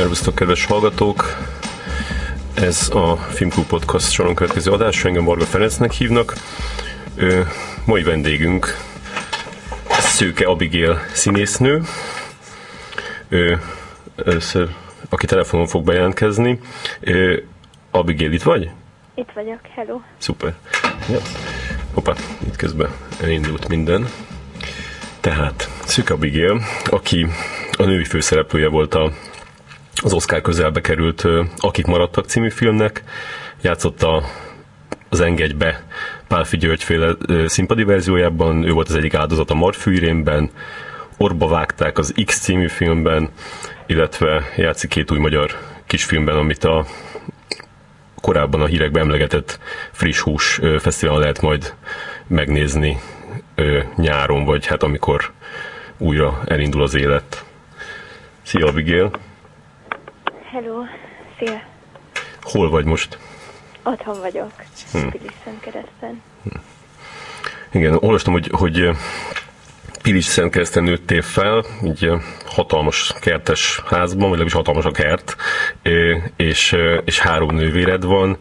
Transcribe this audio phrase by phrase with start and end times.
[0.00, 1.36] Szervusztok, kedves hallgatók!
[2.54, 6.34] Ez a Filmklub Podcast soron következő adása, engem Marga Ferencnek hívnak.
[7.16, 7.40] Ö,
[7.84, 8.76] mai vendégünk
[9.88, 11.82] Szőke Abigail színésznő,
[13.28, 13.54] ö,
[14.24, 14.68] először,
[15.08, 16.60] aki telefonon fog bejelentkezni.
[17.00, 17.36] Ö,
[17.90, 18.70] Abigail, itt vagy?
[19.14, 20.00] Itt vagyok, hello.
[20.18, 20.54] Szuper.
[21.10, 21.18] Ja.
[21.94, 22.14] Hoppá,
[22.46, 22.90] itt közben
[23.22, 24.08] elindult minden.
[25.20, 27.26] Tehát, Szűk Abigail, aki
[27.78, 29.12] a női főszereplője volt a,
[29.94, 31.24] az Oscar közelbe került
[31.56, 33.04] Akik maradtak című filmnek,
[33.60, 34.24] játszotta
[35.08, 35.84] az Engedj be
[36.28, 37.16] Pálfi Györgyféle
[37.46, 40.50] színpadi verziójában, ő volt az egyik áldozat a Marfűrénben,
[41.16, 43.30] Orba vágták az X című filmben,
[43.86, 46.86] illetve játszik két új magyar kisfilmben, amit a
[48.20, 49.58] korábban a hírekben emlegetett
[49.90, 51.74] friss hús fesztiválon lehet majd
[52.26, 53.00] megnézni
[53.96, 55.32] nyáron, vagy hát amikor
[55.98, 57.44] újra elindul az élet.
[58.42, 59.10] Szia, Abigail!
[60.52, 60.82] Hello,
[61.38, 61.62] szia!
[62.42, 63.18] Hol vagy most?
[63.82, 64.52] Otthon vagyok,
[64.92, 65.10] hmm.
[65.60, 66.22] kereszten.
[66.42, 66.62] Hmm.
[67.72, 68.88] Igen, olvastam, hogy, hogy
[70.02, 72.10] Pilis Szentkereszten nőttél fel, így
[72.46, 75.36] hatalmas kertes házban, vagy legalábbis hatalmas a kert,
[76.36, 78.38] és, és három nővéred van,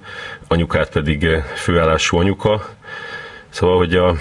[0.48, 2.70] anyukát pedig főállású anyuka.
[3.50, 4.16] Szóval, hogy a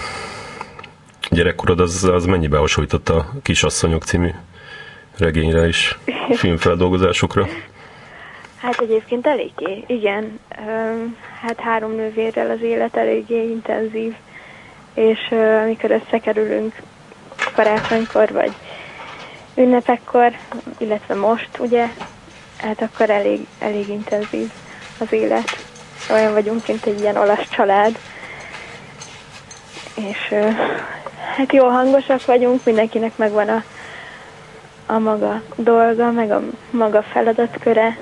[1.31, 4.31] gyerekkorod az, az mennyibe hasonlított a Kisasszonyok című
[5.17, 5.99] regényre is,
[6.41, 7.49] filmfeldolgozásokra?
[8.61, 10.41] Hát egyébként eléggé, igen.
[11.41, 14.15] Hát három nővérrel az élet eléggé intenzív,
[14.95, 15.19] és
[15.65, 16.75] amikor összekerülünk
[17.55, 18.53] karácsonykor, vagy
[19.55, 20.33] ünnepekkor,
[20.79, 21.87] illetve most, ugye,
[22.57, 24.51] hát akkor elég, elég intenzív
[24.99, 25.57] az élet.
[26.13, 27.99] Olyan vagyunk, mint egy ilyen olasz család.
[29.95, 30.35] És
[31.37, 33.63] hát jó hangosak vagyunk, mindenkinek megvan a,
[34.87, 37.97] a maga dolga, meg a maga feladatköre.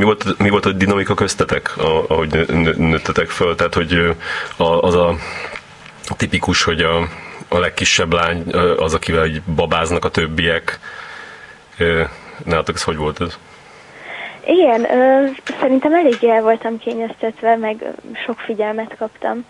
[0.00, 1.76] Mi volt, mi volt a dinamika köztetek,
[2.08, 3.54] ahogy nőttetek föl?
[3.54, 4.16] Tehát, hogy
[4.56, 5.14] az a
[6.16, 7.08] tipikus, hogy a,
[7.48, 10.78] a legkisebb lány az, akivel így babáznak a többiek.
[12.44, 13.38] Nálatok ez hogy volt ez?
[14.46, 15.26] Igen, ö,
[15.60, 17.84] szerintem eléggé el voltam kényeztetve, meg
[18.26, 19.44] sok figyelmet kaptam,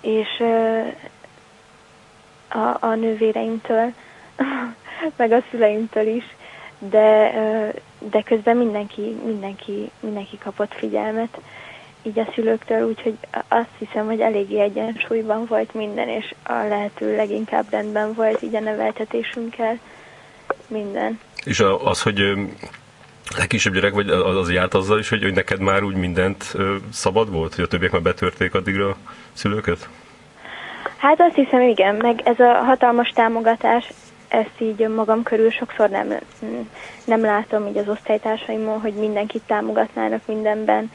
[0.00, 0.80] és ö,
[2.58, 3.92] a, a nővéreimtől,
[5.16, 6.24] meg a szüleimtől is,
[6.78, 7.32] de,
[8.10, 11.38] de közben mindenki, mindenki, mindenki kapott figyelmet
[12.02, 13.16] így a szülőktől, úgyhogy
[13.48, 18.60] azt hiszem, hogy eléggé egyensúlyban volt minden, és a lehető leginkább rendben volt így a
[18.60, 19.78] neveltetésünkkel
[20.66, 21.20] minden.
[21.44, 22.22] És az, hogy
[23.36, 26.54] legkisebb gyerek vagy, az, az járt azzal is, hogy, hogy neked már úgy mindent
[26.92, 28.96] szabad volt, hogy a többiek már betörték addigra a
[29.32, 29.88] szülőket?
[30.96, 33.92] Hát azt hiszem, igen, meg ez a hatalmas támogatás,
[34.28, 36.14] ezt így magam körül sokszor nem,
[37.04, 40.92] nem látom így az osztálytársaimon, hogy mindenkit támogatnának mindenben,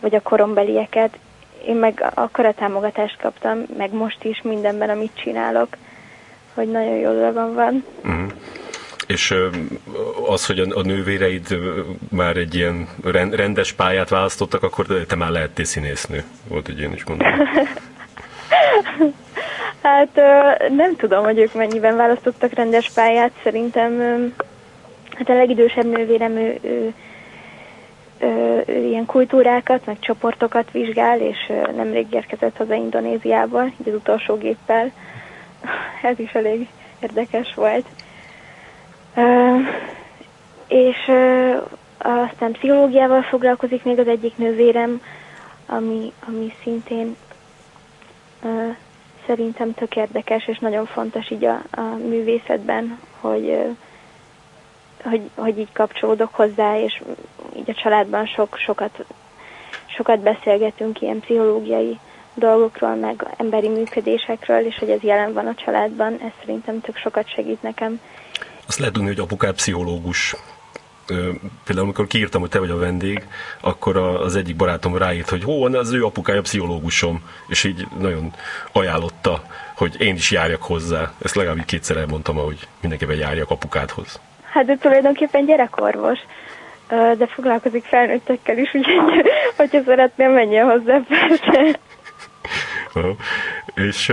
[0.00, 1.18] vagy a korombelieket.
[1.66, 5.76] Én meg akkora támogatást kaptam, meg most is mindenben, amit csinálok,
[6.54, 7.84] hogy nagyon jó dolgom van.
[8.04, 8.32] Uh-huh.
[9.06, 9.34] És
[10.26, 11.58] az, hogy a nővéreid
[12.10, 12.88] már egy ilyen
[13.30, 16.24] rendes pályát választottak, akkor te már lehettél színésznő.
[16.48, 17.38] Volt egy ilyen is gondolom.
[19.82, 20.14] hát
[20.70, 23.30] nem tudom, hogy ők mennyiben választottak rendes pályát.
[23.42, 23.98] Szerintem
[25.16, 26.94] hát a legidősebb nővérem ő, ő
[28.18, 34.92] ö, ilyen kultúrákat, meg csoportokat vizsgál, és nemrég érkezett haza Indonéziából, így az utolsó géppel.
[36.10, 36.68] Ez is elég
[37.00, 37.86] érdekes volt.
[40.66, 41.56] És ö,
[41.98, 45.00] aztán pszichológiával foglalkozik még az egyik nővérem,
[45.66, 47.16] ami, ami szintén
[49.26, 53.74] szerintem tök érdekes, és nagyon fontos így a, a művészetben, hogy
[55.04, 57.02] hogy, hogy így kapcsolódok hozzá, és
[57.56, 59.04] így a családban sok, sokat,
[59.86, 61.98] sokat beszélgetünk ilyen pszichológiai
[62.34, 67.28] dolgokról, meg emberi működésekről, és hogy ez jelen van a családban, ez szerintem tök sokat
[67.28, 68.00] segít nekem.
[68.66, 70.34] Azt lehet tudni, hogy apukád pszichológus.
[71.64, 73.26] Például amikor kiírtam, hogy te vagy a vendég,
[73.60, 78.32] akkor az egyik barátom ráírt, hogy hó, az ő apukája pszichológusom, és így nagyon
[78.72, 79.42] ajánlotta,
[79.76, 81.12] hogy én is járjak hozzá.
[81.22, 84.20] Ezt legalább kétszer elmondtam, hogy mindenképpen járjak apukádhoz.
[84.42, 86.18] Hát de tulajdonképpen gyerekorvos,
[86.88, 91.78] de foglalkozik felnőttekkel is, úgyhogy hogyha szeretném, menjen hozzá persze.
[93.74, 94.12] És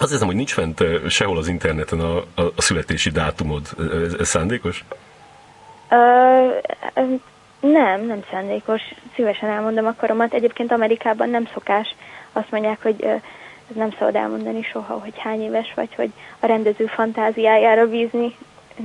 [0.00, 3.66] azt hiszem, hogy nincs fent sehol az interneten a, a, a születési dátumod.
[3.78, 4.84] Ez, ez szándékos?
[7.60, 8.82] Nem, nem szándékos.
[9.14, 10.34] Szívesen elmondom a koromat.
[10.34, 11.94] Egyébként Amerikában nem szokás.
[12.32, 13.02] Azt mondják, hogy
[13.70, 18.34] ez nem szabad elmondani soha, hogy hány éves vagy, hogy a rendező fantáziájára bízni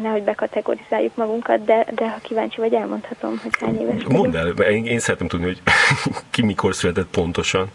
[0.01, 4.03] nehogy bekategorizáljuk magunkat, de, de ha kíváncsi vagy, elmondhatom, hogy hány éves.
[4.03, 5.61] Mondd el, én, én szeretném tudni, hogy
[6.31, 7.71] ki mikor született pontosan.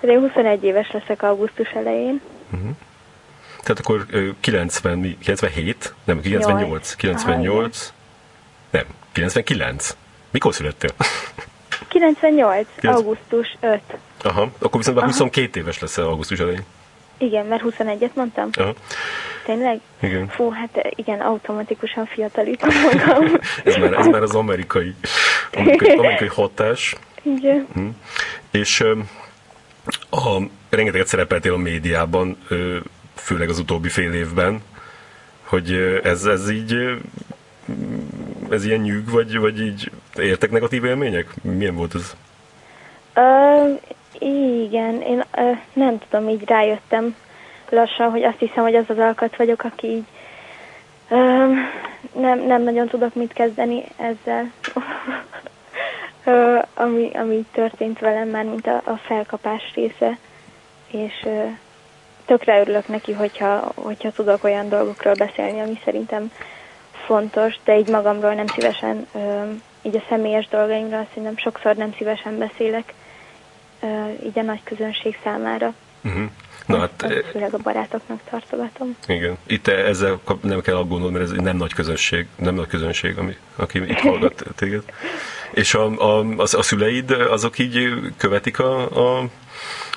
[0.00, 2.20] Hát én 21 éves leszek augusztus elején.
[2.52, 2.70] Uh-huh.
[3.62, 4.06] Tehát akkor
[4.40, 5.94] 90, 97?
[6.04, 6.94] Nem, 98.
[6.94, 7.92] 98.
[8.72, 9.96] Nem, 99.
[10.30, 10.90] Mikor születtél?
[11.88, 12.96] 98, 9...
[12.96, 13.80] augusztus 5.
[14.22, 16.64] Aha, akkor viszont már 22 éves lesz augusztus elején.
[17.18, 18.48] Igen, mert 21-et mondtam.
[18.52, 18.74] Aha.
[19.44, 19.80] Tényleg?
[20.00, 20.28] Igen.
[20.28, 23.24] Fú, hát igen, automatikusan fiatalítom magam.
[23.64, 24.94] ez, már, ez már az amerikai,
[25.52, 26.96] amerikai, amerikai hatás.
[27.22, 27.66] Igen.
[27.74, 27.88] Hm.
[28.50, 28.80] És
[30.10, 32.38] a, rengeteget szerepeltél a médiában,
[33.14, 34.62] főleg az utóbbi fél évben,
[35.42, 36.76] hogy ez, ez így
[38.50, 41.34] ez ilyen nyűg, vagy, vagy így értek negatív élmények?
[41.42, 42.14] Milyen volt ez?
[43.16, 43.80] Uh,
[44.64, 47.14] igen, én uh, nem tudom, így rájöttem
[47.68, 50.04] lassan, hogy azt hiszem, hogy az az alkat vagyok, aki így
[51.08, 51.56] uh,
[52.14, 54.52] nem, nem nagyon tudok mit kezdeni ezzel,
[56.24, 60.18] uh, ami, ami történt velem már, mint a, a felkapás része,
[60.90, 61.50] és uh,
[62.24, 66.30] tökre örülök neki, hogyha, hogyha tudok olyan dolgokról beszélni, ami szerintem
[67.06, 69.06] fontos, de így magamról nem szívesen,
[69.82, 72.92] így a személyes dolgaimról szerintem sokszor nem szívesen beszélek,
[74.24, 75.74] így a nagy közönség számára.
[76.04, 76.30] Uh-huh.
[76.66, 78.96] Na, hát, főleg a barátoknak tartogatom.
[79.06, 79.36] Igen.
[79.46, 83.78] Itt ezzel nem kell aggódnod, mert ez nem nagy közönség, nem nagy közönség, ami, aki
[83.78, 84.82] itt hallgat téged.
[85.50, 89.28] És a, a, a, a szüleid, azok így követik a, a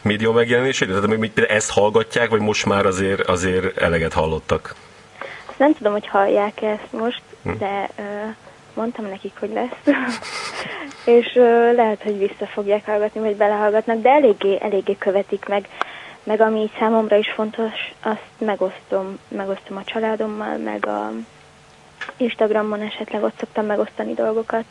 [0.01, 0.87] média megjelenését?
[0.87, 4.75] Tehát még ezt hallgatják, vagy most már azért, azért eleget hallottak?
[5.57, 7.57] Nem tudom, hogy hallják ezt most, hm.
[7.57, 8.35] de uh,
[8.73, 9.95] mondtam nekik, hogy lesz.
[11.17, 15.67] és uh, lehet, hogy vissza fogják hallgatni, vagy belehallgatnak, de eléggé, eléggé követik meg.
[16.23, 21.11] Meg ami számomra is fontos, azt megosztom, megosztom a családommal, meg a
[22.17, 24.63] Instagramon esetleg ott szoktam megosztani dolgokat.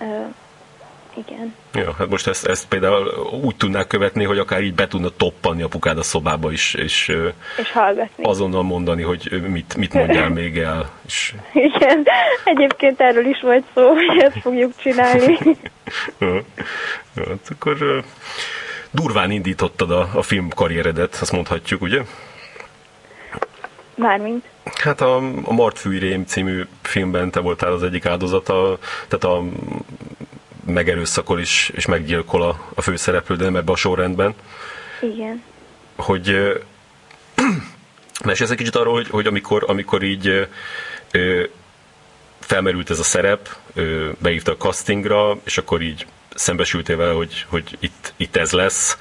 [0.00, 0.34] Uh,
[1.16, 1.54] igen.
[1.72, 3.08] Ja, hát most ezt, ezt például
[3.42, 7.16] úgy tudnák követni, hogy akár így be tudna toppanni apukád a szobába is, és,
[7.56, 8.24] és hallgatni.
[8.24, 10.90] azonnal mondani, hogy mit, mit mondjál még el.
[11.06, 11.34] És...
[11.74, 12.06] Igen,
[12.44, 15.38] egyébként erről is volt szó, hogy ezt fogjuk csinálni.
[17.14, 18.04] ja, hát akkor
[18.90, 22.02] durván indítottad a, a film karrieredet, azt mondhatjuk, ugye?
[23.94, 24.44] Mármint?
[24.64, 28.78] Hát a, a Mart Fűrém című filmben te voltál az egyik áldozata,
[29.08, 29.44] tehát a
[30.66, 34.34] megerőszakol is, és meggyilkol a, a főszereplő, de nem ebbe a sorrendben.
[35.00, 35.42] Igen.
[35.96, 36.36] Hogy
[38.24, 40.48] mesélsz egy kicsit arról, hogy, hogy amikor, amikor így
[41.10, 41.42] ö,
[42.40, 47.76] felmerült ez a szerep, ö, beívta a castingra, és akkor így szembesültél vele, hogy, hogy
[47.78, 48.98] itt, itt ez lesz,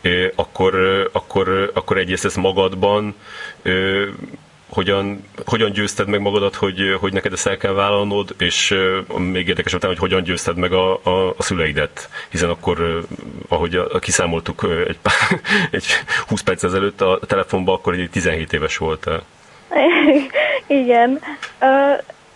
[0.00, 0.74] ö, akkor,
[1.12, 3.14] akkor, akkor egyrészt ez magadban
[3.62, 4.08] ö,
[4.68, 8.74] hogyan, hogyan győzted meg magadat, hogy, hogy neked ezt el kell vállalnod, és
[9.16, 13.04] még érdekes után, hogy hogyan győzted meg a, a, a szüleidet, hiszen akkor,
[13.48, 15.86] ahogy a, kiszámoltuk egy, pár, egy
[16.26, 19.22] 20 perc ezelőtt a telefonban, akkor egy 17 éves voltál.
[20.82, 21.20] Igen.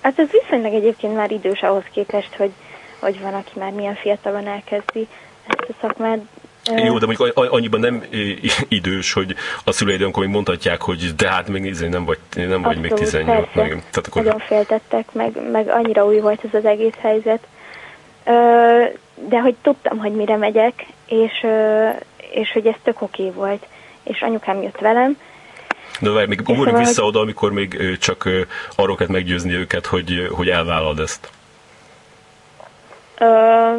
[0.03, 2.51] Hát ez viszonylag egyébként már idős ahhoz képest, hogy,
[2.99, 5.07] hogy van, aki már milyen fiatalon elkezdi
[5.47, 6.21] ezt a szakmát,
[6.65, 8.05] jó, de mondjuk annyiban nem
[8.69, 12.65] idős, hogy a szüleid amikor még mondhatják, hogy de hát még nem vagy, nem Abszolút,
[12.65, 13.49] vagy még 18.
[13.55, 14.23] Meg, tehát akkor...
[14.23, 17.47] Nagyon féltettek, meg, meg annyira új volt ez az egész helyzet.
[19.29, 21.47] De hogy tudtam, hogy mire megyek, és,
[22.31, 23.67] és hogy ez tök oké volt.
[24.03, 25.17] És anyukám jött velem,
[26.01, 28.29] de várj, még ugorjunk szóval, vissza oda, amikor még csak
[28.77, 31.31] arról kellett meggyőzni őket, hogy, hogy elvállalod ezt.
[33.19, 33.73] Ö,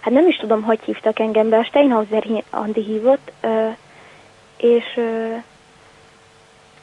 [0.00, 3.32] hát nem is tudom, hogy hívtak engem be, a Steinhauser Andi hívott,
[4.56, 5.00] és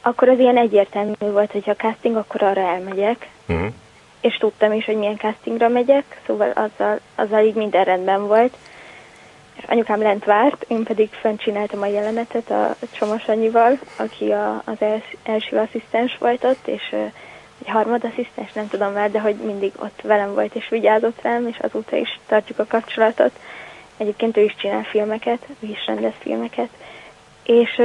[0.02, 3.28] akkor az ilyen egyértelmű volt, hogy ha casting, akkor arra elmegyek.
[3.48, 3.72] Uh-huh.
[4.20, 8.56] És tudtam is, hogy milyen castingra megyek, szóval azzal, azzal így minden rendben volt.
[9.56, 14.62] És anyukám lent várt, én pedig fent csináltam a jelenetet a Csomos Annyival, aki a,
[14.64, 16.94] az els, első asszisztens volt ott, és
[17.68, 21.58] egy harmadasszisztens, nem tudom már, de hogy mindig ott velem volt és vigyázott rám, és
[21.58, 23.30] azóta is tartjuk a kapcsolatot.
[23.96, 26.68] Egyébként ő is csinál filmeket, ő is rendez filmeket.
[27.42, 27.82] És,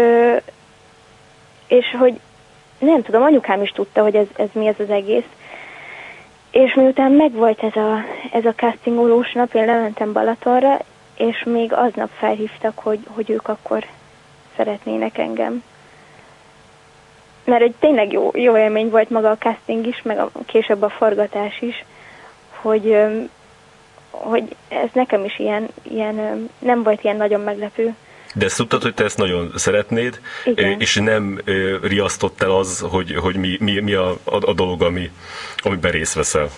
[1.67, 2.19] és hogy
[2.79, 5.27] nem tudom, anyukám is tudta, hogy ez, ez mi ez az egész.
[6.51, 10.79] És miután megvolt ez a, ez a castingolós nap, én lementem Balatonra,
[11.15, 13.85] és még aznap felhívtak, hogy, hogy ők akkor
[14.55, 15.63] szeretnének engem
[17.45, 20.89] mert egy tényleg jó, jó élmény volt maga a casting is, meg a, később a
[20.89, 21.83] forgatás is,
[22.50, 22.97] hogy,
[24.09, 27.95] hogy ez nekem is ilyen, ilyen nem volt ilyen nagyon meglepő.
[28.35, 30.79] De ezt tudtad, hogy te ezt nagyon szeretnéd, Igen.
[30.79, 31.41] és nem
[31.81, 35.12] riasztott el az, hogy, hogy mi, mi, mi a, a, a dolog, ami,
[35.57, 36.50] amiben részt veszel?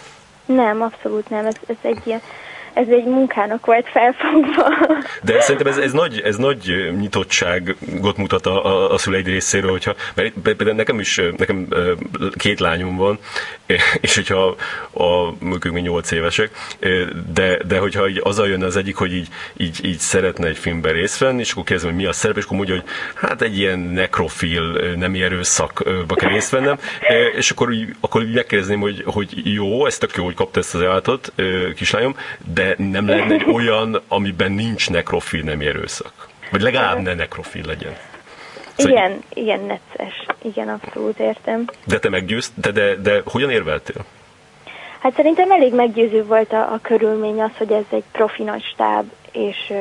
[0.45, 1.45] Nem, abszolút nem.
[1.45, 2.21] Ez, ez egy ilyen
[2.75, 4.67] ez egy munkának volt felfogva.
[5.21, 9.95] De szerintem ez, ez, nagy, ez nagy nyitottságot mutat a, a, a szüleid részéről, hogyha,
[10.15, 11.67] mert például nekem is, nekem
[12.37, 13.19] két lányom van,
[14.01, 14.55] és hogyha
[14.91, 16.49] a, mondjuk mi nyolc évesek,
[17.33, 19.27] de, de hogyha így az jön az egyik, hogy így,
[19.57, 22.43] így, így szeretne egy filmben részt venni, és akkor kérdezem, hogy mi a szerep, és
[22.43, 26.77] akkor mondja, hogy hát egy ilyen nekrofil, nem erőszakba kell részt vennem,
[27.35, 30.75] és akkor, így, akkor így megkérdezném, hogy, hogy jó, ez tök jó, hogy kapta ezt
[30.75, 31.33] az ajánlatot,
[31.75, 32.15] kislányom,
[32.53, 36.27] de nem lenne egy olyan, amiben nincs nekrofil nem erőszak?
[36.51, 37.95] Vagy legalább ne nekrofil legyen.
[38.75, 40.25] Szóval igen, igen, necces.
[40.41, 41.65] Igen, abszolút értem.
[41.85, 44.05] De te meggyőzt, de, de, de hogyan érveltél?
[44.99, 49.11] Hát szerintem elég meggyőző volt a, a körülmény az, hogy ez egy profi nagy stáb,
[49.31, 49.73] és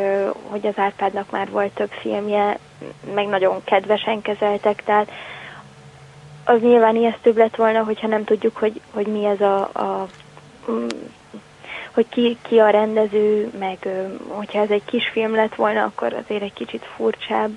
[0.42, 2.58] hogy az Árpádnak már volt több filmje,
[3.14, 5.10] meg nagyon kedvesen kezeltek, tehát
[6.44, 10.08] az nyilván ijesztőbb lett volna, hogyha nem tudjuk, hogy, hogy mi ez a, a
[11.94, 13.88] hogy ki, ki a rendező, meg
[14.28, 17.50] hogyha ez egy kis film lett volna, akkor azért egy kicsit furcsább.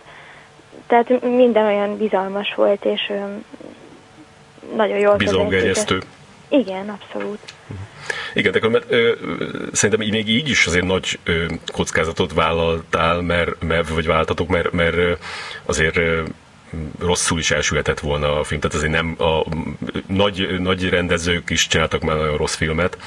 [0.88, 3.12] Tehát minden olyan bizalmas volt, és
[4.76, 6.02] nagyon jól Bizongerjesztő.
[6.50, 7.40] Igen, abszolút.
[8.34, 9.12] Igen, de mert ö,
[9.72, 15.20] szerintem még így is azért nagy ö, kockázatot vállaltál, mert, mert, vagy váltatok, mert, mert
[15.66, 16.22] azért ö,
[17.00, 18.60] rosszul is elsülhetett volna a film.
[18.60, 19.44] Tehát azért nem a
[20.08, 22.98] nagy, nagy rendezők is csináltak már nagyon rossz filmet,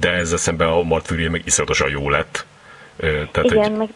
[0.00, 2.46] de ezzel szemben a Martyrie meg iszonyatosan jó lett.
[3.32, 3.76] Tehát Igen, egy...
[3.76, 3.88] meg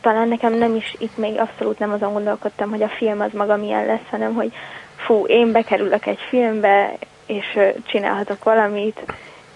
[0.00, 3.56] talán nekem nem is, itt még abszolút nem azon gondolkodtam, hogy a film az maga
[3.56, 4.52] milyen lesz, hanem hogy
[4.96, 9.00] fú, én bekerülök egy filmbe, és csinálhatok valamit,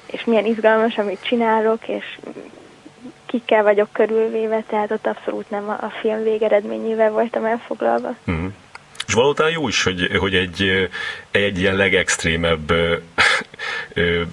[0.06, 2.18] és milyen izgalmas, amit csinálok, és
[3.26, 8.14] kikkel vagyok körülvéve, tehát ott abszolút nem a film végeredményével voltam elfoglalva.
[8.26, 8.52] Uh-huh.
[9.06, 10.88] És valóta jó is, hogy, hogy egy,
[11.30, 12.72] egy ilyen legextrémebb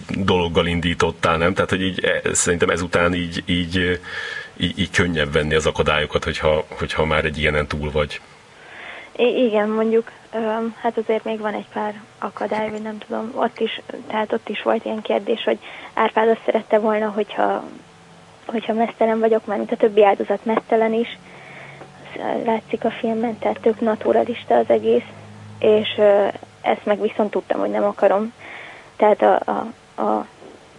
[0.09, 1.53] dologgal indítottál, nem?
[1.53, 3.99] Tehát, hogy így, e, szerintem ezután így, így,
[4.57, 8.21] így, így könnyebb venni az akadályokat, hogyha, hogyha már egy ilyenen túl vagy.
[9.15, 10.11] I- igen, mondjuk,
[10.81, 14.61] hát azért még van egy pár akadály, vagy nem tudom, ott is, tehát ott is
[14.61, 15.59] volt ilyen kérdés, hogy
[15.93, 17.63] Árpád azt szerette volna, hogyha,
[18.45, 21.17] hogyha mesztelen vagyok, mert mint a többi áldozat mesztelen is,
[22.45, 25.05] látszik a filmben, tehát tök naturalista az egész,
[25.59, 26.01] és
[26.61, 28.33] ezt meg viszont tudtam, hogy nem akarom.
[28.95, 30.25] Tehát a, a, a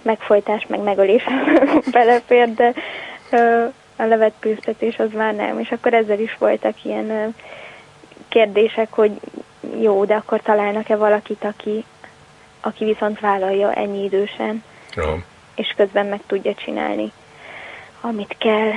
[0.02, 1.24] megfojtás, meg megölés
[1.92, 2.72] belefér, de
[3.96, 5.58] a levetkőztetés az már nem.
[5.58, 7.34] És akkor ezzel is voltak ilyen
[8.28, 9.20] kérdések, hogy
[9.80, 11.84] jó, de akkor találnak-e valakit, aki,
[12.60, 14.64] aki viszont vállalja ennyi idősen,
[14.96, 15.16] Aha.
[15.54, 17.12] és közben meg tudja csinálni,
[18.00, 18.72] amit kell.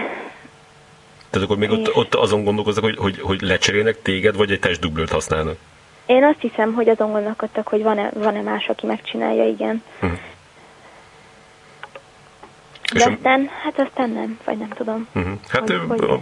[1.36, 5.10] Tehát akkor még ott, ott azon gondolkoznak, hogy, hogy, hogy lecserélnek téged, vagy egy testdublőt
[5.10, 5.58] használnak?
[6.06, 9.84] Én azt hiszem, hogy azon gondolkodtak, hogy van-e, van-e más, aki megcsinálja, igen.
[10.02, 10.20] Uh-huh.
[12.94, 15.08] De És aztán, hát aztán nem, vagy nem tudom.
[15.16, 15.34] Uh-huh.
[15.48, 16.20] Hát hogy, hogy a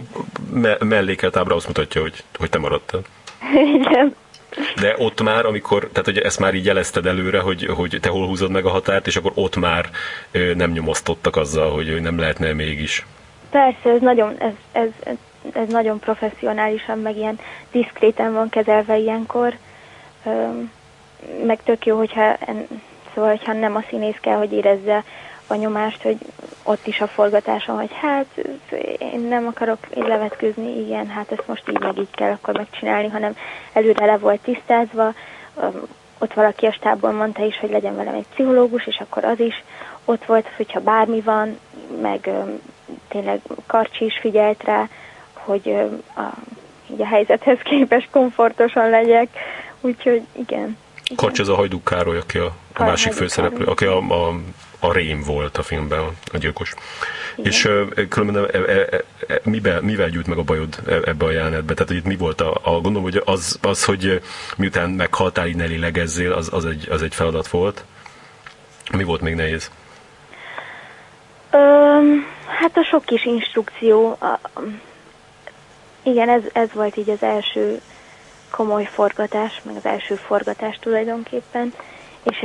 [0.52, 3.00] me- mellékelt ábra azt mutatja, hogy, hogy te maradtál.
[3.80, 4.14] igen.
[4.80, 8.26] De ott már, amikor, tehát hogy ezt már így jelezted előre, hogy, hogy te hol
[8.26, 9.90] húzod meg a határt, és akkor ott már
[10.54, 13.06] nem nyomasztottak azzal, hogy nem lehetne mégis.
[13.54, 14.88] Persze, ez nagyon, ez, ez,
[15.52, 17.38] ez nagyon professzionálisan, meg ilyen
[17.70, 19.54] diszkréten van kezelve ilyenkor.
[21.46, 22.36] Meg tök jó, hogyha,
[23.14, 25.04] szóval, hogyha nem a színész kell, hogy érezze
[25.46, 26.16] a nyomást, hogy
[26.62, 28.26] ott is a forgatáson, hogy hát
[28.98, 33.08] én nem akarok így levetkőzni, igen, hát ezt most így meg így kell akkor megcsinálni,
[33.08, 33.36] hanem
[33.72, 35.14] előre le volt tisztázva,
[36.18, 39.64] ott valaki a stábból mondta is, hogy legyen velem egy pszichológus, és akkor az is
[40.04, 41.58] ott volt, hogyha bármi van,
[42.00, 42.30] meg
[43.08, 44.88] tényleg Karcsi is figyelt rá,
[45.32, 45.74] hogy
[46.16, 46.22] a,
[46.90, 49.28] így a helyzethez képes komfortosan legyek,
[49.80, 50.76] úgyhogy igen.
[51.16, 54.34] Karcsi az a Hajduk Károly, aki a, a másik főszereplő, aki a, a,
[54.78, 56.00] a rém volt a filmben,
[56.32, 56.74] a gyilkos.
[57.36, 57.50] Igen.
[57.50, 61.30] És uh, különben e, e, e, mivel, mivel gyűjt meg a bajod e, ebbe a
[61.30, 61.74] jelenetbe?
[61.74, 64.22] Tehát, hogy itt mi volt a, a gondolom, hogy az, az, hogy
[64.56, 67.84] miután meghaltál, így ne lélegezzél, az, az, egy, az egy feladat volt.
[68.92, 69.70] Mi volt még nehéz?
[71.54, 72.34] Um,
[72.64, 74.38] Hát a sok kis instrukció, a,
[76.02, 77.80] igen, ez, ez volt így az első
[78.50, 81.74] komoly forgatás, meg az első forgatás tulajdonképpen,
[82.22, 82.36] és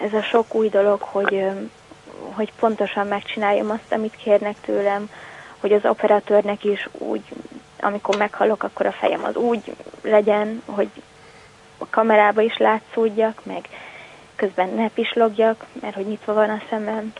[0.00, 1.44] ez a sok új dolog, hogy,
[2.32, 5.10] hogy pontosan megcsináljam azt, amit kérnek tőlem,
[5.60, 7.22] hogy az operatőrnek is úgy,
[7.80, 10.88] amikor meghalok, akkor a fejem az úgy legyen, hogy
[11.78, 13.68] a kamerába is látszódjak, meg
[14.44, 17.12] közben ne pislogjak, mert hogy nyitva van a szemem.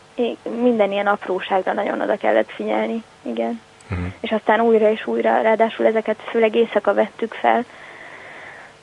[0.61, 3.61] Minden ilyen apróságra nagyon oda kellett figyelni, igen.
[3.91, 4.07] uh-huh.
[4.21, 7.65] és aztán újra és újra, ráadásul ezeket főleg éjszaka vettük fel.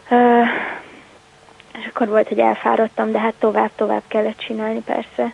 [0.09, 0.47] Uh,
[1.79, 5.33] és akkor volt, hogy elfáradtam, de hát tovább-tovább kellett csinálni persze.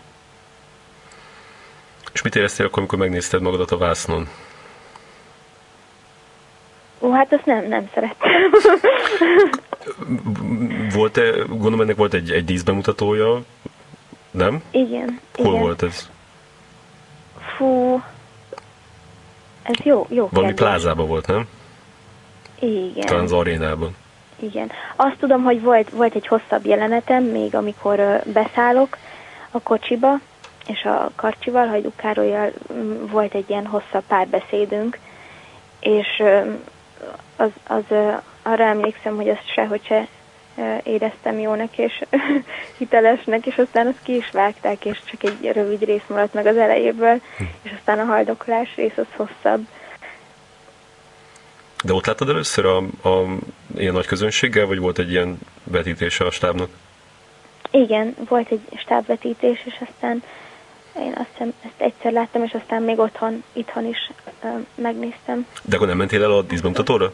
[2.14, 4.28] És mit éreztél akkor, amikor megnézted magadat a vásznon?
[7.00, 8.32] Ó, hát azt nem, nem szerettem.
[10.94, 13.42] volt-e, gondolom ennek volt egy, egy díszbemutatója,
[14.32, 14.62] nem?
[14.72, 15.20] Igen.
[15.36, 15.60] Hol igen.
[15.60, 16.10] volt ez?
[17.58, 18.02] Fú,
[19.64, 20.66] ez jó, jó Valami kérdés.
[20.66, 21.48] plázában volt, nem?
[22.60, 23.06] Igen.
[23.06, 23.96] Talán az arénában.
[24.40, 24.72] Igen.
[24.96, 28.98] Azt tudom, hogy volt, volt egy hosszabb jelenetem, még amikor ö, beszállok
[29.52, 30.20] a kocsiba,
[30.68, 35.00] és a Karcsival, Hajduk Károlyjal mm, volt egy ilyen hosszabb párbeszédünk,
[35.80, 36.24] és
[37.36, 37.84] az, az
[38.52, 40.08] arra emlékszem, hogy azt sehogy se
[40.84, 42.04] éreztem jónak és
[42.78, 46.58] hitelesnek, és aztán azt ki is vágták, és csak egy rövid rész maradt meg az
[46.58, 47.22] elejéből,
[47.62, 49.68] és aztán a haldoklás rész az hosszabb.
[51.84, 52.78] De ott láttad először a,
[53.10, 53.26] a
[53.78, 56.70] ilyen nagy közönséggel, vagy volt egy ilyen vetítése a stábnak?
[57.72, 60.24] Igen, volt egy stábvetítés, és aztán
[61.00, 64.12] én azt hiszem, ezt egyszer láttam, és aztán még otthon, itthon is
[64.44, 65.46] ö, megnéztem.
[65.62, 67.14] De akkor nem mentél el a díszbemutatóra?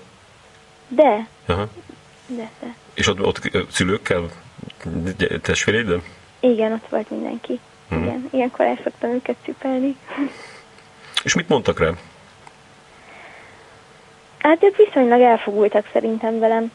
[0.87, 1.67] De, Aha.
[2.27, 2.75] de, de.
[2.93, 3.39] És ott, ott
[3.71, 4.29] szülőkkel?
[5.41, 6.01] Testvéreiddel?
[6.39, 7.59] Igen, ott volt mindenki.
[7.89, 8.03] Mhm.
[8.03, 9.95] Igen, ilyenkor el szoktam őket cipelni.
[11.23, 11.89] És mit mondtak rá?
[14.37, 16.71] Hát ők viszonylag elfogultak szerintem velem.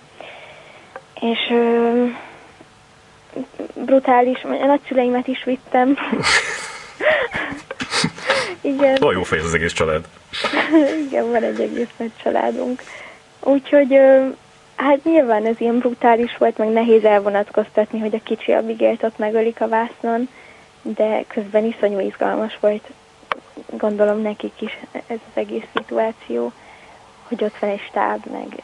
[1.21, 2.05] És ö,
[3.75, 5.97] brutális, a nagyszüleimet is vittem.
[8.61, 8.93] Igen.
[8.93, 10.05] Nagyon jó fej az egész család.
[11.07, 12.83] Igen, van egy egész nagy családunk.
[13.49, 14.01] Úgyhogy
[14.77, 19.61] hát nyilván ez ilyen brutális volt, meg nehéz elvonatkoztatni, hogy a kicsi Abigail ott megölik
[19.61, 20.29] a vásznon,
[20.83, 22.91] de közben iszonyú izgalmas volt,
[23.71, 26.53] gondolom nekik is ez az egész szituáció,
[27.29, 28.63] hogy ott van egy stáb, meg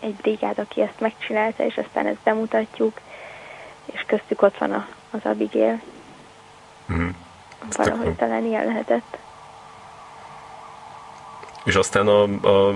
[0.00, 3.00] egy brigád, aki ezt megcsinálta, és aztán ezt bemutatjuk,
[3.84, 5.80] és köztük ott van a, az Abigail.
[6.86, 7.08] Mhm.
[7.76, 9.16] Valahogy talán ilyen lehetett.
[11.64, 12.74] És aztán a, a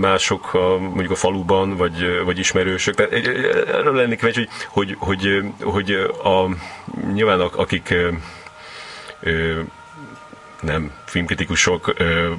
[0.00, 5.52] mások, a, mondjuk a faluban, vagy, vagy ismerősök, tehát erről lennék kíváncsi, hogy, hogy, hogy,
[5.62, 5.90] hogy
[6.22, 6.48] a,
[7.12, 7.94] nyilván ak- akik
[9.20, 9.60] ö,
[10.60, 12.32] nem filmkritikusok, ö,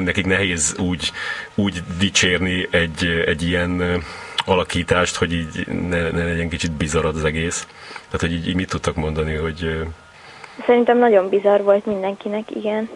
[0.00, 1.12] nekik nehéz úgy,
[1.54, 4.02] úgy dicsérni egy, egy ilyen
[4.44, 7.66] alakítást, hogy így ne, ne legyen kicsit bizarad az egész.
[7.88, 9.86] Tehát, hogy így, így mit tudtak mondani, hogy
[10.66, 12.88] Szerintem nagyon bizarr volt mindenkinek, igen,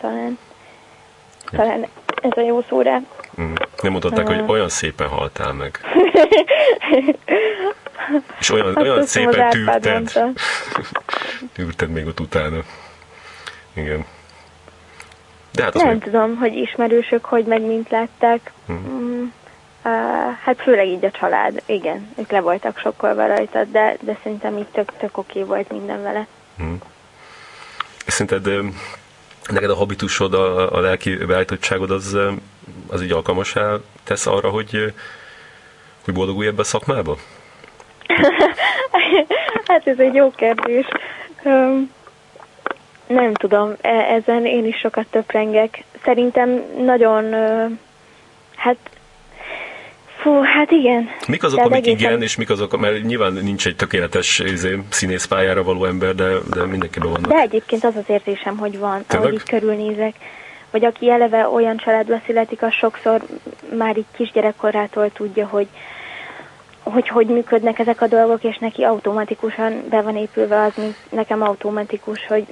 [0.00, 0.38] talán.
[1.50, 1.86] Talán
[2.22, 3.00] ez a jó szó rá.
[3.40, 3.52] Mm.
[3.82, 5.80] Nem mondhatták, hogy olyan szépen haltál meg.
[8.40, 10.12] És olyan, Azt olyan szépen tűrted.
[11.54, 12.58] Tűrted még ott utána.
[13.72, 14.04] Igen.
[15.52, 16.02] De hát Nem még...
[16.02, 18.52] tudom, hogy ismerősök hogy meg mint látták.
[18.72, 19.30] Mm, uh,
[20.42, 24.66] hát főleg így a család, igen, ők le voltak sokkolva rajta, de, de szerintem így
[24.66, 26.26] tök, tök oké volt minden vele.
[28.06, 28.66] Szerinted ö,
[29.50, 32.18] neked a habitusod, a, a lelki beállítottságod az,
[32.88, 34.94] az így alkalmasá tesz arra, hogy,
[36.04, 37.16] hogy boldogulj ebbe a szakmába?
[39.66, 40.86] Hát ez egy jó kérdés.
[41.44, 41.90] Um,
[43.06, 45.84] nem tudom, e- ezen én is sokat töprengek.
[46.04, 47.70] Szerintem nagyon, uh,
[48.56, 48.76] hát,
[50.22, 51.08] fú, hát igen.
[51.26, 54.82] Mik azok, Tehát amik egészen- igen, és mik azok, mert nyilván nincs egy tökéletes izé,
[54.88, 57.30] színészpályára való ember, de, de mindenkiben vannak.
[57.30, 59.28] De egyébként az az érzésem, hogy van, Tényleg?
[59.28, 60.14] ahogy így körülnézek.
[60.70, 63.20] Vagy aki eleve olyan családba születik, az sokszor
[63.78, 65.66] már így kisgyerekkorától tudja, hogy
[66.82, 71.42] hogy hogy működnek ezek a dolgok, és neki automatikusan be van épülve az, mint nekem
[71.42, 72.46] automatikus, hogy,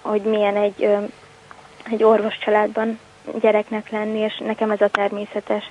[0.00, 0.88] hogy milyen egy,
[1.90, 2.98] egy orvos családban
[3.40, 5.70] gyereknek lenni, és nekem ez a természetes,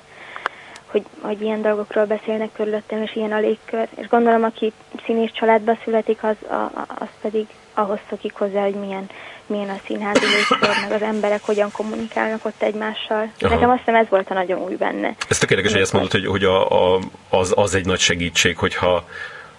[0.86, 3.88] hogy, hogy ilyen dolgokról beszélnek körülöttem, és ilyen a légkör.
[3.96, 4.72] És gondolom, aki
[5.06, 9.10] színész családba születik, az, a, a- az pedig ahhoz szokik hozzá, hogy milyen,
[9.46, 13.32] milyen a színházi légkör, meg az emberek hogyan kommunikálnak ott egymással.
[13.42, 13.54] Aha.
[13.54, 15.16] Nekem azt hiszem ez volt a nagyon új benne.
[15.30, 18.58] Ez tök érdekes, hogy ezt mondod, hogy, hogy a, a, az, az egy nagy segítség,
[18.58, 19.04] hogyha,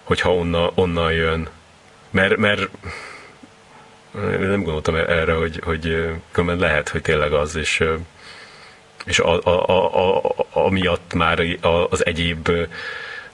[0.03, 1.47] hogyha onna, onnan jön.
[2.11, 2.61] Mert, mert
[4.39, 7.83] nem gondoltam erre, hogy, hogy lehet, hogy tényleg az, és,
[9.07, 11.57] és a, a, a, a, amiatt már
[11.89, 12.49] az egyéb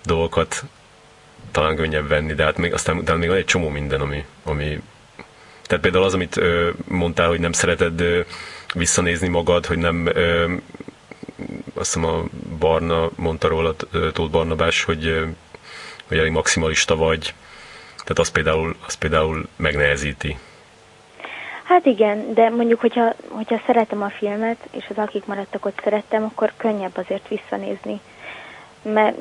[0.03, 0.63] dolgokat
[1.51, 4.81] talán könnyebb venni, de hát még, aztán de még van egy csomó minden, ami, ami
[5.63, 8.03] tehát például az, amit ö, mondtál, hogy nem szereted
[8.73, 10.09] visszanézni magad, hogy nem
[11.73, 12.23] azt hiszem a
[12.59, 13.75] Barna mondta róla,
[14.13, 15.25] Tóth Barnabás, hogy,
[16.07, 17.33] hogy elég maximalista vagy,
[17.91, 20.37] tehát az például, az például megnehezíti.
[21.63, 26.23] Hát igen, de mondjuk, hogyha, hogyha szeretem a filmet, és az akik maradtak ott szerettem,
[26.23, 27.99] akkor könnyebb azért visszanézni.
[28.81, 29.17] Mert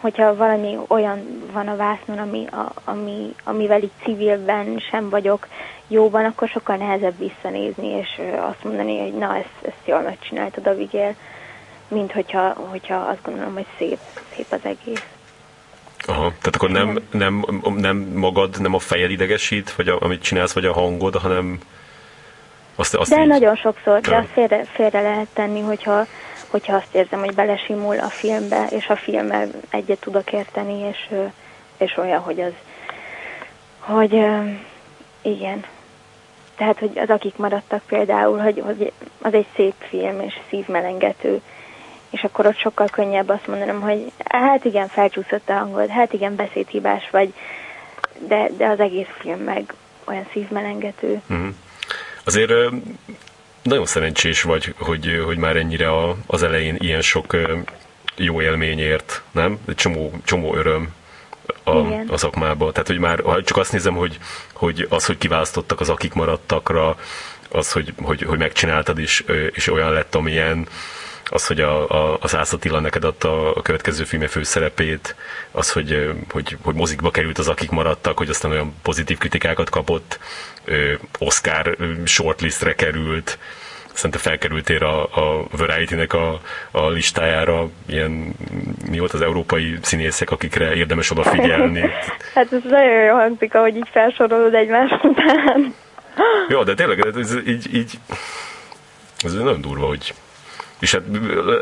[0.00, 5.48] hogyha valami olyan van a vásznon, ami, a, ami, amivel így civilben sem vagyok
[5.88, 11.14] jóban, akkor sokkal nehezebb visszanézni, és azt mondani, hogy na, ezt, ezt jól megcsináltad, Abigail,
[11.88, 13.98] mint hogyha, hogyha azt gondolom, hogy szép,
[14.34, 15.17] szép az egész.
[16.06, 17.44] Aha, tehát akkor nem, nem,
[17.76, 21.58] nem magad, nem a fejed idegesít, vagy a, amit csinálsz, vagy a hangod, hanem
[22.74, 23.26] azt, azt De így...
[23.26, 26.06] nagyon sokszor, de azt félre, félre lehet tenni, hogyha,
[26.46, 31.14] hogyha azt érzem, hogy belesimul a filmbe, és a filmmel egyet tudok érteni, és,
[31.76, 32.52] és olyan, hogy az,
[33.78, 34.12] hogy
[35.22, 35.64] igen.
[36.56, 41.40] Tehát, hogy az, akik maradtak például, hogy, hogy az egy szép film, és szívmelengető,
[42.10, 46.36] és akkor ott sokkal könnyebb azt mondanom, hogy hát igen, felcsúszott a hangod, hát igen,
[46.36, 47.32] beszédhibás vagy,
[48.28, 51.20] de, de az egész film meg olyan szívmelengető.
[51.32, 51.48] Mm.
[52.24, 52.52] Azért
[53.62, 57.36] nagyon szerencsés vagy, hogy, hogy már ennyire a, az elején ilyen sok
[58.16, 59.58] jó élmény ért, nem?
[59.68, 60.94] Egy csomó, csomó öröm
[61.64, 62.72] a, a szakmába.
[62.72, 64.18] Tehát, hogy már ha csak azt nézem, hogy,
[64.52, 66.96] hogy az, hogy kiválasztottak az akik maradtakra,
[67.50, 70.68] az, hogy, hogy, hogy megcsináltad is, és olyan lett, amilyen,
[71.30, 75.16] az, hogy a, a, az Ász Attila neked adta a következő filme főszerepét,
[75.50, 80.18] az, hogy, hogy, hogy mozikba került az, akik maradtak, hogy aztán olyan pozitív kritikákat kapott,
[81.18, 83.38] Oscar shortlistre került,
[83.92, 88.34] szerintem felkerültél a, a Variety-nek a, a listájára, ilyen
[88.90, 91.80] mi volt az európai színészek, akikre érdemes odafigyelni.
[92.34, 95.74] hát ez nagyon jó hangzik, ahogy így felsorolod egymás után.
[96.48, 97.98] Jó, de tényleg ez így, így
[99.24, 100.14] ez nagyon durva, hogy
[100.78, 101.02] és hát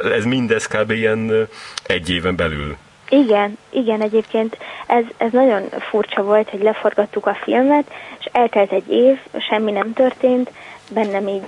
[0.04, 0.90] ez mindez kb.
[0.90, 1.48] ilyen
[1.86, 2.76] egy éven belül.
[3.08, 8.90] Igen, igen, egyébként ez, ez nagyon furcsa volt, hogy leforgattuk a filmet, és eltelt egy
[8.90, 9.18] év,
[9.50, 10.50] semmi nem történt,
[10.90, 11.42] bennem így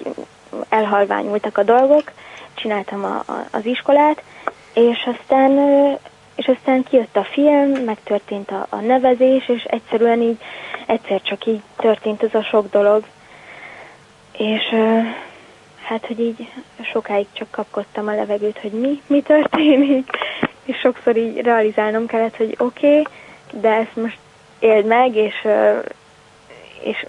[0.68, 2.12] elhalványultak a dolgok,
[2.54, 4.22] csináltam a, a, az iskolát,
[4.72, 5.50] és aztán,
[6.34, 10.38] és aztán kijött a film, megtörtént a, a nevezés, és egyszerűen így,
[10.86, 13.04] egyszer csak így történt ez a sok dolog.
[14.32, 14.74] És
[15.88, 16.48] hát, hogy így
[16.92, 20.10] sokáig csak kapkodtam a levegőt, hogy mi, mi történik,
[20.64, 23.06] és sokszor így realizálnom kellett, hogy oké, okay,
[23.60, 24.18] de ezt most
[24.58, 25.46] éld meg, és,
[26.82, 27.06] és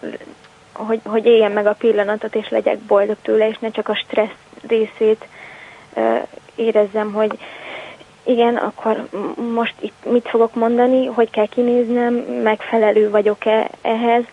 [0.74, 4.40] hogy, hogy éljen meg a pillanatot, és legyek boldog tőle, és ne csak a stressz
[4.68, 5.28] részét
[6.56, 7.40] érezzem, hogy
[8.24, 9.08] igen, akkor
[9.54, 12.14] most itt mit fogok mondani, hogy kell kinéznem,
[12.44, 14.24] megfelelő vagyok-e ehhez.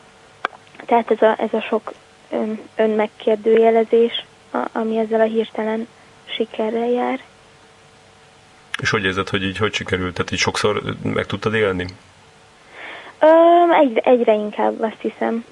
[0.87, 1.93] Tehát ez a, ez a sok
[2.31, 4.25] ön, önmegkérdőjelezés,
[4.73, 5.87] ami ezzel a hirtelen
[6.25, 7.21] sikerrel jár.
[8.81, 10.15] És hogy érzed, hogy így hogy sikerült?
[10.15, 11.87] Tehát így sokszor meg tudtad élni?
[13.19, 13.27] Ö,
[13.81, 15.45] egyre, egyre inkább, azt hiszem.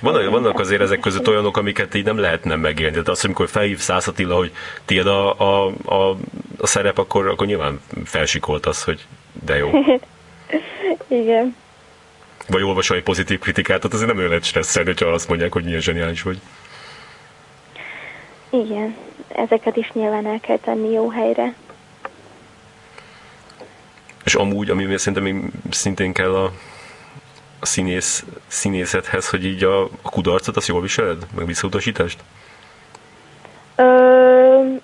[0.00, 2.92] Vannak, vannak azért ezek között olyanok, amiket így nem lehetne megélni.
[2.92, 4.52] Tehát azt, amikor felhív Szász Attila, hogy
[4.84, 6.16] tiéd a, a, a,
[6.58, 9.06] a szerep, akkor, akkor nyilván felsikolt az, hogy
[9.44, 9.70] de jó.
[11.08, 11.56] Igen.
[12.48, 15.64] Vagy olvasol egy pozitív kritikát, tehát azért nem olyan lehet stresszelni, hogyha azt mondják, hogy
[15.64, 16.38] milyen zseniális vagy.
[18.50, 18.96] Igen,
[19.28, 21.54] ezeket is nyilván el kell tenni jó helyre.
[24.24, 26.52] És amúgy, ami szerintem szintén kell a,
[27.60, 31.26] a színész, színészethez, hogy így a, a kudarcot, azt jól viseled?
[31.34, 32.22] Meg visszautasítást?
[33.76, 34.74] Ö,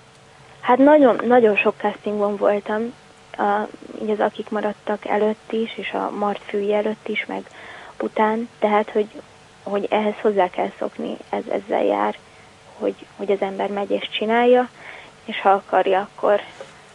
[0.61, 2.93] hát nagyon, nagyon sok castingon voltam,
[3.37, 3.67] a,
[4.01, 7.49] így az akik maradtak előtt is, és a Mart fűi előtt is, meg
[7.99, 9.07] után, tehát, hogy,
[9.63, 12.17] hogy ehhez hozzá kell szokni, ez ezzel jár
[12.79, 14.69] hogy, hogy az ember megy és csinálja,
[15.25, 16.41] és ha akarja, akkor,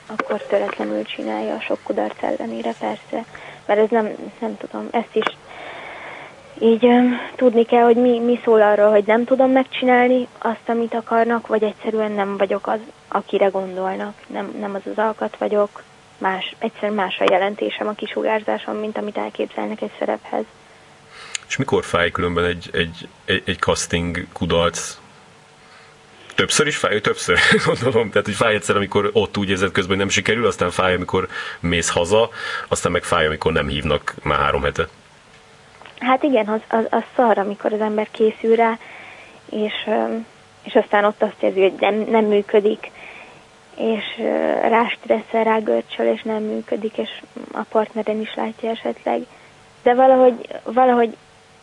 [0.07, 3.25] akkor töretlenül csinálja a sok kudarc ellenére persze,
[3.67, 4.09] mert ez nem,
[4.41, 5.37] nem tudom, ezt is
[6.61, 10.95] így um, tudni kell, hogy mi, mi szól arról, hogy nem tudom megcsinálni azt, amit
[10.95, 14.15] akarnak, vagy egyszerűen nem vagyok az, akire gondolnak.
[14.27, 15.83] Nem, nem az az alkat vagyok,
[16.19, 20.45] más, egyszerűen más a jelentésem, a kisugárzásom, mint amit elképzelnek egy szerephez.
[21.49, 24.97] És mikor fáj különben egy, egy, egy, egy casting kudarc?
[26.35, 28.11] Többször is fáj, többször gondolom.
[28.11, 31.29] Tehát, hogy fáj egyszer, amikor ott úgy érzed közben, hogy nem sikerül, aztán fáj, amikor
[31.61, 32.31] mész haza,
[32.69, 34.89] aztán meg fáj, amikor nem hívnak már három hete.
[35.99, 38.79] Hát igen, az, az, az szar, amikor az ember készül rá,
[39.51, 39.73] és,
[40.63, 42.91] és aztán ott azt érzi, hogy nem, nem működik,
[43.77, 44.05] és
[44.69, 47.09] rá stresszel, rá görcsöl, és nem működik, és
[47.53, 49.23] a partneren is látja esetleg.
[49.83, 51.17] De valahogy, valahogy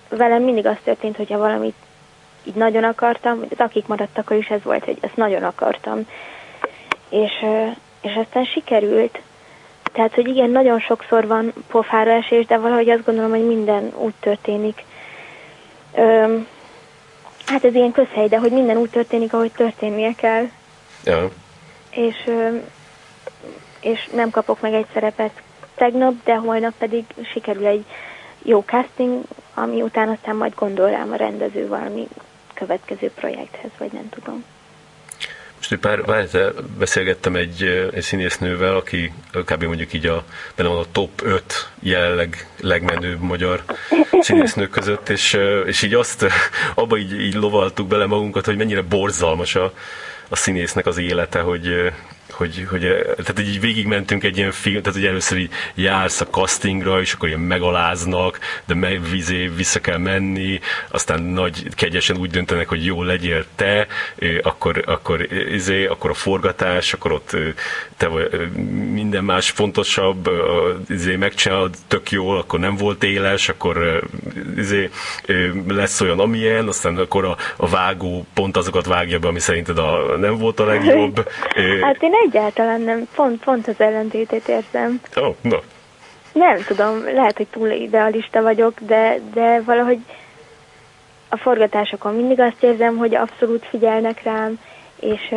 [0.10, 1.76] velem mindig az történt, hogyha valamit
[2.44, 6.08] így nagyon akartam, az akik maradtak, is ez volt, hogy ezt nagyon akartam.
[7.10, 7.32] És,
[8.02, 9.20] és aztán sikerült.
[9.94, 14.14] Tehát, hogy igen, nagyon sokszor van pofára esés, de valahogy azt gondolom, hogy minden úgy
[14.20, 14.84] történik.
[15.96, 16.48] Öm,
[17.46, 20.46] hát ez ilyen közhely, de hogy minden úgy történik, ahogy történnie kell.
[21.06, 21.30] Ja.
[21.90, 22.30] És,
[23.82, 25.42] és nem kapok meg egy szerepet
[25.76, 27.86] tegnap, de holnap pedig sikerül egy
[28.44, 29.24] jó casting,
[29.54, 32.08] ami után aztán majd gondol rám a rendező valami
[32.60, 34.44] következő projekthez, vagy nem tudom.
[35.56, 39.12] Most egy pár, pár beszélgettem egy, egy színésznővel, aki
[39.46, 39.64] kb.
[39.64, 40.24] mondjuk így a,
[40.56, 43.64] benne van a top 5 jelenleg legmenőbb magyar
[44.20, 46.26] színésznők között, és, és így azt,
[46.76, 49.74] abba így, így lovaltuk bele magunkat, hogy mennyire borzalmas a,
[50.30, 51.92] a színésznek az élete, hogy,
[52.40, 52.82] hogy, hogy
[53.18, 57.28] tehát így végigmentünk egy ilyen film, tehát hogy először így jársz a castingra, és akkor
[57.28, 60.60] ilyen megaláznak, de meg, vizé, vissza kell menni,
[60.92, 63.88] aztán nagy kegyesen úgy döntenek, hogy jó legyél te,
[64.42, 67.38] akkor, akkor, izé, akkor a forgatás, akkor ott
[67.98, 68.52] te vagy,
[68.92, 70.30] minden más fontosabb,
[70.90, 74.04] izé, megcsinálod tök jól, akkor nem volt éles, akkor
[74.58, 74.90] izé,
[75.68, 80.18] lesz olyan, amilyen, aztán akkor a, a vágó pont azokat vágja be, ami szerinted a,
[80.18, 81.18] nem volt a legjobb.
[81.82, 85.02] Hát én egyáltalán nem, pont, pont az ellentétét érzem.
[85.22, 85.58] Ó, oh, no.
[86.34, 90.00] Nem tudom, lehet, hogy túl idealista vagyok, de, de valahogy
[91.30, 94.60] a forgatásokon mindig azt érzem, hogy abszolút figyelnek rám,
[95.00, 95.36] és,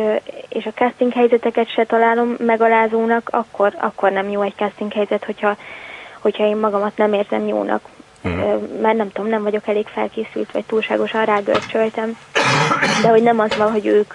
[0.49, 5.57] és a casting helyzeteket se találom megalázónak, akkor, akkor nem jó egy casting helyzet, hogyha,
[6.19, 7.81] hogyha én magamat nem érzem jónak.
[8.23, 8.81] Uh-huh.
[8.81, 12.17] Mert nem tudom, nem vagyok elég felkészült, vagy túlságosan rágörcsöltem.
[13.01, 14.13] De hogy nem az van, hogy ők,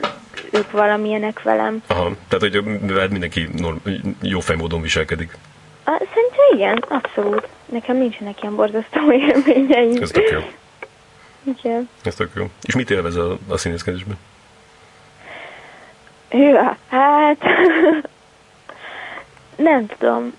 [0.53, 1.83] ők valamilyenek velem.
[1.87, 2.65] Aha, tehát hogy
[3.11, 3.77] mindenki norm,
[4.23, 5.37] jó fejmódon viselkedik.
[5.85, 7.49] A, szerintem igen, abszolút.
[7.65, 10.03] Nekem nincsenek ilyen borzasztó élményeim.
[10.03, 10.41] Ez tök jó.
[11.63, 11.89] Igen.
[12.03, 12.51] Ez tök jó.
[12.63, 14.19] És mit élvez a, a színészkedésben?
[16.31, 17.39] Ja, hát
[19.57, 20.35] nem tudom.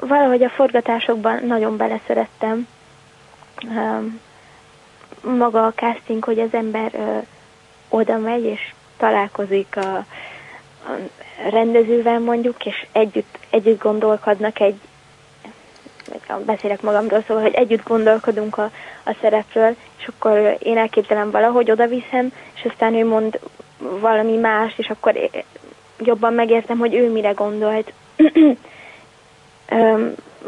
[0.00, 2.68] Valahogy a forgatásokban nagyon beleszerettem.
[5.20, 6.92] Maga a casting, hogy az ember
[7.88, 10.04] oda megy és találkozik a, a
[11.50, 14.80] rendezővel mondjuk, és együtt, együtt gondolkodnak egy,
[16.44, 18.70] beszélek magamról, szóval, hogy együtt gondolkodunk a,
[19.04, 23.40] a szerepről, és akkor én elképzelem valahogy oda viszem, és aztán ő mond
[23.78, 25.30] valami más, és akkor
[25.98, 27.92] jobban megértem, hogy ő mire gondolt.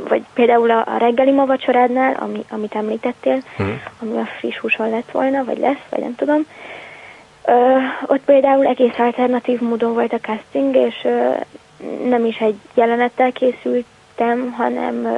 [0.09, 3.73] vagy például a, a reggeli ma vacsorádnál, ami, amit említettél, mm.
[4.01, 6.47] ami a friss húson lett volna, vagy lesz, vagy nem tudom,
[8.07, 11.09] ott például egész alternatív módon volt a casting, és
[12.05, 15.09] nem is egy jelenettel készültem, hanem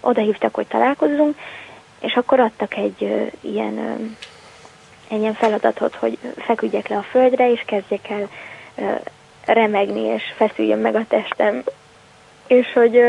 [0.00, 1.36] odahívtak, hogy találkozzunk,
[2.00, 3.78] és akkor adtak egy ilyen,
[5.08, 8.28] egy ilyen feladatot, hogy feküdjek le a földre, és kezdjek el
[9.44, 11.62] remegni, és feszüljön meg a testem.
[12.46, 13.00] És hogy,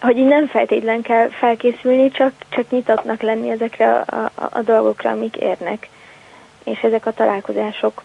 [0.00, 5.10] hogy így nem feltétlen kell felkészülni, csak, csak nyitatnak lenni ezekre a, a, a dolgokra,
[5.10, 5.88] amik érnek
[6.64, 8.02] és ezek a találkozások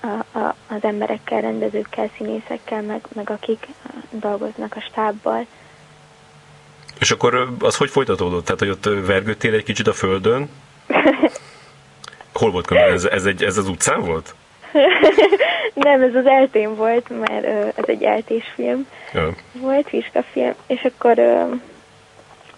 [0.00, 3.66] a, a, az emberekkel, rendezőkkel, színészekkel, meg, meg akik
[4.10, 5.46] dolgoznak a stábbal.
[6.98, 8.44] És akkor az hogy folytatódott?
[8.44, 10.50] Tehát, hogy ott vergődtél egy kicsit a földön?
[12.32, 12.70] Hol volt?
[12.70, 14.34] Ez, ez, egy, ez az utcán volt?
[15.74, 17.44] Nem, ez az eltén volt, mert
[17.78, 19.34] ez egy eltés film ja.
[19.52, 19.90] volt,
[20.32, 21.18] film, és akkor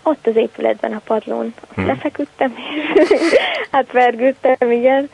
[0.08, 1.86] ott az épületben a padlón hmm.
[1.86, 2.54] lefeküdtem,
[2.94, 3.38] és
[3.72, 5.10] hát vergődtem, igen.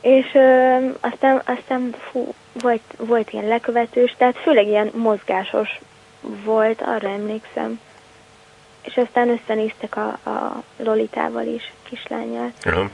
[0.00, 5.80] És ö, aztán, aztán fú, volt, volt ilyen lekövetős, tehát főleg ilyen mozgásos
[6.44, 7.80] volt, arra emlékszem.
[8.82, 12.52] És aztán összenéztek a, a Lolitával is, kislányjal.
[12.66, 12.90] Uh-huh.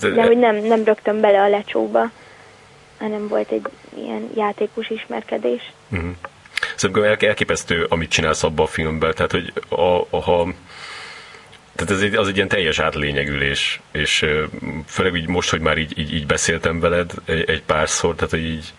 [0.00, 2.10] De, De hogy nem, nem rögtön bele a lecsóba,
[2.98, 5.72] hanem volt egy ilyen játékos ismerkedés.
[5.90, 6.10] Uh-huh.
[6.78, 10.52] Szerintem elképesztő, amit csinálsz abban a filmben, tehát hogy a, a, ha
[11.74, 14.26] tehát ez egy, az egy ilyen teljes átlényegülés, és
[14.86, 18.44] főleg így most, hogy már így, így, így beszéltem veled egy, egy párszor, tehát hogy
[18.44, 18.72] így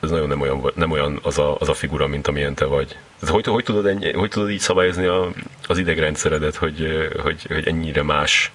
[0.00, 2.96] ez nagyon nem olyan, nem olyan az, a, az a figura, mint amilyen te vagy.
[3.20, 5.30] Tehát hogy, hogy, tudod, ennyi, hogy tudod így szabályozni a,
[5.66, 8.52] az idegrendszeredet, hogy, hogy, hogy ennyire más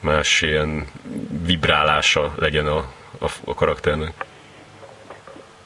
[0.00, 0.86] más ilyen
[1.46, 4.24] vibrálása legyen a, a, a karakternek?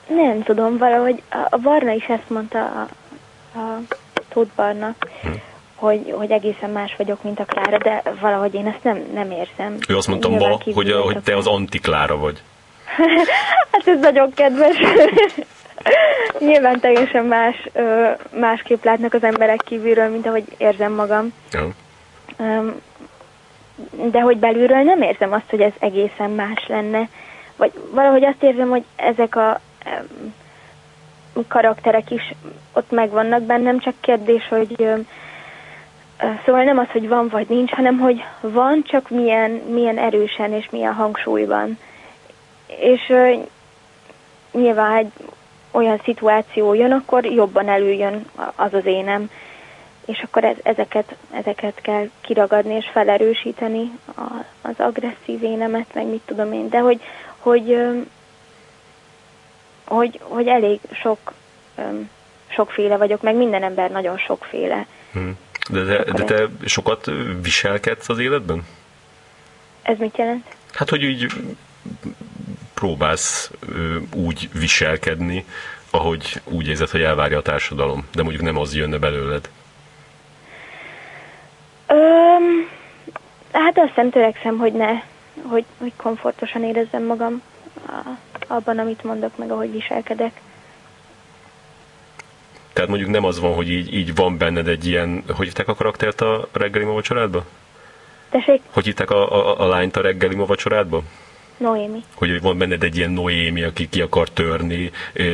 [0.07, 2.89] Nem tudom, valahogy a Barna is ezt mondta, a,
[3.59, 3.81] a
[4.29, 5.29] Tóth Barna, hm.
[5.75, 9.79] hogy, hogy egészen más vagyok, mint a Klára, de valahogy én ezt nem, nem érzem.
[9.89, 12.43] Ő azt mondta ma, hogy, hogy te az anti-Klára vagy.
[13.73, 14.77] hát ez nagyon kedves.
[16.39, 17.69] Nyilván teljesen más,
[18.31, 21.33] másképp látnak az emberek kívülről, mint ahogy érzem magam.
[21.53, 21.69] Ja.
[24.11, 27.09] De hogy belülről nem érzem azt, hogy ez egészen más lenne.
[27.57, 29.61] Vagy valahogy azt érzem, hogy ezek a
[31.49, 32.35] karakterek is
[32.73, 34.89] ott megvannak bennem, csak kérdés, hogy
[36.45, 40.69] Szóval nem az, hogy van vagy nincs, hanem hogy van, csak milyen, milyen erősen és
[40.71, 41.79] milyen hangsúlyban.
[42.67, 43.13] És
[44.53, 45.13] nyilván egy
[45.71, 49.31] olyan szituáció jön, akkor jobban előjön az az énem.
[50.07, 56.23] És akkor ez, ezeket, ezeket kell kiragadni és felerősíteni, a, az agresszív énemet, meg mit
[56.27, 56.69] tudom én.
[56.69, 57.01] De hogy,
[57.39, 57.77] hogy,
[59.87, 61.33] hogy, hogy elég sok,
[62.49, 64.87] sokféle vagyok, meg minden ember nagyon sokféle.
[65.13, 65.39] Hmm.
[65.71, 67.11] De, de, de te sokat
[67.43, 68.67] viselkedsz az életben?
[69.83, 70.45] Ez mit jelent?
[70.73, 71.27] Hát, hogy így
[72.75, 73.51] próbálsz
[74.15, 75.45] úgy viselkedni,
[75.91, 79.51] ahogy úgy érzed, hogy elvárja a társadalom, de mondjuk nem az jönne belőled.
[81.87, 82.69] Öm,
[83.53, 84.93] hát azt hiszem törekszem, hogy ne,
[85.43, 87.43] hogy, hogy komfortosan érezzem magam
[88.47, 90.41] abban, amit mondok, meg ahogy viselkedek.
[92.73, 95.75] Tehát mondjuk nem az van, hogy így, így van benned egy ilyen, hogy hívták a
[95.75, 97.45] karaktert a reggeli ma vacsorádba?
[98.31, 98.63] Tessék?
[98.71, 101.03] Hogy hívták a, a, a lányt a reggeli ma vacsorádba?
[101.57, 102.05] Noémi.
[102.15, 104.91] Hogy van benned egy ilyen Noémi, aki ki akar törni,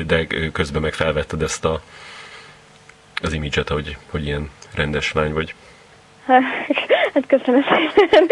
[0.07, 1.81] de közben meg felvetted ezt a,
[3.23, 5.55] az imidzset, hogy, hogy ilyen rendes lány vagy.
[7.15, 8.29] Hát köszönöm szépen.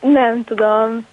[0.00, 1.06] Nem tudom.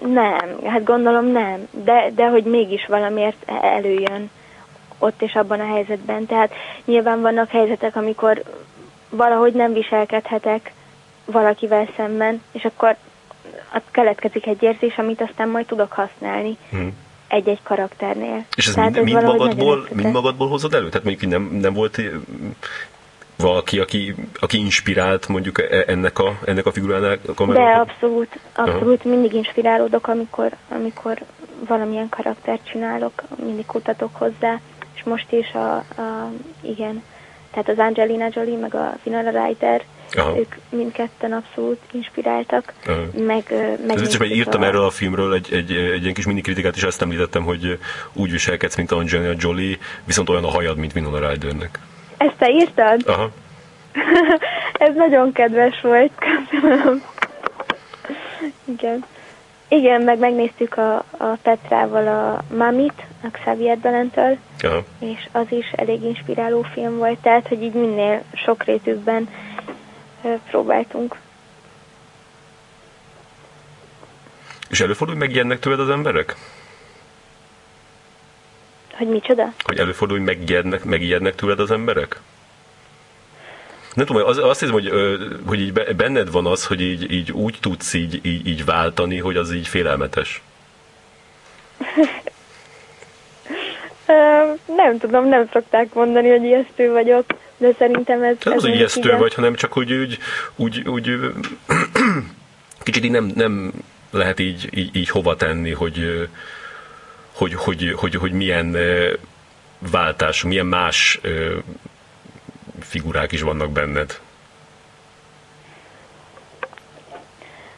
[0.00, 4.30] Nem, hát gondolom nem, de, de hogy mégis valamiért előjön
[4.98, 6.26] ott és abban a helyzetben.
[6.26, 6.52] Tehát
[6.84, 8.42] nyilván vannak helyzetek, amikor
[9.10, 10.72] valahogy nem viselkedhetek
[11.24, 12.96] valakivel szemben, és akkor
[13.90, 16.56] keletkezik egy érzés, amit aztán majd tudok használni.
[16.70, 16.94] Hmm
[17.30, 18.44] egy-egy karakternél.
[18.56, 20.88] És ez mind, mind, magadból, mind magadból hozod elő?
[20.88, 22.00] Tehát mondjuk nem, nem volt
[23.40, 29.00] valaki, aki, aki inspirált mondjuk e, ennek a, ennek a figurának a De abszolút, abszolút
[29.00, 29.08] Aha.
[29.08, 31.18] mindig inspirálódok, amikor, amikor
[31.68, 34.60] valamilyen karaktert csinálok, mindig kutatok hozzá,
[34.94, 37.02] és most is a, a igen,
[37.50, 40.38] tehát az Angelina Jolie, meg a Winona Ryder, Aha.
[40.38, 43.00] ők mindketten abszolút inspiráltak, Aha.
[43.12, 43.44] meg,
[43.86, 44.64] meg Ez is írtam a...
[44.64, 47.78] erről a filmről egy, egy, egy ilyen kis mini kritikát, és ezt említettem, hogy
[48.12, 51.78] úgy viselkedsz, mint Angelina Jolie, viszont olyan a hajad, mint Winona Rydernek.
[52.20, 53.02] Ezt te írtad?
[53.06, 53.30] Aha.
[54.86, 56.12] Ez nagyon kedves volt,
[56.50, 57.02] köszönöm.
[58.64, 59.04] Igen.
[59.68, 64.36] Igen, meg megnéztük a, a Petrával a Mamit, a Xavier Balentől,
[64.98, 69.28] és az is elég inspiráló film volt, tehát, hogy így minél sok rétűkben
[70.50, 71.16] próbáltunk.
[74.68, 76.36] És előfordul, hogy megijednek tőled az emberek?
[79.00, 79.52] Hogy micsoda?
[79.62, 82.20] Hogy előfordul, hogy megijednek, megijednek tőled az emberek?
[83.94, 84.92] Nem tudom, az, azt hiszem, hogy,
[85.46, 89.36] hogy így benned van az, hogy így, így úgy tudsz így, így, így váltani, hogy
[89.36, 90.42] az így félelmetes.
[94.76, 97.24] nem tudom, nem szokták mondani, hogy ijesztő vagyok,
[97.56, 98.36] de szerintem ez...
[98.44, 99.18] Nem az, hogy ijesztő igen.
[99.18, 100.18] vagy, hanem csak hogy úgy,
[100.56, 101.18] úgy, úgy
[102.84, 103.72] kicsit így nem, nem
[104.10, 106.28] lehet így, így, így hova tenni, hogy,
[107.32, 108.76] hogy, hogy, hogy, hogy milyen
[109.78, 111.20] váltás, milyen más
[112.80, 114.20] figurák is vannak benned.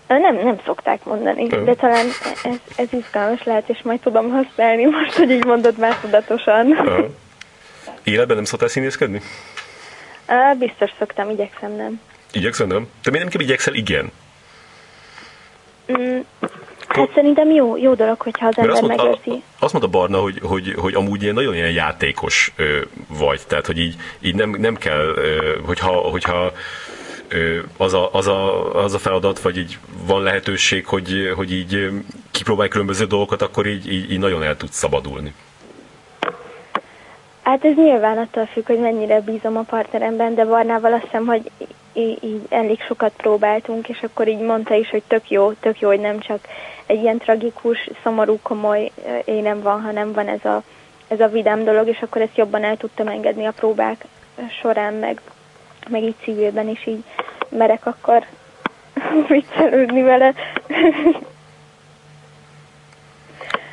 [0.07, 2.07] Nem, nem szokták mondani, de talán
[2.45, 6.67] ez, ez izgalmas lehet, és majd tudom használni most, hogy így mondod már tudatosan.
[8.03, 9.21] Életben nem szoktál színészkedni?
[10.59, 12.01] Biztos szoktam, igyekszem nem.
[12.33, 12.89] Igyekszem nem?
[13.03, 14.13] Te miért nem igyekszel igen?
[15.93, 16.21] Mm,
[16.95, 19.43] Hát szerintem jó, jó dolog, hogyha az ember azt mondta, megérzi.
[19.59, 22.79] Azt mondta Barna, hogy, hogy, hogy amúgy ilyen nagyon ilyen játékos ö,
[23.19, 26.53] vagy, tehát hogy így, így nem, nem kell, ö, hogyha, hogyha
[27.29, 31.91] ö, az, a, az, a, az a feladat, vagy így van lehetőség, hogy, hogy így
[32.31, 35.35] kipróbálj különböző dolgokat, akkor így, így, így nagyon el tudsz szabadulni.
[37.43, 41.51] Hát ez nyilván attól függ, hogy mennyire bízom a partneremben, de Barnával azt hiszem, hogy
[41.93, 45.89] így, így elég sokat próbáltunk, és akkor így mondta is, hogy tök jó, tök jó,
[45.89, 46.41] hogy nem csak
[46.93, 48.91] egy ilyen tragikus, szomorú, komoly
[49.25, 50.63] énem van, hanem van ez a,
[51.09, 54.05] ez a vidám dolog, és akkor ezt jobban el tudtam engedni a próbák
[54.61, 55.21] során, meg,
[55.89, 57.05] meg így civilben is így
[57.49, 58.25] merek akkor
[59.29, 60.35] viccelődni vele.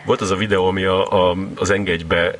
[0.06, 2.32] Volt az a videó, ami a, a, az engedjbe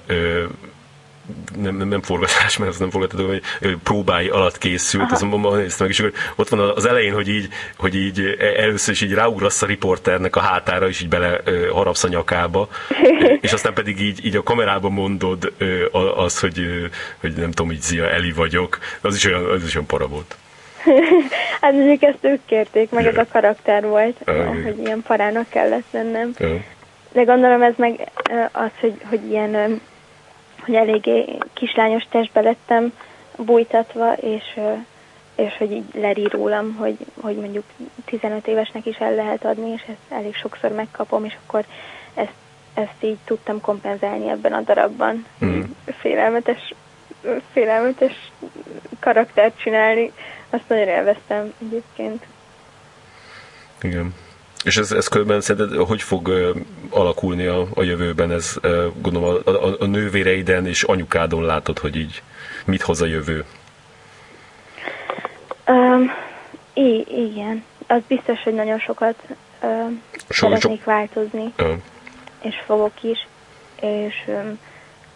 [1.58, 5.88] nem, nem, nem forgatás, mert az nem forgatás, hogy próbái alatt készült, azt mondom, néztem
[5.88, 9.14] meg, és akkor ott van az elején, hogy így, hogy így e, először is így
[9.14, 12.68] ráugrasz a riporternek a hátára, és így bele harapsz a nyakába,
[13.42, 15.54] és aztán pedig így, így a kamerában mondod
[16.16, 16.66] az, hogy,
[17.20, 20.38] hogy nem tudom, így Zia Eli vagyok, az is olyan, az is olyan para volt.
[21.62, 24.18] hát mondjuk ezt ők kérték, meg ez a karakter volt,
[24.64, 26.32] hogy ilyen parának kellett lennem.
[26.40, 26.62] Uh.
[27.12, 28.12] De gondolom ez meg
[28.52, 29.82] az, hogy, hogy ilyen
[30.66, 32.94] hogy eléggé kislányos testbe lettem,
[33.38, 34.60] bújtatva, és,
[35.36, 37.64] és hogy így leri rólam, hogy, hogy mondjuk
[38.06, 41.66] 15 évesnek is el lehet adni, és ezt elég sokszor megkapom, és akkor
[42.14, 42.34] ezt,
[42.74, 45.26] ezt így tudtam kompenzálni ebben a darabban.
[45.46, 45.62] Mm.
[46.00, 46.74] Félelmetes,
[47.52, 48.32] félelmetes
[49.00, 50.12] karaktert csinálni,
[50.50, 52.26] azt nagyon élveztem egyébként.
[53.82, 54.14] Igen.
[54.64, 56.54] És ez, ez különben szerinted hogy fog
[56.90, 58.32] alakulni a, a jövőben?
[58.32, 58.56] Ez
[59.02, 62.22] gondolom a, a, a nővéreiden és anyukádon látod, hogy így
[62.66, 63.46] mit hoz a jövő?
[65.68, 66.12] Um,
[66.74, 67.64] I- igen.
[67.88, 69.16] Az biztos, hogy nagyon sokat
[69.62, 69.92] uh,
[70.30, 70.92] so, szeretnék so...
[70.92, 71.54] változni.
[71.60, 71.68] Uh.
[72.42, 73.28] És fogok is.
[73.82, 74.60] És um,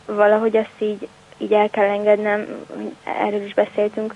[0.06, 2.66] valahogy ezt így, így el kell engednem,
[3.04, 4.14] erről is beszéltünk,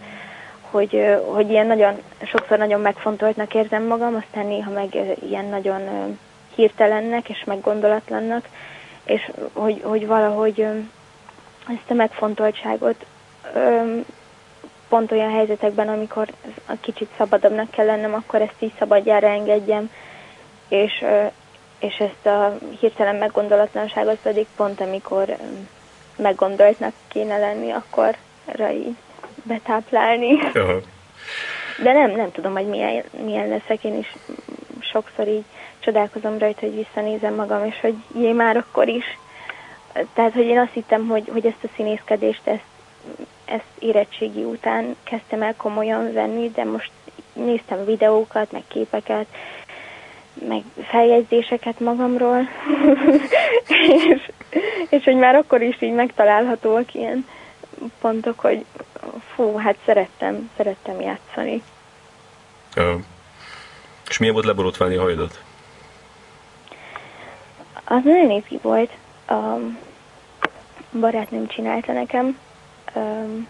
[0.71, 4.95] hogy, hogy ilyen nagyon, sokszor nagyon megfontoltnak érzem magam, aztán néha meg
[5.29, 5.81] ilyen nagyon
[6.55, 8.47] hirtelennek és meggondolatlannak,
[9.03, 10.59] és hogy, hogy valahogy
[11.67, 13.05] ezt a megfontoltságot
[14.89, 16.27] pont olyan helyzetekben, amikor
[16.65, 19.91] a kicsit szabadabbnak kell lennem, akkor ezt így szabadjára engedjem,
[20.67, 21.05] és,
[21.79, 25.37] és ezt a hirtelen meggondolatlanságot pedig pont amikor
[26.15, 28.15] meggondoltnak kéne lenni, akkor
[28.73, 28.95] így
[29.47, 30.33] betáplálni.
[30.33, 30.81] Uh-huh.
[31.83, 33.83] De nem, nem tudom, hogy milyen, milyen leszek.
[33.83, 34.15] Én is
[34.79, 35.43] sokszor így
[35.79, 39.17] csodálkozom rajta, hogy visszanézem magam, és hogy jé, már akkor is.
[40.13, 42.63] Tehát, hogy én azt hittem, hogy, hogy ezt a színészkedést, ezt,
[43.45, 46.91] ezt érettségi után kezdtem el komolyan venni, de most
[47.33, 49.25] néztem videókat, meg képeket,
[50.47, 52.39] meg feljegyzéseket magamról,
[54.09, 54.29] és,
[54.89, 57.25] és hogy már akkor is így megtalálhatóak ilyen
[58.01, 58.65] pontok, hogy
[59.35, 61.63] fú, hát szerettem, szerettem játszani.
[62.75, 63.01] Uh,
[64.09, 65.43] és milyen volt leborotválni a hajadat?
[67.83, 68.91] Az nagyon izgi volt.
[69.27, 69.57] A
[70.99, 72.39] barátnőm csinálta nekem.
[72.95, 73.47] Um,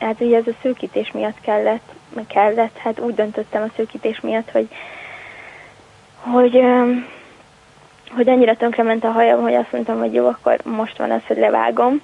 [0.00, 4.50] hát ugye ez a szőkítés miatt kellett, meg kellett, hát úgy döntöttem a szőkítés miatt,
[4.50, 4.68] hogy
[6.20, 7.06] hogy, um,
[8.10, 11.36] hogy annyira tönkrement a hajam, hogy azt mondtam, hogy jó, akkor most van az, hogy
[11.36, 12.02] levágom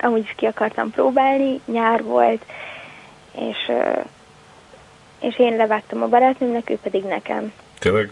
[0.00, 2.44] amúgy is ki akartam próbálni, nyár volt,
[3.32, 3.72] és,
[5.20, 7.52] és én levágtam a barátnőmnek, ő pedig nekem.
[7.78, 8.10] Tényleg?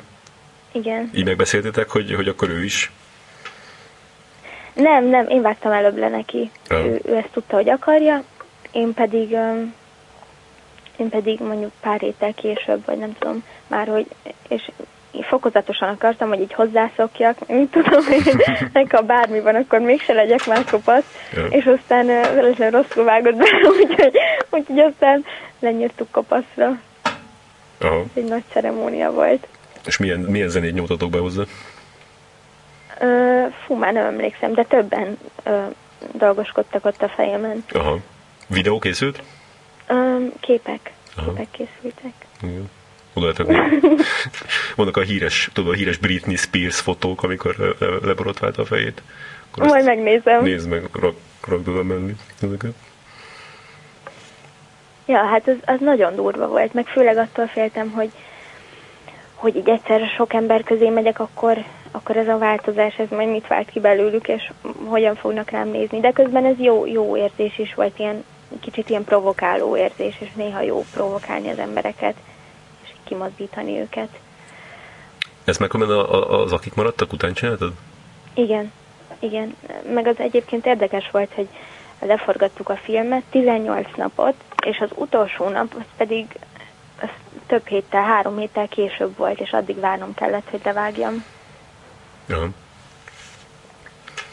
[0.72, 1.10] Igen.
[1.14, 2.92] Így megbeszéltétek, hogy, hogy akkor ő is?
[4.72, 6.50] Nem, nem, én vágtam előbb le neki.
[6.70, 8.22] Ő, ő ezt tudta, hogy akarja,
[8.72, 9.36] én pedig
[10.98, 14.06] én pedig mondjuk pár héttel később, vagy nem tudom már, hogy,
[14.48, 14.70] és
[15.20, 18.04] fokozatosan akartam, hogy így hozzászokjak, mit tudom
[18.72, 21.04] én, ha bármi van, akkor mégse legyek már kopasz,
[21.34, 21.46] ja.
[21.46, 23.44] és aztán uh, rosszul vágott be,
[23.80, 24.16] úgyhogy,
[24.50, 25.24] úgyhogy aztán
[25.58, 26.80] lenyírtuk kopaszra.
[27.80, 27.98] Aha.
[27.98, 29.46] Ez egy nagy ceremónia volt.
[29.86, 31.42] És milyen, milyen zenét nyújtatok be hozzá?
[33.00, 35.74] Uh, fú, már nem emlékszem, de többen uh,
[36.12, 37.64] dolgoskodtak ott a fejemen.
[37.72, 37.98] Aha.
[38.46, 39.22] Videó készült?
[39.88, 40.92] Uh, képek.
[41.16, 41.32] Aha.
[41.32, 42.12] Képek készültek.
[42.42, 42.70] Igen.
[43.12, 43.32] Oda
[44.76, 49.02] vannak a híres, tudod, a híres Britney Spears fotók, amikor le, leborotválta a fejét.
[49.50, 50.42] Akkor Majd megnézem.
[50.42, 51.16] Nézd meg, rak,
[51.48, 52.72] rakd oda mellé ezeket.
[55.06, 58.10] Ja, hát az, az nagyon durva volt, meg főleg attól féltem, hogy
[59.34, 63.46] hogy így egyszerre sok ember közé megyek, akkor, akkor ez a változás, ez majd mit
[63.46, 64.50] vált ki belőlük, és
[64.84, 66.00] hogyan fognak rám nézni.
[66.00, 68.24] De közben ez jó, jó érzés is volt, ilyen
[68.60, 72.14] kicsit ilyen provokáló érzés, és néha jó provokálni az embereket
[73.08, 74.08] kimozdítani őket.
[75.44, 77.72] Ezt meg az, akik maradtak, után csináltad?
[78.34, 78.72] Igen,
[79.18, 79.56] igen.
[79.94, 81.48] Meg az egyébként érdekes volt, hogy
[82.00, 84.34] leforgattuk a filmet 18 napot,
[84.66, 86.26] és az utolsó nap az pedig
[87.00, 87.08] az
[87.46, 91.24] több héttel, három héttel később volt, és addig várnom kellett, hogy levágjam.
[92.26, 92.48] Ja.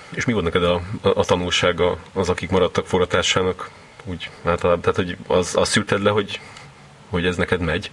[0.09, 3.69] És mi volt neked a, a, a tanulsága az, akik maradtak forratásának?
[4.03, 6.39] Úgy általában, tehát hogy az, az szűrted le, hogy,
[7.09, 7.91] hogy ez neked megy?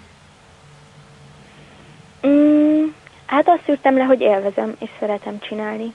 [2.27, 2.85] Mm,
[3.27, 5.93] hát azt szűrtem le, hogy élvezem, és szeretem csinálni.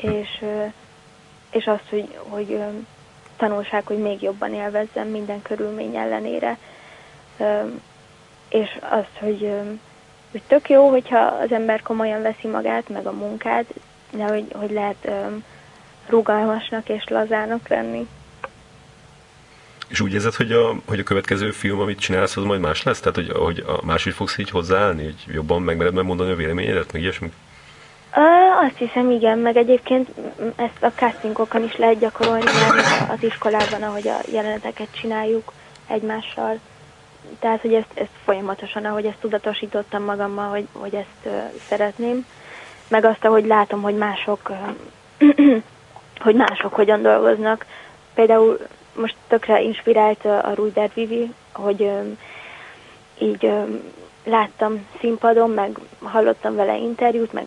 [0.00, 0.44] És,
[1.50, 2.60] és azt, hogy, hogy
[3.36, 6.58] tanulság, hogy még jobban élvezzem minden körülmény ellenére.
[8.48, 9.50] És azt, hogy,
[10.30, 13.66] hogy tök jó, hogyha az ember komolyan veszi magát, meg a munkát,
[14.10, 15.10] de hogy, hogy lehet
[16.08, 18.08] rugalmasnak és lazának lenni.
[19.88, 23.00] És úgy érzed, hogy a, hogy a következő film, amit csinálsz, az majd más lesz?
[23.00, 27.32] Tehát, hogy, hogy máshogy fogsz így hozzáállni, hogy jobban megmered megmondani a véleményedet, meg ilyesmi?
[28.66, 30.08] Azt hiszem, igen, meg egyébként
[30.56, 35.52] ezt a castingokon is lehet gyakorolni mert az iskolában, ahogy a jeleneteket csináljuk
[35.86, 36.58] egymással.
[37.38, 41.32] Tehát, hogy ezt, ezt folyamatosan, ahogy ezt tudatosítottam magammal, hogy, hogy ezt uh,
[41.68, 42.26] szeretném.
[42.88, 45.36] Meg azt, ahogy látom, hogy mások uh,
[46.24, 47.66] hogy mások hogyan dolgoznak.
[48.14, 48.58] Például
[49.00, 51.90] most tökre inspirált a Ruider Vivi, hogy
[53.18, 53.50] így
[54.24, 57.46] láttam színpadon, meg hallottam vele interjút, meg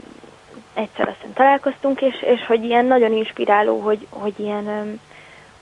[0.74, 4.99] egyszer aztán találkoztunk, és, és hogy ilyen nagyon inspiráló, hogy, hogy ilyen,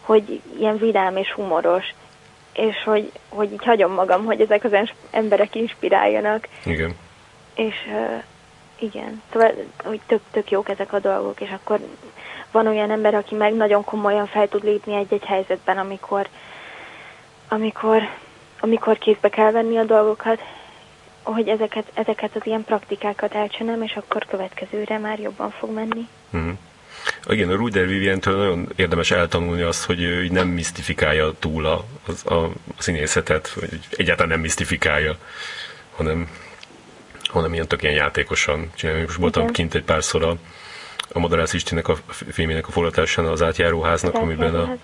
[0.02, 1.94] hogy ilyen vidám és humoros,
[2.54, 4.72] és hogy, hogy így hagyom magam, hogy ezek az
[5.12, 6.48] emberek inspiráljanak.
[6.66, 6.96] Igen.
[7.56, 8.24] És uh,
[8.80, 11.80] igen, szóval, hogy tök, tök jók ezek a dolgok, és akkor
[12.52, 16.28] van olyan ember, aki meg nagyon komolyan fel tud lépni egy-egy helyzetben, amikor,
[17.48, 18.02] amikor,
[18.60, 20.42] amikor kézbe kell venni a dolgokat,
[21.24, 26.08] hogy ezeket, ezeket az ilyen praktikákat elcsinálom, és akkor következőre már jobban fog menni.
[26.32, 26.52] Uh-huh.
[27.28, 31.84] Igen, a Ruder Vivientől nagyon érdemes eltanulni azt, hogy ő nem misztifikálja túl a,
[32.24, 35.16] a, a színészetet, vagy egyáltalán nem misztifikálja,
[35.96, 36.30] hanem,
[37.24, 39.02] hanem ilyen tök ilyen játékosan csinálja.
[39.02, 40.36] Most voltam kint egy párszor a,
[41.14, 41.96] a Madarász Istinek a
[42.32, 44.76] filmének a forgatásán az átjáróháznak, az amiben a,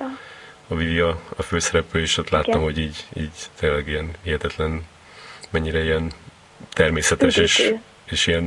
[0.67, 2.63] a Vivi a, főszereplő, és ott láttam, Igen.
[2.63, 4.86] hogy így, így tényleg ilyen hihetetlen,
[5.49, 6.11] mennyire ilyen
[6.73, 7.73] természetes, és,
[8.05, 8.45] és ilyen,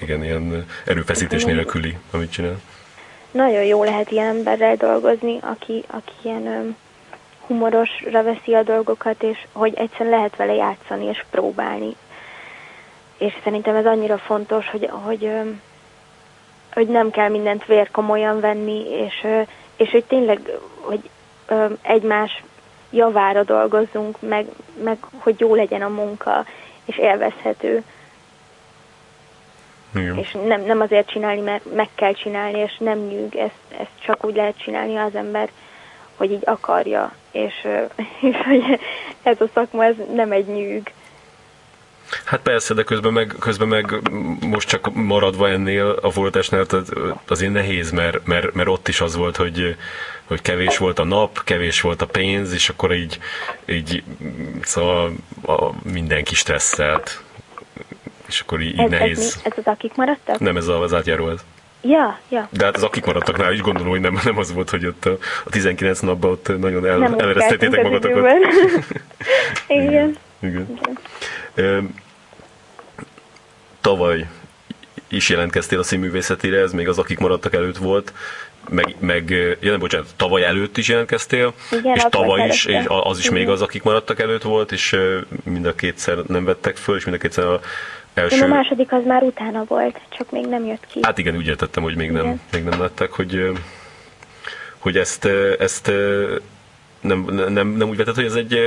[0.00, 2.60] igen, ilyen erőfeszítés nélküli, amit csinál.
[3.30, 6.76] Nagyon jó lehet ilyen emberrel dolgozni, aki, aki ilyen um,
[7.46, 11.96] humorosra veszi a dolgokat, és hogy egyszerűen lehet vele játszani és próbálni.
[13.18, 15.30] És szerintem ez annyira fontos, hogy, hogy
[16.76, 19.26] hogy nem kell mindent vér komolyan venni, és,
[19.76, 20.50] és hogy tényleg,
[20.80, 21.10] hogy
[21.82, 22.42] egymás
[22.90, 24.46] javára dolgozzunk, meg,
[24.82, 26.44] meg hogy jó legyen a munka,
[26.84, 27.82] és élvezhető.
[29.94, 30.18] Igen.
[30.18, 34.24] És nem, nem azért csinálni, mert meg kell csinálni, és nem nyűg, ezt, ezt csak
[34.24, 35.50] úgy lehet csinálni az ember,
[36.16, 37.54] hogy így akarja, és,
[38.30, 38.80] és hogy
[39.22, 40.92] ez a szakma, ez nem egy nyűg.
[42.24, 46.66] Hát persze, de közben meg, közben meg most csak maradva ennél a forgatásnál
[47.28, 49.76] azért nehéz, mert, mert, mert ott is az volt, hogy,
[50.24, 53.18] hogy kevés volt a nap, kevés volt a pénz, és akkor így,
[53.64, 54.02] így
[54.62, 55.12] szóval
[55.46, 57.22] a, mindenki stresszelt.
[58.28, 59.18] És akkor így, ez, nehéz.
[59.18, 60.38] Ez, ez az, akik maradtak?
[60.38, 61.40] Nem, ez az átjáró ez.
[61.80, 62.48] Ja, ja.
[62.50, 65.16] De hát az akik maradtaknál is gondolom, hogy nem, nem az volt, hogy ott a,
[65.44, 68.24] a 19 napban ott nagyon el, eleresztettétek magatokat.
[69.68, 69.88] Igen.
[69.88, 70.16] Igen.
[70.46, 71.94] Igen.
[73.80, 74.26] Tavaly
[75.08, 78.12] is jelentkeztél a színművészetére, ez még az, akik maradtak előtt volt,
[78.68, 79.30] meg, meg
[79.60, 83.48] ja, nem, bocsánat, tavaly előtt is jelentkeztél, Igen, és tavaly is, és az is még
[83.48, 84.96] az, akik maradtak előtt volt, és
[85.44, 87.60] mind a kétszer nem vettek föl, és mind a kétszer a
[88.14, 88.36] első...
[88.36, 91.00] Én a második az már utána volt, csak még nem jött ki.
[91.02, 93.50] Hát igen, úgy értettem, hogy még nem, még nem lettek, hogy,
[94.78, 95.24] hogy ezt,
[95.58, 95.92] ezt
[97.00, 98.58] nem, nem, nem úgy vetted, hogy ez egy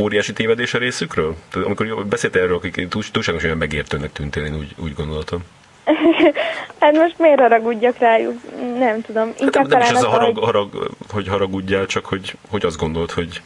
[0.00, 1.36] óriási tévedés a részükről?
[1.52, 5.44] Amikor beszéltél erről, akik túlságosan megértőnek tűntél, én úgy, úgy gondoltam.
[6.80, 8.40] hát most miért haragudjak rájuk?
[8.78, 9.32] Nem tudom.
[9.38, 10.44] Inkább hát nem, nem is az a harag, hogy...
[10.44, 13.42] harag, hogy haragudjál, csak hogy, hogy azt gondolt, hogy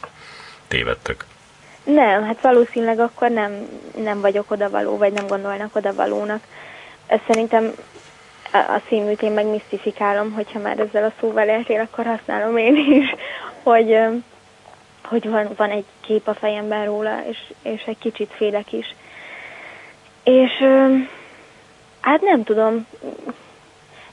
[0.67, 1.25] tévedtek.
[1.83, 3.51] Nem, hát valószínűleg akkor nem,
[4.03, 6.43] nem vagyok odavaló, vagy nem gondolnak odavalónak.
[7.27, 7.71] Szerintem
[8.51, 13.15] a színűt én meg misztifikálom, hogyha már ezzel a szóval éltél, akkor használom én is,
[13.63, 13.97] hogy
[15.05, 18.95] hogy van, van egy kép a fejemben róla, és, és egy kicsit félek is.
[20.23, 20.51] És
[22.01, 22.87] hát nem tudom,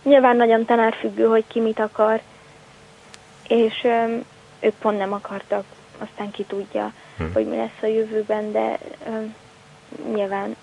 [0.02, 2.20] nyilván nagyon tanárfüggő, hogy ki mit akar,
[3.48, 3.86] és
[4.60, 5.64] ők pont nem akartak,
[5.98, 7.24] aztán ki tudja, hm.
[7.32, 8.78] hogy mi lesz a jövőben, de
[10.12, 10.56] nyilván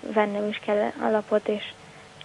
[0.00, 1.72] vennem is kell alapot, és,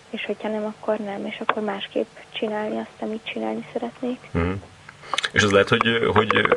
[0.10, 4.20] és hogyha nem, akkor nem, és akkor másképp csinálni azt, amit csinálni szeretnék.
[4.32, 4.52] Hm.
[5.32, 6.48] És az lehet, hogy, hogy,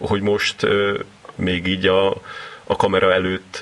[0.00, 0.66] hogy most
[1.34, 2.08] még így a,
[2.64, 3.60] a kamera előtt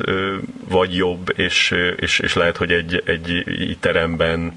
[0.68, 4.53] vagy jobb, és, és, és lehet, hogy egy, egy teremben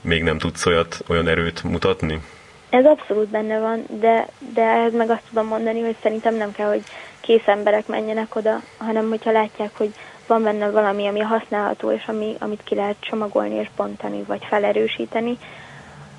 [0.00, 2.20] még nem tudsz olyat, olyan erőt mutatni?
[2.70, 6.68] Ez abszolút benne van, de, de ehhez meg azt tudom mondani, hogy szerintem nem kell,
[6.68, 6.82] hogy
[7.20, 9.90] kész emberek menjenek oda, hanem hogyha látják, hogy
[10.26, 15.38] van benne valami, ami használható, és ami, amit ki lehet csomagolni és bontani, vagy felerősíteni,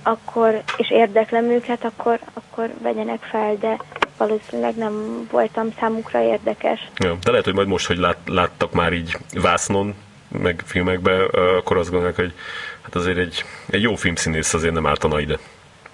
[0.08, 3.78] akkor, és érdeklem őket, akkor, akkor vegyenek fel, de
[4.18, 6.80] valószínűleg nem voltam számukra érdekes.
[6.98, 9.94] Ja, de lehet, hogy majd most, hogy lát, láttak már így vásznon,
[10.28, 11.22] meg filmekben,
[11.58, 12.34] akkor azt gondolják, hogy
[12.82, 15.38] hát azért egy, egy jó filmszínész azért nem ártana ide.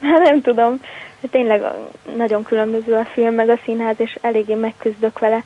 [0.01, 0.81] Hát nem tudom.
[1.31, 1.63] Tényleg
[2.15, 5.43] nagyon különböző a film, meg a színház, és eléggé megküzdök vele.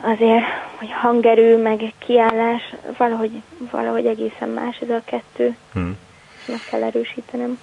[0.00, 0.44] Azért,
[0.78, 2.62] hogy hangerő, meg kiállás,
[2.96, 5.56] valahogy, valahogy egészen más ez a kettő.
[5.72, 5.96] Hmm
[6.46, 7.58] meg kell erősítenem.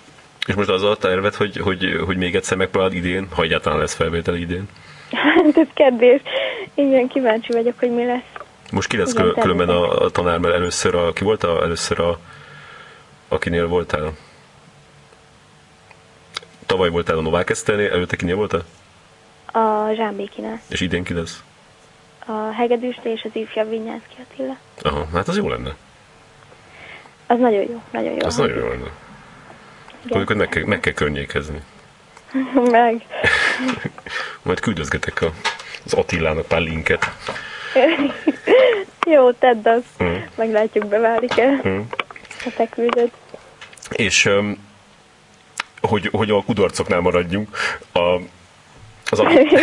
[0.48, 3.94] És most az a tervet, hogy, hogy, hogy még egyszer megpróbálod idén, ha egyáltalán lesz
[3.94, 4.70] felvétel idén?
[5.56, 6.22] Ez kérdés.
[6.74, 8.22] Igen, kíváncsi vagyok, hogy mi lesz.
[8.72, 12.00] Most ki lesz Igen, különben a, a tanár, mert először a, ki volt a, először
[12.00, 12.20] a,
[13.28, 14.14] akinél voltál?
[16.68, 18.64] tavaly voltál a Novák Eszternél, előtte kinél voltál?
[19.46, 20.62] A Zsámbékinál.
[20.70, 21.44] És idén ki lesz?
[22.26, 24.58] A Hegedűsté és az ifjabb Vinyánszki Attila.
[24.82, 25.76] Aha, hát az jó lenne.
[27.28, 28.18] Az nagyon jó, nagyon jó.
[28.20, 28.92] Az nagyon jó lenne.
[30.10, 31.62] Hogy meg kell, meg kell környékezni.
[32.72, 33.06] Meg.
[34.42, 35.32] Majd küldözgetek a,
[35.86, 37.06] az Attilának pár linket.
[39.14, 40.04] jó, tedd azt.
[40.04, 40.16] Mm.
[40.36, 41.62] Meglátjuk, beválik-e.
[41.68, 41.80] Mm.
[42.44, 43.12] Ha te küldöd.
[43.92, 44.58] És öm,
[45.82, 47.50] hogy, hogy a kudarcoknál maradjunk,
[47.94, 48.20] a,
[49.10, 49.60] az, akik,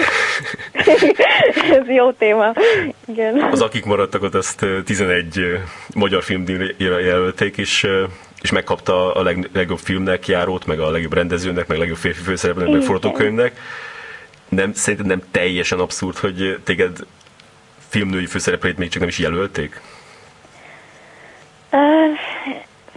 [1.79, 2.53] Ez jó téma.
[3.07, 3.41] Igen.
[3.41, 5.57] az akik maradtak ott, ezt ö, 11 ö,
[5.95, 7.87] magyar filmdíjra jelölték, és,
[8.43, 12.23] és megkapta a leg, legjobb filmnek járót, meg a legjobb rendezőnek, meg a legjobb férfi
[12.23, 13.61] főszereplőnek, meg forgatókönyvnek.
[14.49, 16.99] Nem, szerintem nem teljesen abszurd, hogy téged
[17.89, 19.81] filmnői főszereplőit még csak nem is jelölték?
[21.71, 21.79] Ö,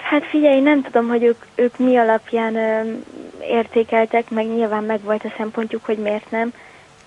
[0.10, 2.82] Hát figyelj, nem tudom, hogy ők, ők mi alapján ö,
[3.48, 6.54] értékeltek, meg nyilván meg volt a szempontjuk, hogy miért nem.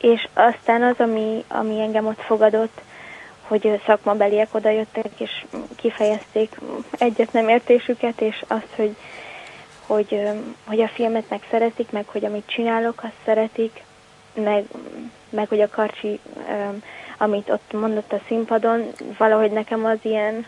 [0.00, 2.80] És aztán az, ami, ami engem ott fogadott,
[3.50, 5.44] hogy szakmabeliek oda jöttek, és
[5.76, 6.56] kifejezték
[6.90, 8.96] egyet nem értésüket, és azt, hogy,
[9.86, 10.28] hogy,
[10.66, 13.82] hogy a filmet meg szeretik, meg hogy amit csinálok, azt szeretik,
[14.34, 14.64] meg,
[15.30, 16.20] meg hogy a karcsi,
[17.18, 18.86] amit ott mondott a színpadon,
[19.18, 20.46] valahogy nekem az ilyen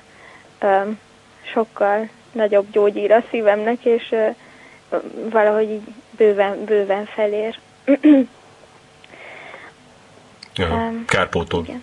[1.42, 4.14] sokkal nagyobb gyógyír a szívemnek, és
[5.30, 5.82] valahogy így
[6.16, 7.58] bőven, bőven felér.
[10.54, 11.64] Aha, Um, kárpótol.
[11.64, 11.82] Igen.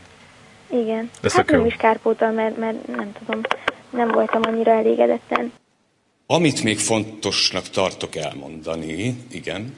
[0.71, 1.09] Igen.
[1.21, 3.41] Ez hát nem is kárpótol, mert, mert nem tudom,
[3.89, 5.51] nem voltam annyira elégedetten.
[6.25, 9.75] Amit még fontosnak tartok elmondani, igen,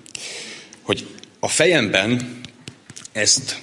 [0.81, 1.07] hogy
[1.39, 2.41] a fejemben
[3.11, 3.61] ezt,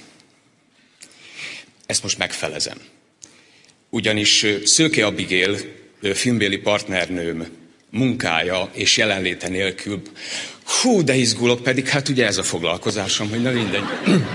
[1.85, 2.77] ezt most megfelezem.
[3.89, 5.55] Ugyanis Szőke Abigail
[6.01, 7.58] filmbéli partnernőm
[7.89, 10.01] munkája és jelenléte nélkül,
[10.81, 13.83] hú, de izgulok, pedig hát ugye ez a foglalkozásom, hogy na mindegy.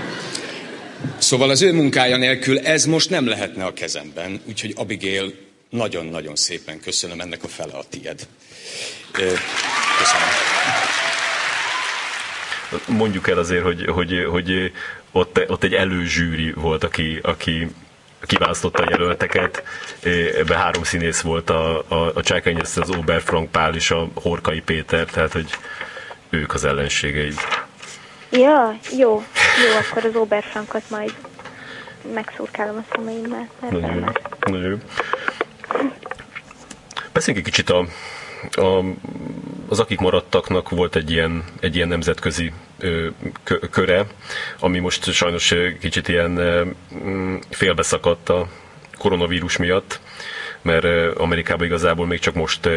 [1.17, 5.33] Szóval az ő munkája nélkül ez most nem lehetne a kezemben, úgyhogy Abigail,
[5.69, 8.27] nagyon-nagyon szépen köszönöm, ennek a fele a tied.
[9.11, 10.27] Köszönöm.
[12.87, 14.71] Mondjuk el azért, hogy, hogy, hogy
[15.11, 17.67] ott, ott egy előzsűri volt, aki, aki
[18.25, 19.63] kiválasztotta a jelölteket.
[20.37, 25.05] Ebben három színész volt, a, a, a Csákány az Oberfrank Pál és a Horkai Péter,
[25.05, 25.49] tehát hogy
[26.29, 27.33] ők az ellenségei.
[28.31, 29.23] Ja, jó,
[29.65, 31.13] jó, akkor az Oberfrankot majd
[32.13, 33.49] megszurkálom a szemeimmel.
[33.69, 34.03] Nagyon jó.
[34.39, 34.77] Nagyon jó.
[37.13, 37.85] Beszéljünk egy kicsit a,
[38.61, 38.83] a,
[39.69, 42.53] az akik maradtaknak volt egy ilyen, egy ilyen nemzetközi
[43.71, 44.05] köre,
[44.59, 46.31] ami most sajnos kicsit ilyen
[47.03, 48.47] mm, félbeszakadt a
[48.97, 49.99] koronavírus miatt
[50.65, 52.69] mert Amerikában igazából még csak most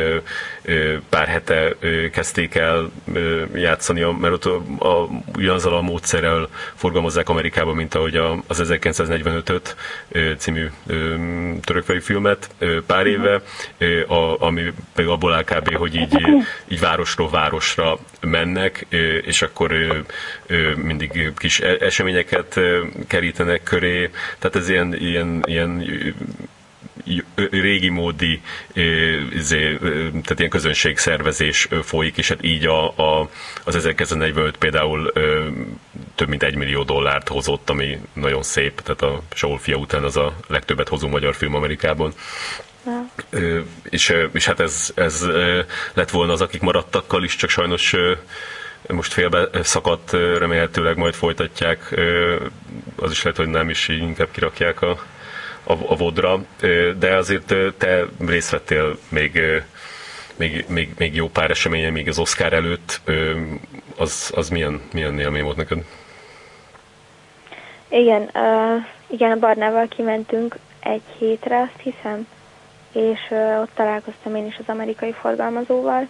[1.08, 1.76] pár hete
[2.12, 2.90] kezdték el
[3.54, 9.76] játszani, mert ott a, a, ugyanazzal a módszerrel forgalmazzák Amerikában, mint ahogy a, az 1945-öt
[10.08, 11.14] ö, című ö,
[11.60, 12.50] törökfejű filmet
[12.86, 13.42] pár éve,
[13.78, 16.16] ö, a, ami meg abból áll kb., hogy így,
[16.68, 18.86] így városról városra mennek,
[19.22, 19.72] és akkor
[20.74, 22.60] mindig kis e- eseményeket
[23.06, 25.84] kerítenek köré, tehát ez ilyen, ilyen, ilyen
[27.50, 28.40] régi módi
[29.32, 29.76] izé,
[30.10, 33.28] tehát ilyen közönségszervezés folyik, és hát így a, a,
[33.64, 35.12] az 1945 például
[36.14, 40.16] több mint egy millió dollárt hozott, ami nagyon szép, tehát a Saul fia után az
[40.16, 42.12] a legtöbbet hozó magyar film Amerikában.
[42.86, 43.10] Ja.
[43.82, 45.26] És, és hát ez, ez
[45.94, 47.94] lett volna az, akik maradtakkal is, csak sajnos
[48.86, 51.94] most félbe szakadt, remélhetőleg majd folytatják,
[52.96, 54.98] az is lehet, hogy nem is, így inkább kirakják a,
[55.68, 56.44] a, a vodra,
[56.98, 59.40] de azért te részt vettél még,
[60.36, 63.00] még, még, még jó pár eseményen, még az Oscar előtt,
[63.96, 65.84] az, az milyen, milyen élmény volt neked?
[67.88, 72.26] Igen, uh, igen, a Barnával kimentünk egy hétre, azt hiszem,
[72.92, 76.08] és uh, ott találkoztam én is az amerikai forgalmazóval,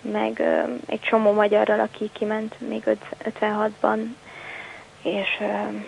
[0.00, 3.98] meg uh, egy csomó magyarral, aki kiment még öt- 56-ban,
[5.02, 5.84] és uh,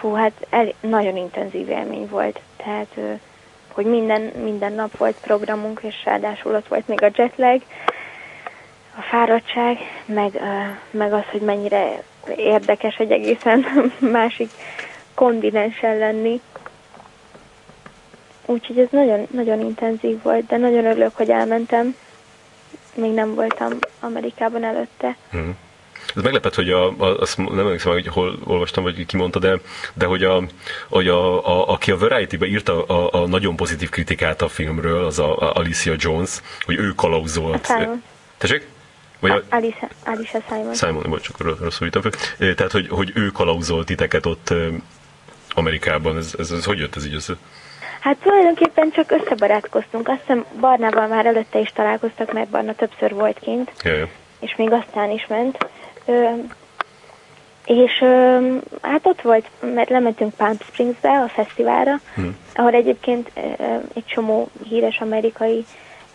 [0.00, 2.96] fú, hát el, nagyon intenzív élmény volt, tehát
[3.72, 7.62] hogy minden, minden nap volt programunk, és ráadásul ott volt még a jetlag,
[8.98, 10.40] a fáradtság, meg,
[10.90, 12.02] meg az, hogy mennyire
[12.36, 13.64] érdekes egy egészen
[13.98, 14.50] másik
[15.14, 16.40] kontinensen lenni.
[18.46, 21.96] Úgyhogy ez nagyon, nagyon intenzív volt, de nagyon örülök, hogy elmentem.
[22.94, 25.16] Még nem voltam Amerikában előtte.
[26.16, 29.60] Ez meglepett, hogy a, a, azt nem emlékszem, hogy hol olvastam, vagy ki mondta, de,
[29.94, 30.42] de hogy, a,
[30.88, 35.18] hogy a, a, aki a Variety-be írta a, a, nagyon pozitív kritikát a filmről, az
[35.18, 37.66] a, a Alicia Jones, hogy ő kalauzolt.
[37.66, 38.02] Simon.
[38.38, 38.66] Tessék?
[39.20, 39.42] Vagy a...
[39.48, 40.74] Alice, Alice Simon.
[40.74, 42.54] Simon, vagy csak rosszul írtam fel.
[42.54, 44.54] Tehát, hogy, hogy ő kalauzolt titeket ott
[45.54, 46.16] Amerikában.
[46.16, 47.36] Ez, ez, ez hogy jött ez így össze?
[48.00, 50.08] Hát tulajdonképpen csak összebarátkoztunk.
[50.08, 53.72] Azt hiszem Barnával már előtte is találkoztak, mert Barna többször volt kint.
[53.82, 54.10] Jaj.
[54.40, 55.66] És még aztán is ment.
[56.06, 56.28] Ö,
[57.66, 58.38] és ö,
[58.82, 62.36] hát ott volt, mert lementünk Palm Springsbe, a fesztiválra, hmm.
[62.54, 63.40] ahol egyébként ö,
[63.94, 65.64] egy csomó híres amerikai,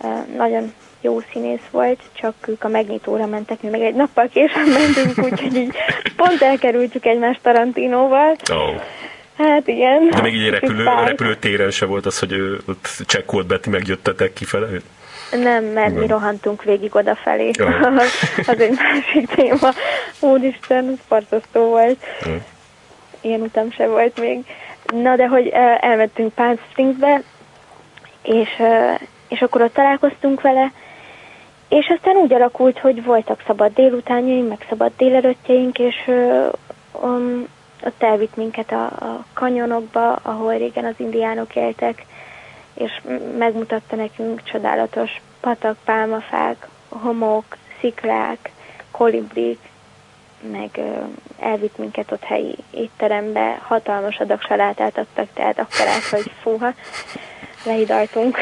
[0.03, 0.07] ö,
[0.37, 5.31] nagyon jó színész volt, csak ők a megnyitóra mentek, mi meg egy nappal később mentünk,
[5.31, 5.75] úgyhogy így
[6.15, 8.35] pont elkerültük egymást Tarantinóval.
[8.51, 8.81] Oh.
[9.37, 10.09] Hát igen.
[10.09, 12.33] De még így repülő, repülőtéren se volt az, hogy
[12.65, 14.67] ott csekkolt Betty megjöttetek kifele?
[15.31, 17.51] Nem, mert mi rohantunk végig odafelé.
[18.51, 19.69] az egy másik téma.
[20.19, 21.97] Úristen, ez parzasztó volt.
[22.25, 22.31] Jó.
[23.21, 24.45] Ilyen utam se volt még.
[24.93, 25.47] Na, de hogy
[25.79, 27.21] elmentünk Palm Springsbe,
[28.21, 28.49] és,
[29.27, 30.71] és akkor ott találkoztunk vele,
[31.69, 36.11] és aztán úgy alakult, hogy voltak szabad délutánjaink, meg szabad délelőttjeink, és
[36.91, 37.47] um,
[37.85, 42.05] ott elvitt minket a, a kanyonokba, ahol régen az indiánok éltek,
[42.77, 43.01] és
[43.37, 47.45] megmutatta nekünk csodálatos patak, pálmafák, homok,
[47.79, 48.51] sziklák,
[48.91, 49.59] kolibrik,
[50.51, 50.79] meg
[51.39, 56.73] elvitt minket ott helyi étterembe, hatalmas adag salátát adtak, tehát akkor át, hogy fúha,
[57.65, 58.37] lehidaltunk.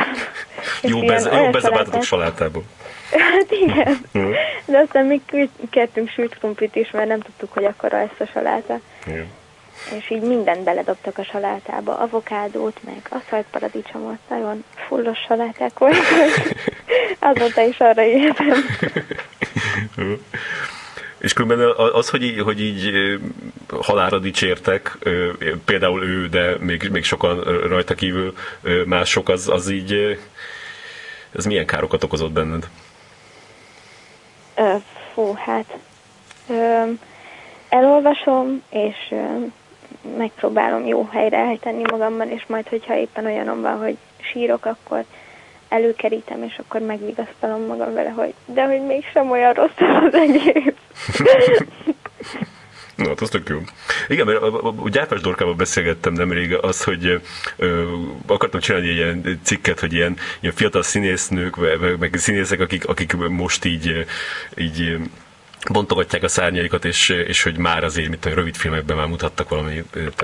[0.82, 2.64] Jó, bez, jó bezabáltatok salátából.
[3.12, 3.98] Hát igen.
[4.18, 4.32] Mm.
[4.66, 5.22] De aztán még
[5.70, 8.80] kértünk sült krumplit is, mert nem tudtuk, hogy akkor lesz a saláta.
[9.06, 9.28] Igen.
[9.92, 16.04] És így mindent beledobtak a salátába, avokádót, meg aszalt paradicsomot, nagyon fullos saláták voltak.
[17.20, 18.66] Azóta is arra értem.
[21.18, 22.92] És különben az, hogy így, hogy így
[23.82, 24.98] halára dicsértek,
[25.66, 28.34] például ő, de még, még sokan rajta kívül
[28.86, 30.20] mások, az, az így,
[31.32, 32.68] ez milyen károkat okozott benned?
[35.14, 35.78] Fú, hát
[37.70, 39.14] elolvasom, és
[40.18, 45.04] megpróbálom jó helyre eltenni magamban, és majd, hogyha éppen olyanom van, hogy sírok, akkor
[45.70, 50.74] előkerítem, és akkor megvigasztalom magam vele, hogy de hogy mégsem olyan rossz az egész.
[52.96, 53.60] Na, hát az tök jó.
[54.08, 57.22] Igen, mert a, a, a Gyárpás Dorkával beszélgettem nemrég az, hogy
[57.56, 57.84] ö,
[58.28, 63.16] akartam csinálni egy ilyen cikket, hogy ilyen, ilyen fiatal színésznők, meg, meg színészek, akik, akik
[63.16, 64.06] most így,
[64.58, 64.98] így
[65.72, 69.84] bontogatják a szárnyaikat, és, és hogy már azért, mint a rövid filmekben már mutattak valami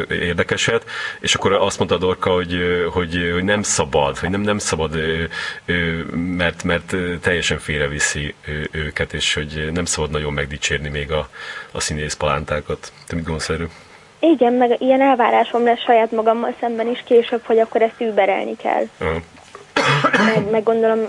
[0.10, 0.86] érdekeset,
[1.20, 2.58] és akkor azt mondta Dorka, hogy,
[2.92, 4.98] hogy, hogy nem szabad, hogy nem, nem szabad,
[6.16, 8.34] mert, mert teljesen félreviszi
[8.72, 11.30] őket, és hogy nem szabad nagyon megdicsérni még a,
[11.72, 12.92] a színész palántákat.
[13.08, 13.70] Te mit gondolsz erről?
[14.20, 18.84] Igen, meg ilyen elvárásom lesz saját magammal szemben is később, hogy akkor ezt überelni kell.
[19.00, 19.22] Uh-huh.
[20.26, 21.00] Meg, meg gondolom,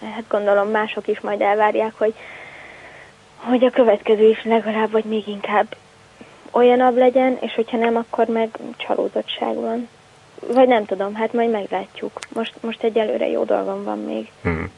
[0.00, 2.14] hát gondolom mások is majd elvárják, hogy
[3.44, 5.76] hogy a következő is legalább, vagy még inkább
[6.50, 9.88] olyanabb legyen, és hogyha nem, akkor meg csalódottság van.
[10.52, 12.18] Vagy nem tudom, hát majd meglátjuk.
[12.28, 14.28] Most, most egyelőre jó dolgom van még.
[14.42, 14.70] Hmm.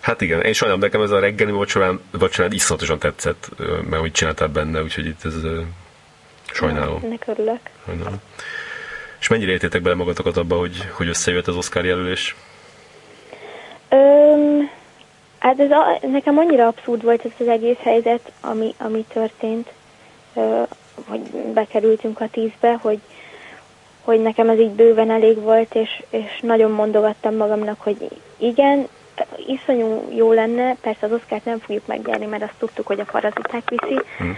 [0.00, 4.48] Hát igen, én sajnálom, nekem ez a reggeli vacsorán, vacsorán iszonyatosan tetszett, mert hogy csináltál
[4.48, 5.34] benne, úgyhogy itt ez
[6.52, 7.00] sajnálom.
[7.04, 7.60] Ennek örülök.
[7.86, 8.20] Sajnálom.
[9.20, 12.36] És mennyire értétek bele magatokat abba, hogy, hogy összejött az Oscar jelölés?
[13.88, 14.43] Öm,
[15.44, 19.72] Hát ez a, nekem annyira abszurd volt ez az egész helyzet, ami, ami történt,
[21.08, 21.20] hogy
[21.54, 22.98] bekerültünk a tízbe, hogy,
[24.02, 28.88] hogy nekem ez így bőven elég volt, és, és nagyon mondogattam magamnak, hogy igen,
[29.46, 33.68] iszonyú jó lenne, persze az oszkárt nem fogjuk megnyerni, mert azt tudtuk, hogy a paraziták
[33.68, 34.36] viszi, hmm.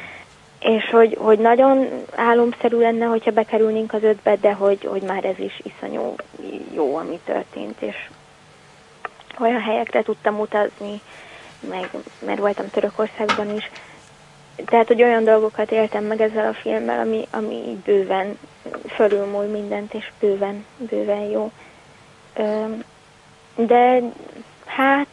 [0.61, 5.39] és hogy, hogy nagyon álomszerű lenne, hogyha bekerülnénk az ötbe, de hogy, hogy már ez
[5.39, 6.15] is iszonyú
[6.75, 7.97] jó, ami történt, és
[9.41, 11.01] olyan helyekre tudtam utazni,
[11.61, 11.91] meg,
[12.27, 13.71] mert voltam Törökországban is.
[14.67, 18.39] Tehát, hogy olyan dolgokat éltem meg ezzel a filmmel, ami, ami bőven
[18.89, 21.51] fölülmúl mindent, és bőven, bőven jó.
[23.57, 24.03] De
[24.67, 25.07] hát,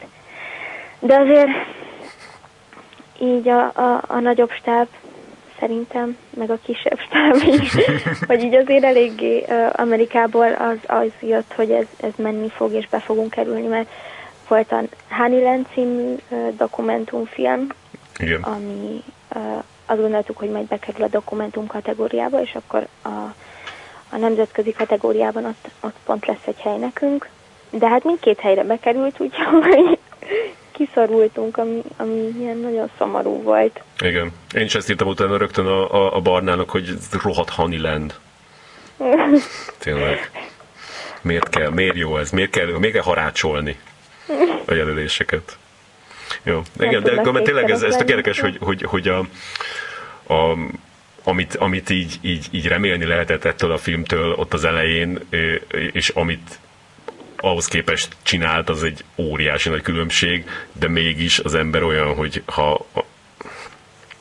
[0.98, 1.50] de azért
[3.20, 4.88] így a, a, a nagyobb stáb
[5.58, 7.74] szerintem, meg a kisebb stáb is,
[8.28, 12.98] hogy így azért eléggé Amerikából az, az jött, hogy ez, ez menni fog, és be
[12.98, 13.88] fogunk kerülni, mert
[14.48, 16.14] volt a Honeyland című
[16.56, 17.66] dokumentumfilm,
[18.18, 18.42] Igen.
[18.42, 19.02] ami
[19.86, 23.08] azt gondoltuk, hogy majd bekerül a dokumentum kategóriába, és akkor a,
[24.08, 27.28] a nemzetközi kategóriában ott, ott pont lesz egy hely nekünk.
[27.70, 29.98] De hát mindkét helyre bekerült, úgyhogy
[30.76, 33.82] kiszorultunk, ami, ami ilyen nagyon szomorú volt.
[33.98, 34.32] Igen.
[34.54, 36.88] Én is ezt írtam utána rögtön a, a, a barnának, hogy
[37.22, 38.14] rohadt Honeyland.
[39.78, 40.30] Tényleg.
[41.22, 41.70] Miért kell?
[41.70, 42.30] Miért jó ez?
[42.30, 43.78] Miért kell, miért kell harácsolni?
[44.64, 45.58] A jelöléseket.
[46.42, 49.18] Jó, igen, de akkor tényleg ez, ez tök érdekes, hogy, hogy, hogy a,
[50.34, 50.56] a
[51.24, 55.18] amit, amit így, így, így remélni lehetett ettől a filmtől ott az elején,
[55.92, 56.58] és amit
[57.36, 62.86] ahhoz képest csinált, az egy óriási nagy különbség, de mégis az ember olyan, hogy ha,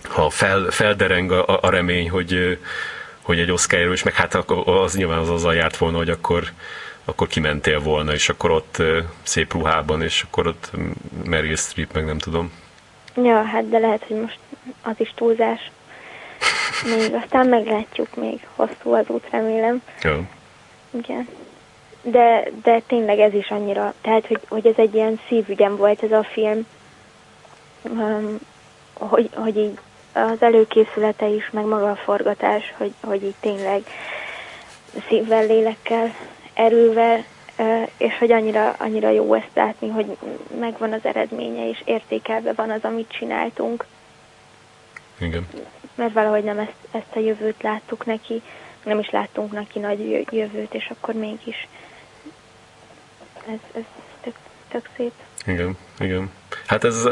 [0.04, 2.60] ha fel, feldereng a, a remény, hogy,
[3.22, 4.36] hogy egy Oscar és meg hát
[4.66, 6.44] az nyilván az azzal járt volna, hogy akkor,
[7.06, 8.82] akkor kimentél volna, és akkor ott
[9.24, 10.72] szép ruhában, és akkor ott
[11.26, 12.52] Meryl Streep, meg nem tudom.
[13.16, 14.40] Ja, hát de lehet, hogy most
[14.82, 15.72] az is túlzás.
[16.96, 19.82] Még aztán meglátjuk még hosszú az út, remélem.
[20.02, 20.22] Ja.
[20.90, 21.28] Igen.
[22.02, 26.12] De, de tényleg ez is annyira, tehát hogy, hogy ez egy ilyen szívügyem volt ez
[26.12, 26.66] a film,
[27.82, 28.38] um,
[28.94, 29.78] hogy, hogy így
[30.14, 33.84] az előkészülete is, meg maga a forgatás, hogy, hogy így tényleg
[35.08, 36.14] szívvel, lélekkel,
[36.54, 37.24] erővel,
[37.98, 40.18] és hogy annyira, annyira jó ezt látni, hogy
[40.60, 43.86] megvan az eredménye, és értékelve van az, amit csináltunk.
[45.20, 45.48] Igen.
[45.96, 48.42] Mert valahogy nem ezt, ezt a jövőt láttuk neki,
[48.84, 51.68] nem is láttunk neki nagy jövőt, és akkor mégis
[53.48, 53.84] ez, ez
[54.22, 54.36] tök,
[54.68, 55.14] tök szép.
[55.46, 56.32] Igen, igen.
[56.74, 57.08] Hát ez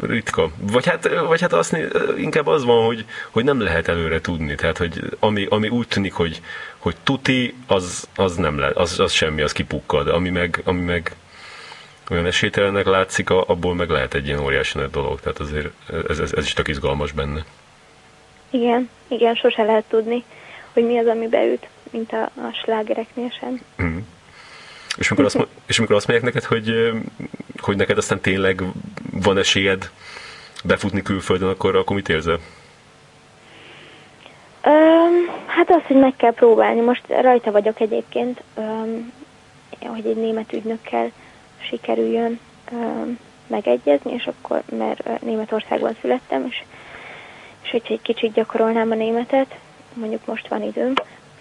[0.00, 0.50] ritka.
[0.60, 1.76] Vagy hát, vagy hát azt,
[2.16, 4.54] inkább az van, hogy, hogy nem lehet előre tudni.
[4.54, 6.40] Tehát, hogy ami, ami úgy tűnik, hogy,
[6.78, 10.08] hogy tuti, az, az nem lehet, az, az semmi, az kipukkad.
[10.08, 11.16] Ami meg, ami meg
[12.10, 15.20] olyan esélytelennek látszik, abból meg lehet egy ilyen óriási nagy dolog.
[15.20, 15.68] Tehát azért
[16.08, 17.44] ez, ez, ez is tök izgalmas benne.
[18.50, 20.24] Igen, igen, sose lehet tudni,
[20.72, 23.60] hogy mi az, ami beüt, mint a, a slágereknél sem.
[23.82, 23.98] Mm.
[24.98, 26.92] És amikor, azt, és amikor azt mondják neked, hogy,
[27.60, 28.62] hogy neked aztán tényleg
[29.12, 29.90] van esélyed
[30.64, 32.38] befutni külföldön, akkor, akkor mit érzel?
[34.64, 36.80] Um, hát azt, hogy meg kell próbálni.
[36.80, 39.12] Most rajta vagyok egyébként, um,
[39.80, 41.10] hogy egy német ügynökkel
[41.58, 42.38] sikerüljön
[42.72, 46.62] um, megegyezni, és akkor, mert Németországban születtem, és,
[47.62, 49.54] és hogyha egy kicsit gyakorolnám a németet,
[49.94, 50.92] mondjuk most van időm,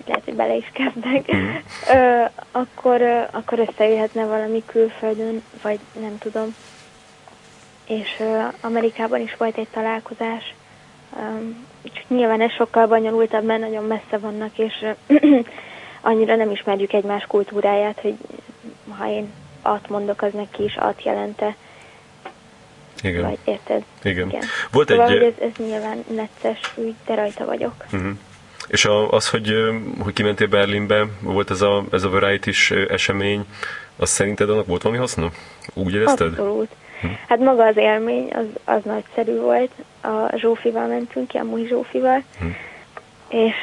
[0.08, 1.50] lehet, hogy bele is kezdek, mm.
[1.98, 6.56] ö, akkor, ö, akkor összejöhetne valami külföldön, vagy nem tudom.
[7.88, 10.54] És ö, Amerikában is volt egy találkozás,
[11.16, 11.20] ö,
[11.84, 14.74] csak nyilván ez sokkal bonyolultabb, mert nagyon messze vannak, és
[15.08, 15.16] ö,
[16.10, 18.16] annyira nem ismerjük egymás kultúráját, hogy
[18.98, 19.32] ha én
[19.62, 21.56] at mondok, az neki is at jelente.
[23.02, 23.22] Igen.
[23.22, 23.84] Vagy érted?
[24.04, 24.28] Igen.
[24.30, 24.44] Igen.
[24.72, 25.24] Volt szóval, egy...
[25.24, 27.86] ez, ez nyilván necces ügy, de rajta vagyok.
[27.92, 28.18] Uh-huh.
[28.68, 29.54] És az, hogy,
[30.00, 32.52] hogy kimentél Berlinbe, volt ez a, ez a variety
[32.90, 33.46] esemény,
[33.98, 35.30] az szerinted annak volt valami haszna?
[35.74, 36.28] Úgy érezted?
[36.28, 36.70] Abszolút.
[37.02, 37.08] Hm.
[37.28, 39.72] Hát maga az élmény, az, az nagyszerű volt.
[40.02, 42.24] A Zsófival mentünk ki, a Múj Zsófival.
[42.40, 42.46] Hm.
[43.28, 43.56] És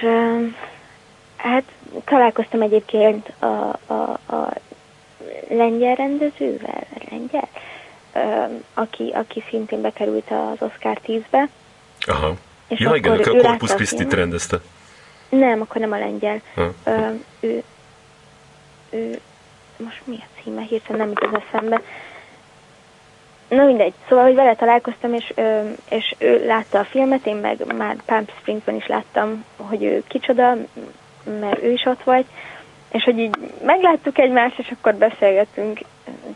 [1.36, 1.64] hát
[2.04, 4.52] találkoztam egyébként a, a, a
[5.48, 7.48] lengyel rendezővel, lengyel,
[8.74, 11.48] aki, aki szintén bekerült az Oscar 10-be.
[12.00, 12.34] Aha.
[12.68, 14.60] És ja, igen, a Corpus Christi-t rendezte.
[15.38, 16.40] Nem, akkor nem a lengyel.
[16.84, 17.08] Ö,
[17.40, 17.62] ő,
[18.90, 19.20] ő,
[19.76, 20.62] most mi a címe?
[20.62, 21.80] Hirtelen nem jut az eszembe.
[23.48, 23.92] Na mindegy.
[24.08, 28.24] Szóval, hogy vele találkoztam, és, ö, és ő látta a filmet, én meg már Palm
[28.38, 30.56] Springsben is láttam, hogy ő kicsoda,
[31.40, 32.26] mert ő is ott volt,
[32.92, 35.80] és hogy így megláttuk egymást, és akkor beszélgettünk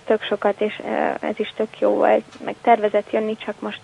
[0.04, 0.82] tök sokat, és
[1.20, 3.80] ez is tök jó volt, meg tervezett jönni, csak most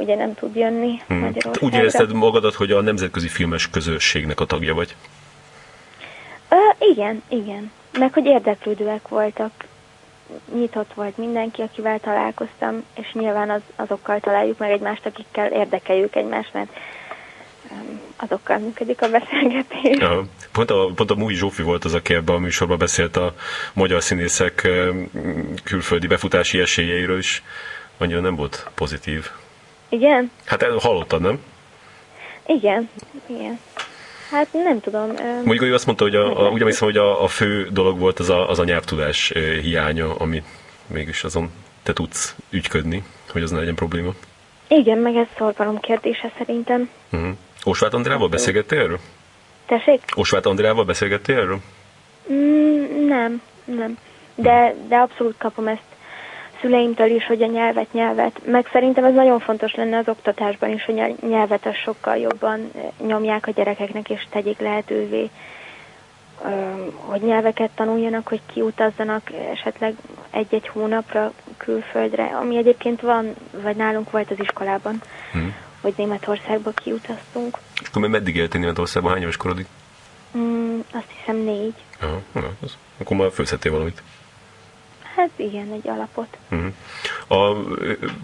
[0.00, 1.18] ugye nem tud jönni hmm.
[1.18, 1.66] Magyarországra.
[1.66, 4.94] Úgy érezted magadat, hogy a nemzetközi filmes közösségnek a tagja vagy?
[6.50, 7.70] Uh, igen, igen.
[7.98, 9.52] Meg hogy érdeklődőek voltak.
[10.54, 16.52] Nyitott volt mindenki, akivel találkoztam, és nyilván az, azokkal találjuk meg egymást, akikkel érdekeljük egymást,
[16.52, 16.70] mert
[18.16, 19.98] azokkal működik a beszélgetés.
[19.98, 23.34] Ja, pont a, pont a Múi Zsófi volt az, aki ebben a műsorban beszélt a
[23.72, 24.68] magyar színészek
[25.64, 27.42] külföldi befutási esélyeiről is.
[27.98, 29.30] Annyira nem volt pozitív.
[29.90, 30.30] Igen?
[30.44, 31.40] Hát hallottad, nem?
[32.46, 32.88] Igen,
[33.26, 33.58] igen.
[34.30, 35.12] Hát nem tudom.
[35.44, 38.18] Mondjuk ő azt mondta, hogy a, a, úgy hiszem, hogy a, a fő dolog volt
[38.18, 39.32] az a, az a nyelvtudás
[39.62, 40.42] hiánya, ami
[40.86, 41.50] mégis azon
[41.82, 44.10] te tudsz ügyködni, hogy az ne legyen probléma.
[44.68, 46.90] Igen, meg ez szorgalom kérdése szerintem.
[47.12, 47.30] Uh-huh.
[47.64, 48.98] Osvát Andrával beszélgettél erről?
[49.66, 50.02] Tessék?
[50.14, 51.60] Osvát Andrával beszélgettél erről?
[52.32, 53.98] Mm, nem, nem.
[54.34, 55.89] De, de abszolút kapom ezt
[56.60, 60.84] szüleimtől is, hogy a nyelvet, nyelvet, meg szerintem ez nagyon fontos lenne az oktatásban is,
[60.84, 65.30] hogy a nyelvet az sokkal jobban eh, nyomják a gyerekeknek, és tegyék lehetővé,
[66.94, 69.94] hogy nyelveket tanuljanak, hogy kiutazzanak esetleg
[70.30, 75.02] egy-egy hónapra külföldre, ami egyébként van, vagy nálunk volt az iskolában,
[75.32, 75.54] hmm.
[75.80, 77.58] hogy Németországba kiutaztunk.
[77.88, 79.12] Akkor meddig éltél Németországban?
[79.12, 79.66] Hány éves korodig?
[80.36, 81.74] Mm, azt hiszem négy.
[82.00, 82.20] Aha,
[82.62, 84.02] az, akkor már főzhettél valamit.
[85.14, 86.36] Hát igen, egy alapot.
[86.50, 86.72] Uh-huh.
[87.28, 87.56] a,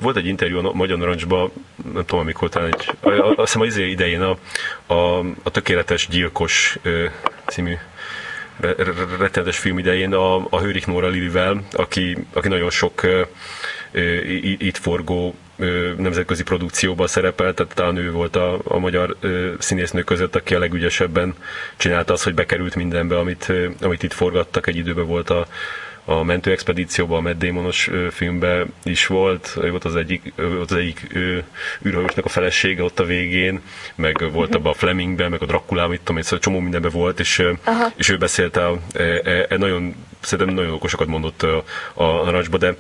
[0.00, 1.50] volt egy interjú a Magyar Narancsban,
[1.92, 4.36] nem tudom, amikor talán egy, azt hiszem az izé idején a,
[4.94, 6.78] a, a Tökéletes Gyilkos
[7.46, 7.74] című
[9.18, 13.02] rettenetes film idején a, a Hőrik Nóra Lilivel, aki, aki nagyon sok
[14.58, 15.34] itt forgó
[15.96, 19.16] nemzetközi produkcióban szerepelt, tehát talán ő volt a, a magyar
[19.58, 21.34] színésznő között, aki a legügyesebben
[21.76, 24.66] csinálta azt, hogy bekerült mindenbe, amit, amit itt forgattak.
[24.66, 25.46] Egy időben volt a,
[26.08, 31.06] a mentőexpedícióban, a Matt Damonos filmben is volt, ő volt az egyik, volt az egyik
[31.84, 33.60] űrhajósnak a felesége ott a végén,
[33.94, 37.38] meg volt abban a Flemingben, meg a Drakulában, mit tudom, szóval csomó mindenben volt, és,
[37.38, 37.92] uh-huh.
[37.96, 41.64] és ő beszélt a, a, a, a nagyon szerintem nagyon okosakat mondott a,
[42.24, 42.76] narancsba, de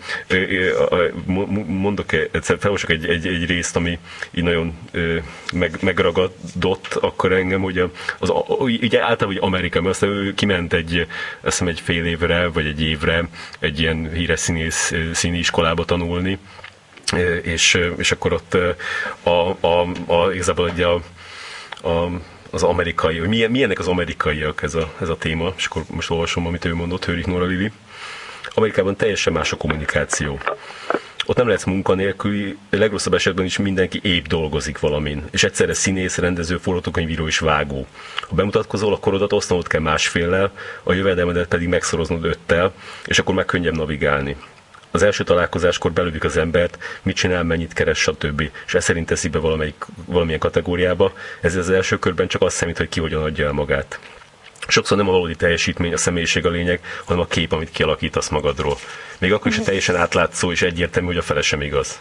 [1.66, 3.98] mondok, egyszer felolvasok egy, egy, egy részt, ami
[4.30, 4.78] így nagyon
[5.52, 11.06] meg, megragadott akkor engem, hogy az, ugye általában hogy Amerika, mert aztán ő kiment egy,
[11.40, 13.28] azt egy fél évre, vagy egy évre
[13.58, 16.38] egy ilyen híres színész színi iskolába tanulni,
[17.42, 18.56] és, és akkor ott
[19.22, 19.30] a,
[19.60, 20.94] a, a, igazából a,
[21.88, 22.10] a
[22.56, 26.10] az amerikai, hogy milyen, milyenek az amerikaiak ez a, ez a téma, és akkor most
[26.10, 27.72] olvasom, amit ő mondott, Hőrik Nora Lili.
[28.54, 30.38] Amerikában teljesen más a kommunikáció.
[31.26, 36.56] Ott nem lesz munkanélküli, legrosszabb esetben is mindenki épp dolgozik valamin, és egyszerre színész, rendező,
[36.56, 37.86] forgatókönyvíró és vágó.
[38.20, 40.52] Ha bemutatkozol, akkor odat osztanod kell másféllel,
[40.82, 42.72] a jövedelmedet pedig megszoroznod öttel,
[43.04, 44.36] és akkor meg könnyebb navigálni.
[44.96, 48.50] Az első találkozáskor belődik az embert, mit csinál, mennyit keres, stb.
[48.66, 51.12] És ez szerint teszi be valamelyik, valamilyen kategóriába.
[51.40, 53.98] Ez az első körben csak azt számít, hogy ki hogyan adja el magát.
[54.68, 58.76] Sokszor nem a valódi teljesítmény, a személyiség a lényeg, hanem a kép, amit kialakítasz magadról.
[59.18, 62.00] Még akkor is, teljesen átlátszó és egyértelmű, hogy a fele sem igaz.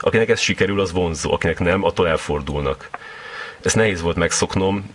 [0.00, 2.88] Akinek ez sikerül, az vonzó, akinek nem, attól elfordulnak.
[3.62, 4.94] Ezt nehéz volt megszoknom,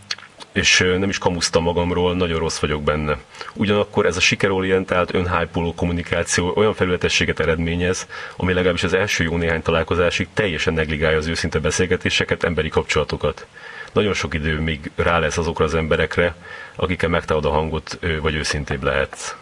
[0.51, 3.17] és nem is kamusztam magamról, nagyon rossz vagyok benne.
[3.53, 9.61] Ugyanakkor ez a sikerorientált, önhájpoló kommunikáció olyan felületességet eredményez, ami legalábbis az első jó néhány
[9.61, 13.45] találkozásig teljesen negligálja az őszinte beszélgetéseket, emberi kapcsolatokat.
[13.93, 16.35] Nagyon sok idő még rá lesz azokra az emberekre,
[16.75, 19.35] akikkel megtalad a hangot, vagy őszintébb lehetsz.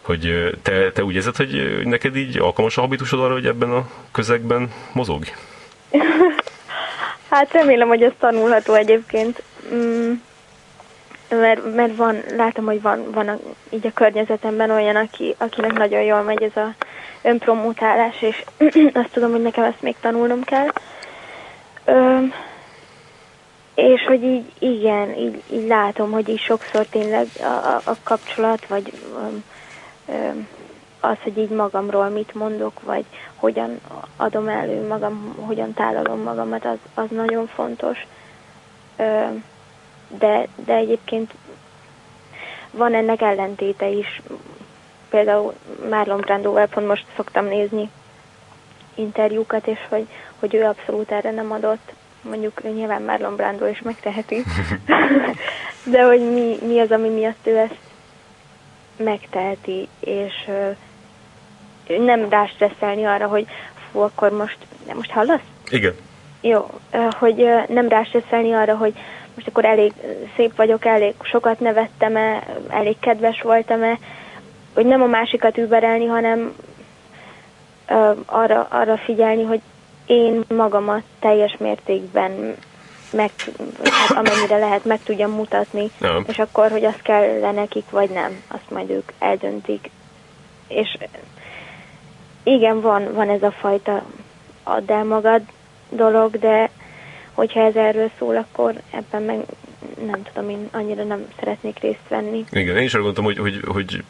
[0.00, 3.88] Hogy te, te úgy érzed, hogy neked így alkalmas a habitusod arra, hogy ebben a
[4.12, 5.24] közegben mozog?
[7.30, 9.42] Hát remélem, hogy ez tanulható egyébként.
[9.74, 10.12] Mm,
[11.28, 13.38] mert, mert van, látom, hogy van, van a,
[13.70, 16.74] így a környezetemben olyan, aki, akinek nagyon jól megy ez a
[17.22, 18.44] önpromotálás, és
[18.92, 20.68] azt tudom, hogy nekem ezt még tanulnom kell.
[21.84, 22.18] Ö,
[23.74, 28.66] és hogy így, igen, így, így látom, hogy így sokszor tényleg a, a, a kapcsolat,
[28.66, 29.26] vagy ö,
[30.12, 30.30] ö,
[31.00, 33.04] az, hogy így magamról mit mondok, vagy
[33.36, 33.80] hogyan
[34.16, 38.06] adom elő magam, hogyan tálalom magamat, az, az nagyon fontos.
[38.96, 39.24] Ö,
[40.08, 41.34] de, de egyébként
[42.70, 44.22] van ennek ellentéte is.
[45.10, 45.54] Például
[45.90, 47.90] Marlon Brandóval pont most szoktam nézni
[48.94, 50.06] interjúkat, és hogy,
[50.38, 51.92] hogy ő abszolút erre nem adott.
[52.22, 54.44] Mondjuk ő nyilván Marlon Brando is megteheti.
[55.92, 57.78] de hogy mi, mi az, ami miatt ő ezt
[58.96, 60.76] megteheti, és uh,
[62.04, 63.46] nem rá stresszelni arra, hogy
[63.90, 64.58] fú, akkor most,
[64.94, 65.40] most hallasz?
[65.70, 65.94] Igen.
[66.40, 66.70] Jó,
[67.18, 68.94] hogy nem rá stresszelni arra, hogy
[69.36, 69.92] most akkor elég
[70.36, 73.98] szép vagyok, elég sokat nevettem-e, elég kedves voltam-e,
[74.74, 76.54] hogy nem a másikat überelni, hanem
[77.88, 79.60] uh, arra, arra figyelni, hogy
[80.06, 82.54] én magamat teljes mértékben
[83.12, 83.30] meg,
[83.84, 86.22] hát amennyire lehet meg tudjam mutatni, ja.
[86.26, 89.90] és akkor, hogy az kell nekik, vagy nem, azt majd ők eldöntik.
[90.68, 90.96] És
[92.42, 94.02] igen, van, van ez a fajta
[94.62, 95.42] add el magad
[95.88, 96.70] dolog, de
[97.36, 99.38] hogyha ez erről szól, akkor ebben meg
[100.06, 102.44] nem tudom, én annyira nem szeretnék részt venni.
[102.50, 104.04] Igen, én is arra gondoltam, hogy, hogy, hogy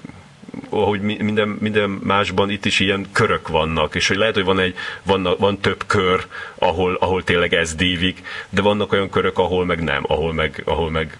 [0.70, 4.74] ahogy minden, minden másban itt is ilyen körök vannak, és hogy lehet, hogy van, egy,
[5.02, 9.82] van, van több kör, ahol, ahol tényleg ez dívik, de vannak olyan körök, ahol meg
[9.82, 11.18] nem, ahol meg, ahol meg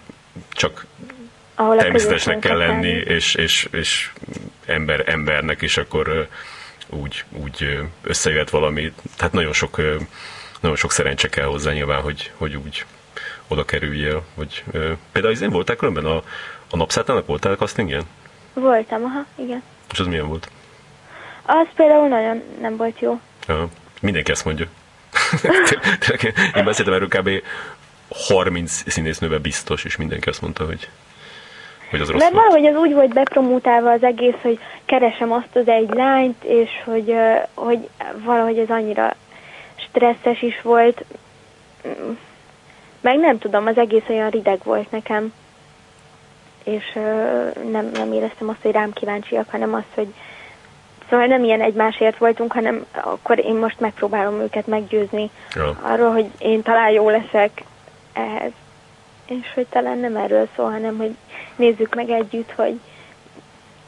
[0.51, 0.85] csak
[1.55, 4.11] ahol természetesnek kell lenni, és, és, és
[4.65, 6.27] ember, embernek, és akkor
[6.89, 8.91] úgy, úgy összejöhet valami.
[9.17, 9.81] Tehát nagyon sok
[10.67, 12.85] nagyon sok szerencse kell hozzá nyilván, hogy, hogy úgy
[13.47, 14.23] oda kerüljél.
[14.35, 16.15] Hogy, ö, például én voltál különben a,
[16.71, 18.03] a napszátának voltál castingjen?
[18.53, 19.63] Voltam, aha, igen.
[19.91, 20.49] És az milyen volt?
[21.45, 23.19] Az például nagyon nem volt jó.
[23.47, 23.67] Ja,
[24.01, 24.65] mindenki ezt mondja.
[26.55, 27.29] én beszéltem erről kb.
[28.09, 30.89] 30 színésznővel biztos, és mindenki azt mondta, hogy
[31.89, 35.67] hogy az rossz Mert valahogy az úgy volt bepromótálva az egész, hogy keresem azt az
[35.67, 37.13] egy lányt, és hogy,
[37.53, 37.89] hogy
[38.23, 39.15] valahogy ez annyira
[39.97, 41.03] stresszes is volt,
[43.01, 45.33] meg nem tudom, az egész olyan rideg volt nekem,
[46.63, 46.93] és
[47.71, 50.13] nem, nem éreztem azt, hogy rám kíváncsiak, hanem azt, hogy
[51.09, 55.79] Szóval nem ilyen egymásért voltunk, hanem akkor én most megpróbálom őket meggyőzni Ja.
[55.81, 57.63] arról, hogy én talán jó leszek
[58.13, 58.51] ehhez.
[59.25, 61.15] És hogy talán nem erről szól, hanem hogy
[61.55, 62.79] nézzük meg együtt, hogy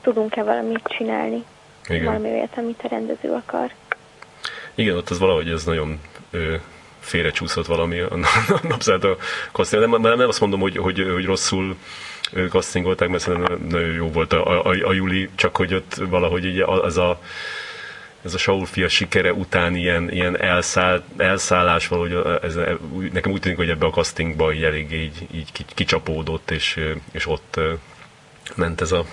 [0.01, 1.43] tudunk-e valamit csinálni.
[1.88, 2.05] Igen.
[2.05, 3.72] Valami olyat, amit a rendező akar.
[4.80, 6.00] Igen, ott az valahogy ez nagyon
[6.32, 6.56] ö,
[7.00, 8.16] félrecsúszott valami a
[8.62, 9.18] napszállt a
[9.52, 9.90] casting.
[9.90, 11.76] Nem, nem, azt mondom, hogy, hogy, hogy rosszul
[12.50, 16.60] castingolták, mert szerintem nagyon jó volt a, a, a Juli, csak hogy ott valahogy így
[16.60, 17.20] az a
[18.24, 22.58] ez a Saul fia sikere után ilyen, ilyen elszáll, elszállás valahogy, ez,
[22.92, 26.80] úgy- nekem úgy tűnik, hogy ebbe a castingba így elég így, így ki- kicsapódott, és,
[27.12, 27.60] és ott
[28.56, 29.06] ment ez a,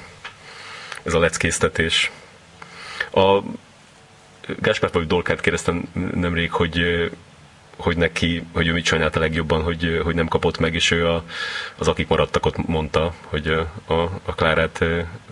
[1.02, 2.10] ez a leckéztetés.
[3.12, 3.40] A
[4.60, 5.82] Gáspár Pavi Dolkát kérdeztem
[6.14, 7.08] nemrég, hogy
[7.76, 11.24] hogy neki, hogy ő mit sajnálta legjobban, hogy, hogy nem kapott meg, és ő a,
[11.76, 13.48] az akik maradtak ott mondta, hogy
[13.86, 13.94] a,
[14.24, 14.84] a Klárát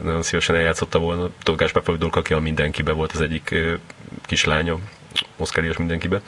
[0.03, 1.31] nagyon szívesen eljátszotta volna.
[1.43, 3.55] Tudod, Gáspár Pavi Dolka, aki a mindenkibe volt az egyik
[4.27, 4.79] kislánya,
[5.37, 6.23] Oszkárias mindenkibe,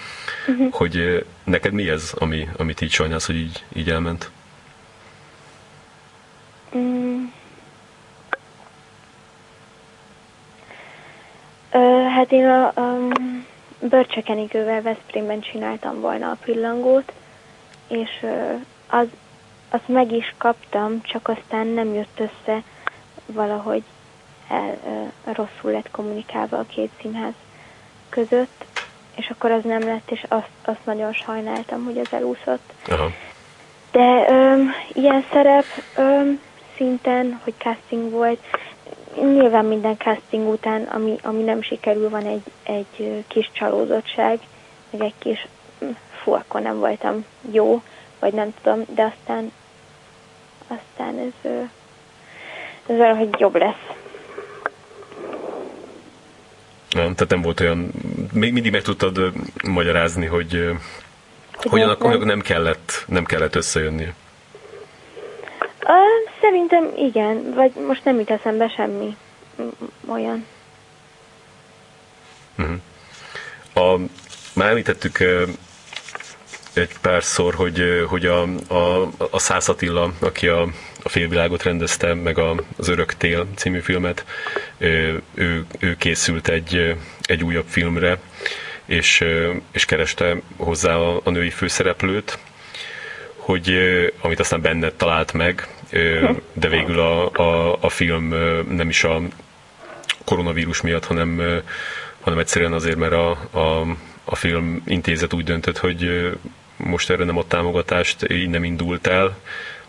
[0.48, 0.72] uh-huh.
[0.72, 4.30] hogy neked mi ez, ami, amit így sajnálsz, hogy így, így elment?
[6.76, 7.24] Mm.
[12.14, 12.98] Hát én a, a
[13.80, 17.12] bőrcsekenigővel Veszprémben csináltam volna a pillangót,
[17.88, 18.26] és
[18.88, 19.06] az,
[19.70, 22.62] azt meg is kaptam, csak aztán nem jött össze
[23.26, 23.82] valahogy
[24.48, 24.78] el,
[25.24, 27.34] rosszul lett kommunikálva a két színház
[28.08, 28.64] között,
[29.16, 32.72] és akkor az nem lett, és azt, azt nagyon sajnáltam, hogy az elúszott.
[32.88, 33.10] Aha.
[33.90, 35.64] De öm, ilyen szerep
[35.96, 36.40] öm,
[36.76, 38.40] szinten, hogy casting volt,
[39.16, 44.38] nyilván minden casting után, ami, ami nem sikerül, van egy, egy kis csalódottság,
[44.90, 45.46] meg egy kis,
[45.78, 45.86] hm,
[46.22, 47.82] fú, akkor nem voltam jó,
[48.18, 49.52] vagy nem tudom, de aztán,
[50.66, 51.50] aztán ez,
[52.86, 53.96] ez valahogy jobb lesz.
[56.90, 57.90] Nem, tehát nem volt olyan,
[58.32, 59.32] még mindig meg tudtad
[59.64, 60.70] magyarázni, hogy,
[61.56, 62.26] hogy miért annak, nem?
[62.26, 64.14] nem kellett, nem kellett összejönni.
[66.46, 69.16] Szerintem igen, vagy most nem jut eszembe semmi
[69.62, 69.68] mm,
[70.08, 70.46] olyan.
[73.74, 73.96] A,
[74.54, 75.18] már említettük
[76.72, 80.62] egy párszor, hogy, hogy a, a, a Szász Attila, aki a,
[81.02, 84.24] a félvilágot rendezte, meg a, az Örök Tél című filmet,
[84.78, 85.22] ő,
[85.78, 88.18] ő készült egy, egy újabb filmre,
[88.84, 89.24] és,
[89.72, 92.38] és kereste hozzá a, a női főszereplőt,
[93.36, 93.70] hogy
[94.20, 95.68] amit aztán benned talált meg,
[96.52, 98.34] de végül a, a, a film
[98.68, 99.20] nem is a
[100.24, 101.62] koronavírus miatt, hanem,
[102.20, 103.86] hanem egyszerűen azért, mert a, a,
[104.24, 106.30] a film intézet úgy döntött, hogy
[106.76, 109.36] most erre nem ad támogatást, így nem indult el,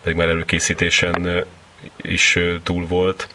[0.02, 1.44] pedig már előkészítésen
[1.96, 3.28] is túl volt.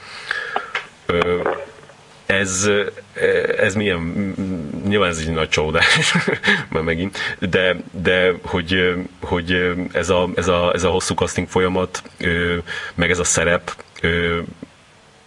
[2.26, 2.70] Ez,
[3.58, 4.34] ez milyen,
[4.88, 6.16] nyilván ez egy nagy csalódás,
[6.72, 12.04] már megint, de, de hogy, hogy ez, a, ez, a, ez a hosszú casting folyamat,
[12.96, 13.76] meg ez a szerep,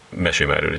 [0.09, 0.79] mesélj már erről.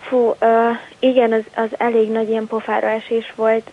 [0.00, 3.70] Fú, uh, igen, az, az elég nagy ilyen pofára esés volt,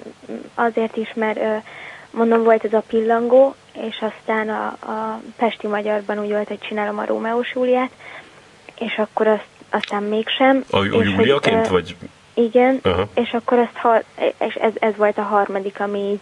[0.55, 1.63] azért is, mert uh,
[2.11, 6.97] mondom, volt ez a pillangó, és aztán a, a Pesti Magyarban úgy volt, hogy csinálom
[6.97, 7.91] a Rómeós Júliát,
[8.79, 10.63] és akkor azt, aztán mégsem.
[10.71, 11.95] A, ö, vagy?
[12.33, 13.07] Igen, Aha.
[13.13, 14.01] és akkor azt, ha,
[14.47, 16.19] és ez, ez volt a harmadik, ami így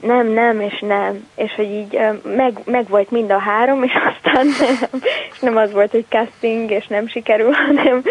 [0.00, 1.98] nem, nem, és nem, és hogy így
[2.36, 5.02] meg, meg volt mind a három, és aztán nem,
[5.32, 8.02] és nem az volt, hogy casting, és nem sikerül, hanem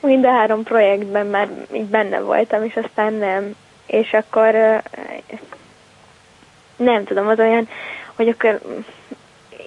[0.00, 3.54] mind a három projektben már így benne voltam, és aztán nem.
[3.86, 4.82] És akkor
[6.76, 7.68] nem tudom, az olyan,
[8.14, 8.60] hogy akkor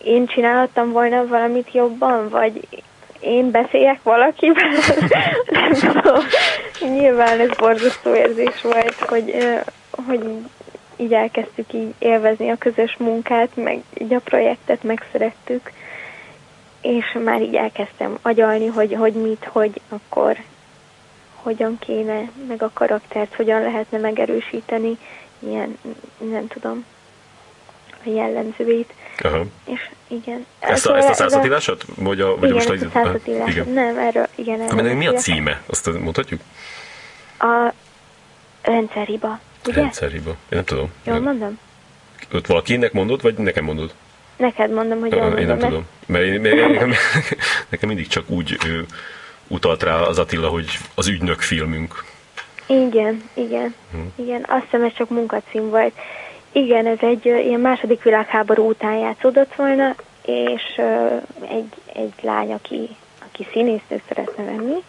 [0.03, 2.67] én csinálhattam volna valamit jobban, vagy
[3.19, 4.71] én beszéljek valakivel,
[5.49, 6.23] nem tudom.
[6.79, 9.35] Nyilván ez borzasztó érzés volt, hogy,
[10.07, 10.29] hogy
[10.95, 15.71] így elkezdtük így élvezni a közös munkát, meg így a projektet megszerettük,
[16.81, 20.37] és már így elkezdtem agyalni, hogy, hogy mit, hogy akkor
[21.35, 24.97] hogyan kéne, meg a karaktert hogyan lehetne megerősíteni,
[25.39, 25.77] ilyen,
[26.17, 26.85] nem tudom,
[28.05, 28.93] a jellemzőit.
[29.21, 29.45] Aha.
[29.65, 30.45] És igen.
[30.59, 31.85] Ezt a, Szóval ezt a ez százatírásot?
[31.95, 33.49] Vagy a, vagy igen, most ezt a Aha, százatírásot.
[33.49, 33.69] Igen.
[33.69, 34.79] Nem, erről, igen, erről.
[34.79, 35.61] Ennek mi a címe?
[35.65, 36.41] Azt mondhatjuk?
[37.39, 37.73] A
[38.61, 39.81] rendszerhiba, ugye?
[39.81, 40.29] Rendszerhiba.
[40.29, 40.91] Én nem tudom.
[41.03, 41.59] Jól mondom?
[42.33, 43.93] Ott valakinek mondod, vagy nekem mondod?
[44.37, 45.45] Neked mondom, hogy jól Én mondom.
[45.47, 45.85] nem mert- tudom.
[46.05, 46.93] Mert én, mert nekem,
[47.69, 48.85] nekem mindig csak úgy ő,
[49.47, 52.03] utalt rá az Attila, hogy az ügynök filmünk.
[52.67, 54.21] Igen, igen, Hm.
[54.23, 54.45] igen.
[54.47, 55.93] Azt hiszem, ez csak munkacím volt.
[56.55, 59.95] Igen, ez egy ilyen második világháború után játszódott volna,
[60.25, 60.81] és
[61.49, 62.89] egy, egy lány, aki,
[63.25, 64.83] aki színésznő szeretne lenni,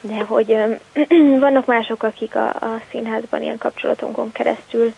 [0.00, 0.56] de hogy
[1.44, 4.92] vannak mások, akik a, a színházban ilyen kapcsolatunkon keresztül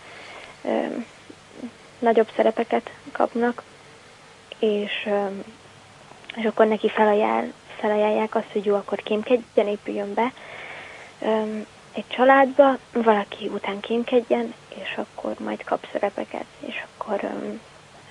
[1.99, 3.63] nagyobb szerepeket kapnak,
[4.59, 5.09] és,
[6.37, 10.33] és akkor neki felajánl, felajánlják azt, hogy jó, akkor kémkedjen, épüljön be
[11.93, 17.49] egy családba, valaki után kémkedjen, és akkor majd kap szerepeket, és akkor ö,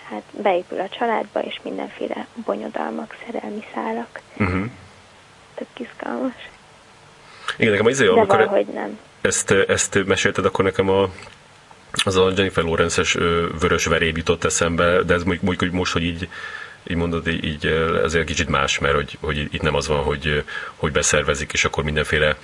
[0.10, 4.22] hát beépül a családba, és mindenféle bonyodalmak, szerelmi szálak.
[4.38, 4.66] Uh-huh.
[5.56, 6.50] Tök izgalmas.
[7.58, 9.00] Igen, nekem az izé, De amikor valahogy nem.
[9.22, 11.10] ezt, ezt mesélted, akkor nekem a,
[12.04, 13.14] az a Jennifer Lawrence-es
[13.60, 16.30] vörös veréb jutott eszembe, de ez mondjuk, mondjuk hogy most, hogy így,
[16.88, 17.66] így mondod, így,
[18.04, 20.44] ezért kicsit más, mert hogy, hogy itt nem az van, hogy,
[20.76, 22.36] hogy beszervezik, és akkor mindenféle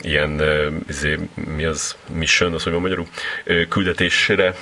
[0.00, 0.42] ilyen,
[0.88, 3.06] izé, mi az, mission, az hogy van magyarul,
[3.68, 4.54] küldetésre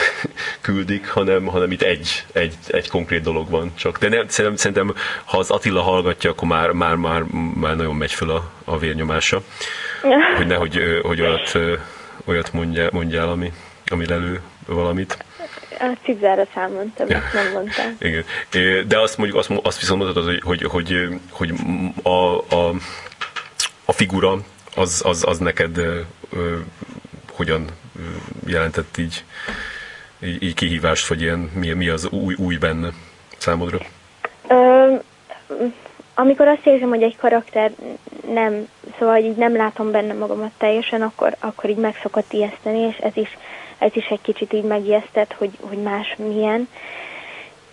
[0.60, 3.98] küldik, hanem, hanem itt egy, egy, egy konkrét dolog van csak.
[3.98, 4.94] De nem, szerintem, szerintem,
[5.24, 7.22] ha az Attila hallgatja, akkor már, már, már,
[7.54, 9.42] már nagyon megy föl a, a vérnyomása.
[10.36, 11.58] Hogy nehogy hogy olyat,
[12.24, 13.52] olyat mondjál, mondjál ami,
[13.86, 15.24] ami lelő valamit.
[15.78, 17.96] A cipzára számoltam, ezt nem mondtam.
[18.08, 18.24] Igen.
[18.88, 21.52] De azt mondjuk, azt, azt viszont mondhatod, hogy, hogy, hogy, hogy
[22.02, 22.74] a, a,
[23.84, 24.38] a figura
[24.74, 26.00] az, az, az neked ö,
[26.32, 26.56] ö,
[27.32, 27.64] hogyan
[28.46, 29.24] jelentett így,
[30.22, 32.88] így, így kihívást, vagy ilyen, mi, mi az új, új benne
[33.38, 33.78] számodra?
[34.48, 34.94] Ö,
[36.14, 37.70] amikor azt érzem, hogy egy karakter
[38.32, 38.68] nem,
[38.98, 43.16] szóval így nem látom benne magamat teljesen, akkor, akkor így meg szokott ijeszteni, és ez
[43.16, 43.36] is,
[43.84, 46.68] ez is egy kicsit így megijesztett, hogy, hogy más milyen.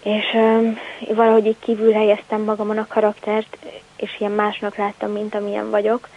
[0.04, 0.70] És ö,
[1.14, 3.58] valahogy így kívül helyeztem magamon a karaktert,
[3.96, 6.08] és ilyen másnak láttam, mint amilyen vagyok.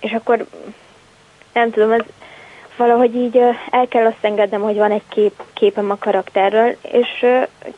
[0.00, 0.46] És akkor
[1.52, 2.04] nem tudom, ez
[2.76, 3.36] valahogy így
[3.70, 7.26] el kell azt engednem, hogy van egy kép, képem a karakterről, és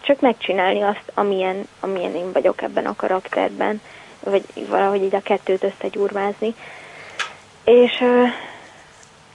[0.00, 3.80] csak megcsinálni azt, amilyen, amilyen én vagyok ebben a karakterben,
[4.24, 6.54] vagy valahogy így a kettőt összegyurmázni.
[7.64, 8.04] És,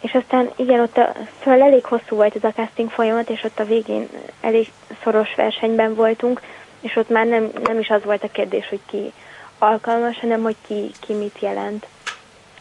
[0.06, 1.12] és aztán igen, ott a,
[1.44, 4.10] szóval elég hosszú volt ez a casting folyamat, és ott a végén
[4.42, 4.72] elég
[5.04, 6.42] szoros versenyben voltunk,
[6.82, 9.12] és ott már nem, nem is az volt a kérdés, hogy ki
[9.58, 11.86] alkalmas, hanem hogy ki, ki mit jelent.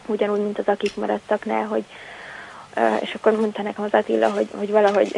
[0.05, 1.83] Ugyanúgy, mint az, akik maradtak ne, hogy
[2.99, 5.15] és akkor mondta nekem az Attila, hogy, hogy valahogy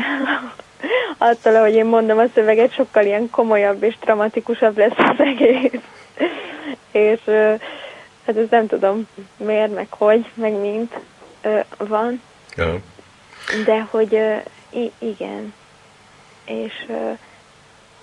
[1.18, 5.82] attól, ahogy én mondom a szöveget, sokkal ilyen komolyabb és dramatikusabb lesz az egész.
[6.92, 7.20] és
[8.26, 10.94] hát ezt nem tudom miért, meg hogy, meg mint
[11.42, 12.22] ö, van,
[12.56, 12.80] Ja.
[13.66, 14.36] de hogy ö,
[14.98, 15.54] igen.
[16.46, 17.12] És ö,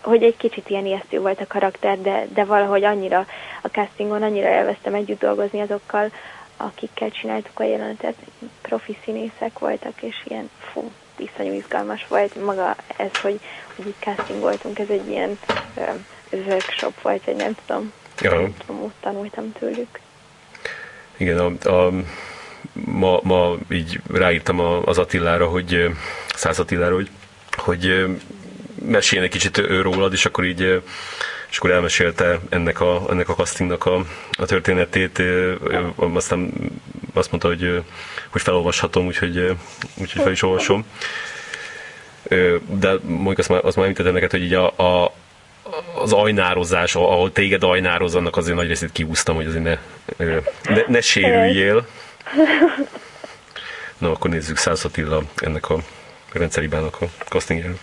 [0.01, 3.27] hogy egy kicsit ilyen ijesztő volt a karakter, de, de valahogy annyira
[3.63, 6.11] a castingon annyira elvesztem együtt dolgozni azokkal,
[6.57, 8.15] akikkel csináltuk a jelenetet,
[8.63, 13.41] profi színészek voltak, és ilyen fú, iszonyú izgalmas volt maga ez, hogy,
[13.77, 15.39] hogy itt casting voltunk, ez egy ilyen
[15.77, 15.83] ö,
[16.31, 18.31] workshop volt, vagy nem tudom, Ja.
[18.41, 20.01] nem tudom, ott tanultam tőlük.
[21.17, 21.93] Igen, a, a,
[22.75, 25.91] ma, ma így ráírtam az Attilára, hogy
[26.35, 27.11] Száz Attilára, hogy,
[27.57, 28.07] hogy
[28.85, 30.83] meséljen egy kicsit ő rólad, és akkor így
[31.55, 35.23] és akkor elmesélte ennek a, ennek a castingnak a, a történetét,
[35.97, 36.53] aztán
[37.15, 37.83] azt mondta, hogy,
[38.29, 39.57] hogy felolvashatom, úgyhogy,
[39.95, 40.87] úgyhogy fel is olvasom.
[42.67, 45.15] De mondjuk azt már, azt már említettem neked, hogy így a, a,
[45.95, 49.79] az ajnározás, ahol téged ajnároz, annak azért nagy részét kihúztam, hogy azért ne,
[50.75, 51.87] ne, ne sérüljél.
[53.99, 55.79] Na, akkor nézzük Szász Attila ennek a
[56.33, 57.75] rendszeribának a castingjára.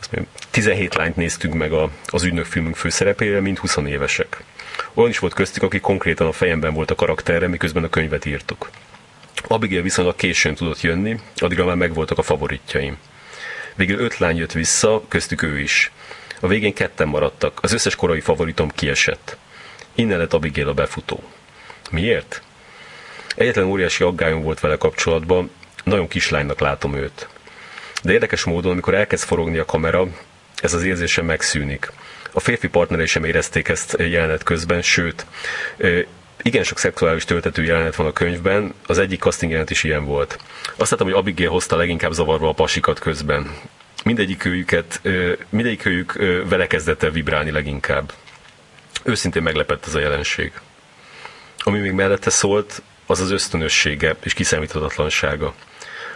[0.00, 4.42] Azt mondja, 17 lányt néztünk meg a, az ügynök filmünk főszerepére, mint 20 évesek.
[4.94, 8.70] Olyan is volt köztük, aki konkrétan a fejemben volt a karakterre, miközben a könyvet írtuk.
[9.46, 12.98] Abigail viszonylag későn tudott jönni, addigra már megvoltak a favoritjaim.
[13.74, 15.92] Végül öt lány jött vissza, köztük ő is.
[16.40, 19.36] A végén ketten maradtak, az összes korai favoritom kiesett.
[19.94, 21.22] Innen lett Abigail a befutó.
[21.90, 22.42] Miért?
[23.36, 25.50] Egyetlen óriási aggályom volt vele kapcsolatban,
[25.84, 27.28] nagyon kislánynak látom őt.
[28.02, 30.06] De érdekes módon, amikor elkezd forogni a kamera,
[30.62, 31.92] ez az érzésem megszűnik.
[32.32, 35.26] A férfi partnerei sem érezték ezt jelenet közben, sőt,
[36.42, 40.38] igen sok szexuális töltető jelenet van a könyvben, az egyik casting jelenet is ilyen volt.
[40.76, 43.50] Azt láttam, hogy Abigail hozta leginkább zavarba a pasikat közben.
[44.04, 45.00] Mindegyik őjüket,
[45.48, 46.12] mindegyik őjük
[46.48, 48.12] vele kezdett el vibrálni leginkább.
[49.02, 50.52] Őszintén meglepett ez a jelenség.
[51.58, 55.54] Ami még mellette szólt, az az ösztönössége és kiszámíthatatlansága.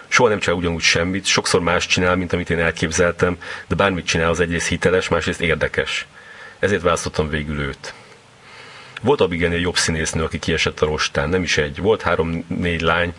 [0.09, 3.37] Soha nem csinál ugyanúgy semmit, sokszor más csinál, mint amit én elképzeltem,
[3.69, 6.07] de bármit csinál, az egyrészt hiteles, másrészt érdekes.
[6.59, 7.95] Ezért választottam végül őt.
[9.03, 11.79] Volt Abigail jobb színésznő, aki kiesett a rostán, nem is egy.
[11.79, 13.15] Volt három-négy lány,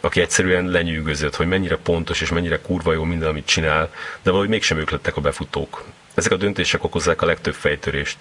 [0.00, 3.90] aki egyszerűen lenyűgözött, hogy mennyire pontos és mennyire kurva jó minden, amit csinál,
[4.22, 5.84] de valahogy mégsem ők lettek a befutók.
[6.14, 8.16] Ezek a döntések okozzák a legtöbb fejtörést.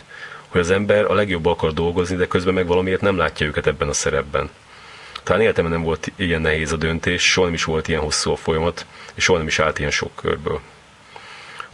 [0.48, 3.90] hogy az ember a legjobb akar dolgozni, de közben meg valamiért nem látja őket ebben
[3.90, 4.50] a szerepben.
[5.26, 8.36] Talán életemben nem volt ilyen nehéz a döntés, soha nem is volt ilyen hosszú a
[8.36, 8.86] folyamat,
[9.16, 10.60] és soha nem is állt ilyen sok körből.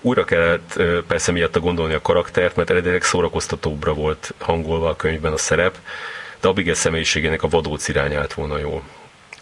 [0.02, 5.38] Újra kellett persze miatt gondolni a karaktert, mert eredetileg szórakoztatóbbra volt hangolva a könyvben a
[5.38, 5.78] szerep,
[6.42, 8.84] de Abigail személyiségének a vadóc irány állt volna jól.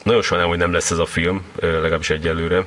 [0.03, 2.65] Nagyon sajnálom, hogy nem lesz ez a film, legalábbis egyelőre,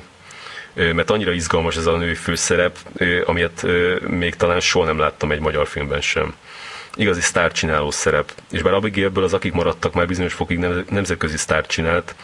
[0.73, 2.77] mert annyira izgalmas ez a női főszerep,
[3.25, 3.65] amilyet
[4.07, 6.35] még talán soha nem láttam egy magyar filmben sem.
[6.95, 8.33] Igazi sztárcsináló szerep.
[8.51, 10.57] És bár Abigailből az, akik maradtak, már bizonyos fokig
[10.89, 12.15] nemzetközi sztárt csinált,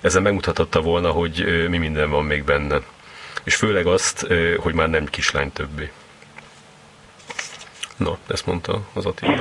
[0.00, 2.80] ezen megmutathatta volna, hogy mi minden van még benne.
[3.44, 4.26] És főleg azt,
[4.58, 5.90] hogy már nem kislány többé.
[7.96, 9.40] Na, ezt mondta az Attila.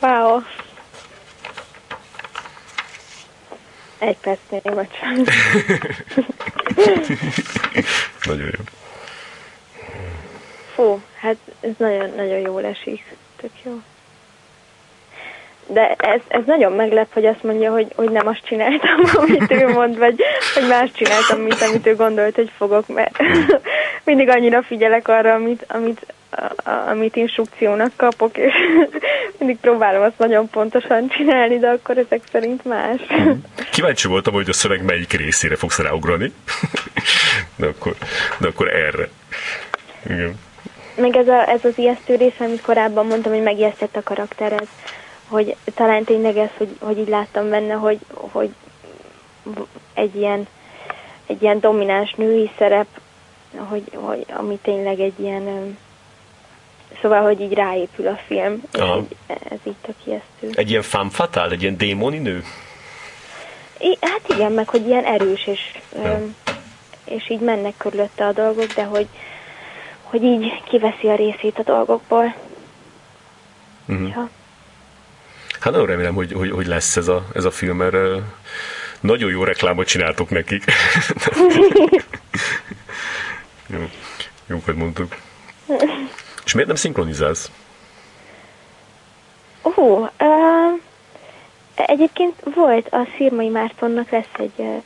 [0.00, 0.42] Wow.
[3.98, 4.88] Egy percnél vagy
[8.24, 8.64] Nagyon jó.
[10.76, 13.16] Fú, hát ez nagyon, nagyon jól esik.
[13.40, 13.80] Tök jó.
[15.66, 19.68] De ez, ez nagyon meglep, hogy azt mondja, hogy, hogy nem azt csináltam, amit ő
[19.68, 20.20] mond, vagy
[20.54, 23.16] hogy más csináltam, mint amit ő gondolt, hogy fogok, mert
[24.04, 26.14] mindig annyira figyelek arra, amit, amit,
[26.90, 28.54] amit instrukciónak kapok, és
[29.38, 33.00] mindig próbálom azt nagyon pontosan csinálni, de akkor ezek szerint más.
[33.70, 36.32] Kíváncsi voltam, hogy a szöveg melyik részére fogsz ráugrani.
[37.56, 37.94] de, akkor,
[38.38, 39.08] de akkor erre.
[40.04, 40.44] Igen.
[40.96, 44.68] Meg ez, a, ez az ijesztő rész, amit korábban mondtam, hogy megijesztett a karakter, ez,
[45.28, 48.50] hogy talán tényleg ez, hogy, hogy így láttam benne, hogy, hogy
[49.94, 50.46] egy ilyen,
[51.26, 52.86] egy ilyen domináns női szerep,
[53.56, 55.76] hogy, hogy ami tényleg egy ilyen
[57.02, 59.16] Szóval, hogy így ráépül a film, és így,
[59.50, 60.60] ez így tök ijesztő.
[60.60, 62.42] Egy ilyen femme fatale, egy ilyen démoni nő?
[63.78, 65.60] I, hát igen, meg hogy ilyen erős, és,
[66.04, 66.36] öm,
[67.04, 69.06] és így mennek körülötte a dolgok, de hogy,
[70.06, 72.34] hogy így kiveszi a részét a dolgokból.
[73.86, 74.08] Uh-huh.
[74.08, 74.30] Ja.
[75.60, 78.22] Hát nagyon remélem, hogy, hogy, hogy lesz ez a, ez a film, mert uh,
[79.00, 80.64] nagyon jó reklámot csináltok nekik.
[83.74, 83.88] jó,
[84.46, 85.16] jókat mondtuk.
[86.44, 87.50] És miért nem szinkronizálsz?
[89.62, 90.08] Ó, uh,
[91.74, 94.82] egyébként volt, a Szirmai Mártonnak lesz egy uh,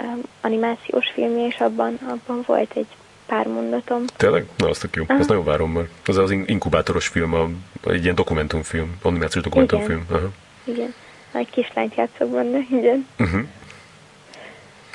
[0.00, 2.86] um, animációs filmje, és abban, abban volt egy
[3.28, 4.04] pár mondatom.
[4.16, 4.46] Tényleg?
[4.56, 5.04] Na, azt jó.
[5.08, 5.18] Aha.
[5.18, 5.88] Azt nagyon várom már.
[6.06, 7.48] Az az inkubátoros film, a,
[7.90, 10.04] egy ilyen dokumentumfilm, animációs dokumentumfilm.
[10.08, 10.16] Igen.
[10.18, 10.30] Aha.
[10.64, 10.94] Igen.
[11.32, 13.06] Egy kislányt játszok benne, igen.
[13.18, 13.40] Uh-huh.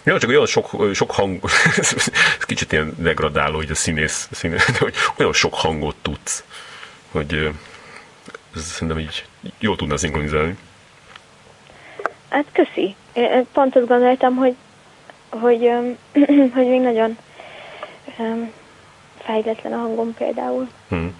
[0.03, 1.39] Ja, csak olyan sok, sok hang,
[1.77, 6.43] ez kicsit ilyen degradáló, hogy a színész, színész de hogy olyan sok hangot tudsz,
[7.11, 7.49] hogy
[8.55, 9.26] ez szerintem így
[9.60, 10.57] jól tudna szinkronizálni.
[12.30, 12.95] Hát köszi.
[13.14, 14.55] Én pont azt gondoltam, hogy,
[15.30, 15.72] hogy,
[16.55, 17.18] hogy még nagyon
[19.19, 20.69] fejletlen a hangom például.
[20.90, 21.15] Hmm.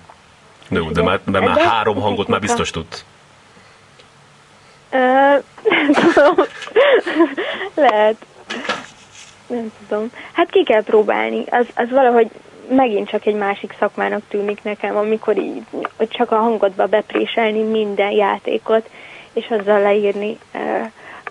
[0.70, 3.06] De, de, de már, de már de három hangot már biztos tudsz.
[7.74, 8.26] Lehet
[9.48, 10.12] nem tudom.
[10.32, 11.44] Hát ki kell próbálni.
[11.50, 12.30] Az, az valahogy
[12.70, 15.62] megint csak egy másik szakmának tűnik nekem, amikor így,
[15.98, 18.90] hogy csak a hangodba bepréselni minden játékot,
[19.34, 20.38] és azzal leírni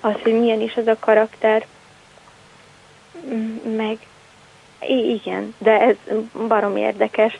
[0.00, 1.66] azt, hogy milyen is az a karakter.
[3.76, 3.98] Meg
[4.88, 5.96] igen, de ez
[6.48, 7.36] barom érdekes.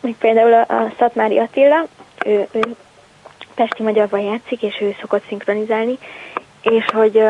[0.00, 1.86] Még például a, a Szatmári Attila,
[2.26, 2.60] ő, ő
[3.54, 5.98] Pesti Magyarban játszik, és ő szokott szinkronizálni,
[6.60, 7.22] és hogy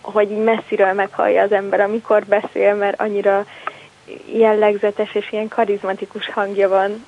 [0.00, 3.46] hogy így messziről meghallja az ember, amikor beszél, mert annyira
[4.32, 7.04] jellegzetes és ilyen karizmatikus hangja van,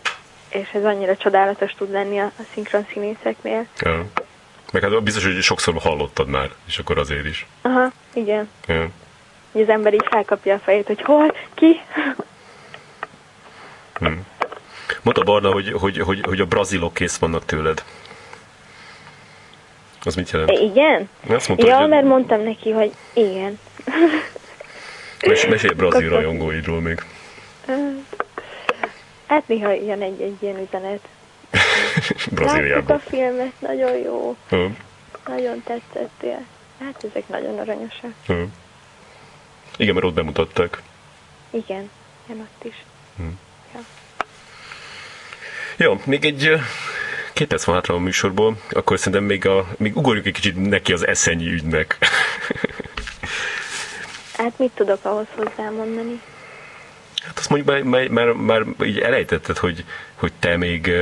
[0.49, 3.67] és ez annyira csodálatos tud lenni a, a szinkron színészeknél.
[3.81, 4.05] Ja.
[4.73, 7.47] Meg hát biztos, hogy sokszor hallottad már, és akkor azért is.
[7.63, 8.49] Aha, igen.
[8.67, 8.89] Ja.
[9.57, 11.81] Hogy az ember így felkapja a fejét, hogy hol, ki?
[13.93, 14.27] Hmm.
[15.03, 17.85] Mondta Barna, hogy, hogy, hogy, hogy a brazilok kész vannak tőled.
[20.05, 20.51] Az mit jelent?
[20.51, 21.09] Igen?
[21.29, 23.59] Azt mondta, ja, hogy mert mondtam neki, hogy igen.
[25.27, 27.03] Mes, mesélj brazil rajongóidról még.
[29.27, 31.09] Hát néha jön egy, egy ilyen üzenet.
[32.35, 32.97] Brazíliában.
[32.97, 34.37] A filmet, nagyon jó.
[34.51, 34.71] Uh.
[35.27, 36.41] Nagyon tetszettél.
[36.81, 38.13] Hát ezek nagyon aranyosak.
[38.29, 38.43] Uh.
[39.77, 40.83] Igen, mert ott bemutatták.
[41.51, 41.91] Igen,
[42.27, 42.85] ilyen ott is.
[43.17, 43.39] Hmm.
[43.75, 43.81] Ja.
[45.77, 46.61] Jó, még egy
[47.33, 50.93] két perc van hátra a műsorból, akkor szerintem még, a, még ugorjuk egy kicsit neki
[50.93, 51.99] az eszenyi ügynek.
[54.39, 56.21] hát mit tudok ahhoz hozzámondani?
[57.23, 59.85] Hát azt mondjuk már, már, már így elejtetted, hogy,
[60.15, 60.93] hogy te még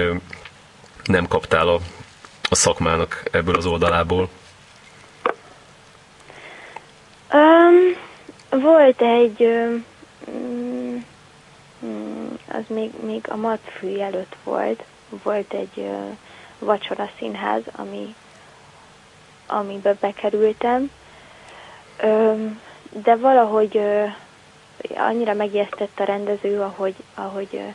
[1.04, 1.80] nem kaptál a,
[2.48, 4.28] a szakmának ebből az oldalából.
[7.32, 8.03] Um,
[8.60, 9.40] volt egy,
[10.26, 11.06] um,
[12.48, 14.82] az még, még a matfű előtt volt,
[15.22, 16.08] volt egy ö,
[16.58, 18.14] vacsora színház, ami,
[19.46, 20.90] amiben bekerültem,
[22.02, 22.32] ö,
[23.02, 24.04] de valahogy ö,
[24.96, 27.66] annyira megijesztett a rendező, ahogy, ahogy, ö,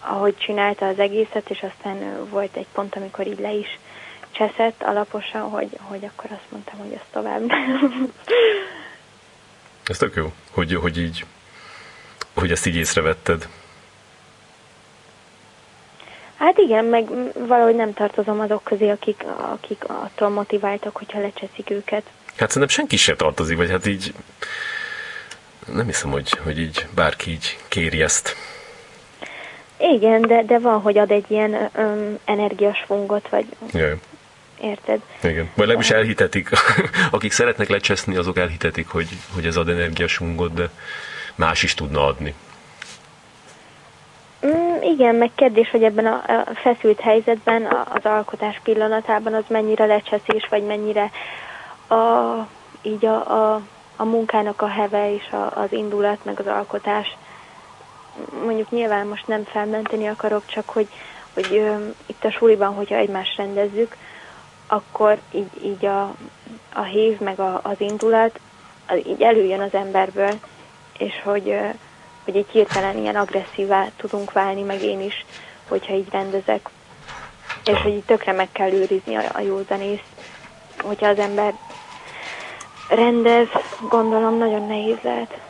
[0.00, 3.78] ahogy csinálta az egészet, és aztán ö, volt egy pont, amikor így le is
[4.30, 8.12] cseszett alaposan, hogy, hogy akkor azt mondtam, hogy ezt tovább nem.
[9.88, 11.24] Ez tök jó, hogy, hogy így,
[12.34, 13.48] hogy ezt így észrevetted.
[16.36, 17.08] Hát igen, meg
[17.46, 22.02] valahogy nem tartozom azok közé, akik, akik attól motiváltak, hogyha lecseszik őket.
[22.36, 24.14] Hát szerintem senki se tartozik, vagy hát így
[25.72, 28.36] nem hiszem, hogy, hogy így bárki így kéri ezt.
[29.76, 31.70] Igen, de, de van, hogy ad egy ilyen
[32.24, 33.98] energias fungot, vagy Jaj.
[34.60, 35.00] Érted?
[35.22, 35.50] Igen.
[35.54, 36.50] Vagy legalábbis elhitetik,
[37.10, 40.70] akik szeretnek lecseszni, azok elhitetik, hogy, hogy ez ad energiasungot, de
[41.34, 42.34] más is tudna adni.
[44.46, 49.44] Mm, igen, meg kérdés, hogy ebben a, a feszült helyzetben, a, az alkotás pillanatában az
[49.48, 51.10] mennyire lecseszés, vagy mennyire
[51.88, 52.46] a,
[52.82, 53.60] így a, a,
[53.96, 57.16] a munkának a heve és a, az indulat, meg az alkotás.
[58.44, 60.88] Mondjuk nyilván most nem felmenteni akarok, csak hogy,
[61.34, 63.96] hogy ö, itt a suliban, hogyha egymást rendezzük,
[64.68, 66.14] akkor így, így a,
[66.74, 68.40] a hív, meg a, az indulat,
[68.86, 70.32] az így előjön az emberből,
[70.98, 71.58] és hogy,
[72.24, 75.24] hogy egy hirtelen ilyen agresszívá tudunk válni, meg én is,
[75.68, 76.68] hogyha így rendezek.
[77.64, 80.04] És hogy így tökre meg kell őrizni a, a józanészt.
[80.82, 81.54] Hogyha az ember
[82.88, 83.48] rendez,
[83.88, 85.47] gondolom nagyon nehéz lehet.